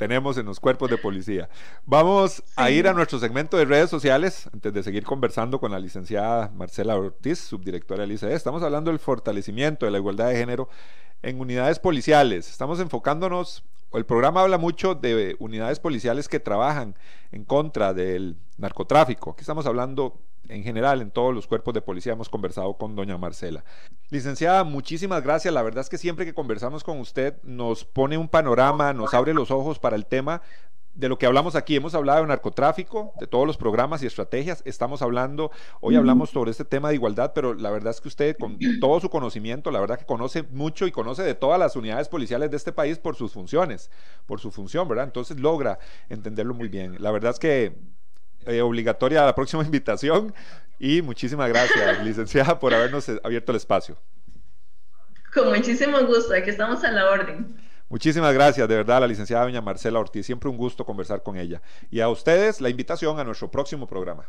tenemos 0.00 0.38
en 0.38 0.46
los 0.46 0.60
cuerpos 0.60 0.88
de 0.88 0.96
policía. 0.96 1.50
Vamos 1.84 2.42
a 2.56 2.70
ir 2.70 2.88
a 2.88 2.94
nuestro 2.94 3.18
segmento 3.18 3.58
de 3.58 3.66
redes 3.66 3.90
sociales 3.90 4.48
antes 4.50 4.72
de 4.72 4.82
seguir 4.82 5.04
conversando 5.04 5.60
con 5.60 5.72
la 5.72 5.78
licenciada 5.78 6.50
Marcela 6.54 6.96
Ortiz, 6.96 7.38
subdirectora 7.38 8.00
del 8.00 8.12
ICE. 8.12 8.32
Estamos 8.32 8.62
hablando 8.62 8.90
del 8.90 8.98
fortalecimiento 8.98 9.84
de 9.84 9.92
la 9.92 9.98
igualdad 9.98 10.28
de 10.30 10.36
género 10.36 10.70
en 11.20 11.38
unidades 11.38 11.78
policiales. 11.78 12.48
Estamos 12.48 12.80
enfocándonos, 12.80 13.62
el 13.92 14.06
programa 14.06 14.40
habla 14.40 14.56
mucho 14.56 14.94
de 14.94 15.36
unidades 15.38 15.80
policiales 15.80 16.28
que 16.28 16.40
trabajan 16.40 16.96
en 17.30 17.44
contra 17.44 17.92
del 17.92 18.38
narcotráfico. 18.56 19.32
Aquí 19.32 19.42
estamos 19.42 19.66
hablando 19.66 20.18
en 20.50 20.62
general 20.62 21.00
en 21.00 21.10
todos 21.10 21.34
los 21.34 21.46
cuerpos 21.46 21.74
de 21.74 21.80
policía. 21.80 22.12
Hemos 22.12 22.28
conversado 22.28 22.74
con 22.74 22.96
doña 22.96 23.16
Marcela. 23.18 23.64
Licenciada, 24.10 24.64
muchísimas 24.64 25.22
gracias. 25.22 25.52
La 25.54 25.62
verdad 25.62 25.82
es 25.82 25.88
que 25.88 25.98
siempre 25.98 26.24
que 26.24 26.34
conversamos 26.34 26.84
con 26.84 26.98
usted 26.98 27.40
nos 27.42 27.84
pone 27.84 28.18
un 28.18 28.28
panorama, 28.28 28.92
nos 28.92 29.14
abre 29.14 29.34
los 29.34 29.50
ojos 29.50 29.78
para 29.78 29.96
el 29.96 30.06
tema 30.06 30.42
de 30.94 31.08
lo 31.08 31.18
que 31.18 31.26
hablamos 31.26 31.54
aquí. 31.54 31.76
Hemos 31.76 31.94
hablado 31.94 32.22
de 32.22 32.28
narcotráfico, 32.28 33.12
de 33.20 33.26
todos 33.26 33.46
los 33.46 33.56
programas 33.56 34.02
y 34.02 34.06
estrategias. 34.06 34.62
Estamos 34.64 35.02
hablando, 35.02 35.50
hoy 35.80 35.96
hablamos 35.96 36.30
sobre 36.30 36.50
este 36.50 36.64
tema 36.64 36.88
de 36.88 36.96
igualdad, 36.96 37.32
pero 37.34 37.54
la 37.54 37.70
verdad 37.70 37.90
es 37.92 38.00
que 38.00 38.08
usted, 38.08 38.36
con 38.38 38.58
todo 38.80 39.00
su 39.00 39.08
conocimiento, 39.08 39.70
la 39.70 39.80
verdad 39.80 39.98
que 39.98 40.04
conoce 40.04 40.42
mucho 40.42 40.86
y 40.86 40.92
conoce 40.92 41.22
de 41.22 41.34
todas 41.34 41.58
las 41.58 41.76
unidades 41.76 42.08
policiales 42.08 42.50
de 42.50 42.56
este 42.56 42.72
país 42.72 42.98
por 42.98 43.16
sus 43.16 43.32
funciones, 43.32 43.90
por 44.26 44.40
su 44.40 44.50
función, 44.50 44.88
¿verdad? 44.88 45.04
Entonces 45.06 45.38
logra 45.38 45.78
entenderlo 46.08 46.54
muy 46.54 46.68
bien. 46.68 46.96
La 46.98 47.10
verdad 47.10 47.30
es 47.32 47.38
que 47.38 47.78
eh, 48.46 48.60
obligatoria 48.60 49.24
la 49.24 49.34
próxima 49.34 49.62
invitación 49.64 50.34
y 50.78 51.02
muchísimas 51.02 51.48
gracias, 51.48 52.04
licenciada, 52.04 52.58
por 52.58 52.74
habernos 52.74 53.08
abierto 53.22 53.52
el 53.52 53.56
espacio. 53.56 53.96
Con 55.32 55.48
muchísimo 55.50 56.00
gusto, 56.06 56.34
aquí 56.34 56.50
estamos 56.50 56.82
a 56.82 56.90
la 56.90 57.10
orden. 57.10 57.54
Muchísimas 57.88 58.32
gracias, 58.32 58.68
de 58.68 58.76
verdad, 58.76 58.98
a 58.98 59.00
la 59.00 59.06
licenciada 59.08 59.44
doña 59.44 59.60
Marcela 59.60 59.98
Ortiz. 59.98 60.24
Siempre 60.24 60.48
un 60.48 60.56
gusto 60.56 60.86
conversar 60.86 61.22
con 61.22 61.36
ella. 61.36 61.60
Y 61.90 62.00
a 62.00 62.08
ustedes 62.08 62.60
la 62.60 62.68
invitación 62.68 63.18
a 63.18 63.24
nuestro 63.24 63.50
próximo 63.50 63.86
programa. 63.88 64.28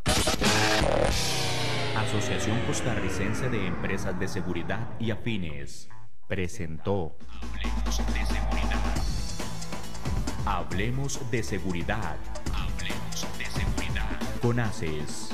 Asociación 1.95 2.59
Costarricense 2.66 3.49
de 3.49 3.68
Empresas 3.68 4.20
de 4.20 4.28
Seguridad 4.28 4.89
y 4.99 5.12
Afines 5.12 5.89
presentó 6.28 7.16
Hablemos 7.53 7.97
de 8.14 8.26
Seguridad. 8.26 8.82
Hablemos 10.45 11.32
de 11.32 11.43
Seguridad. 11.43 12.41
Conaces. 14.42 15.30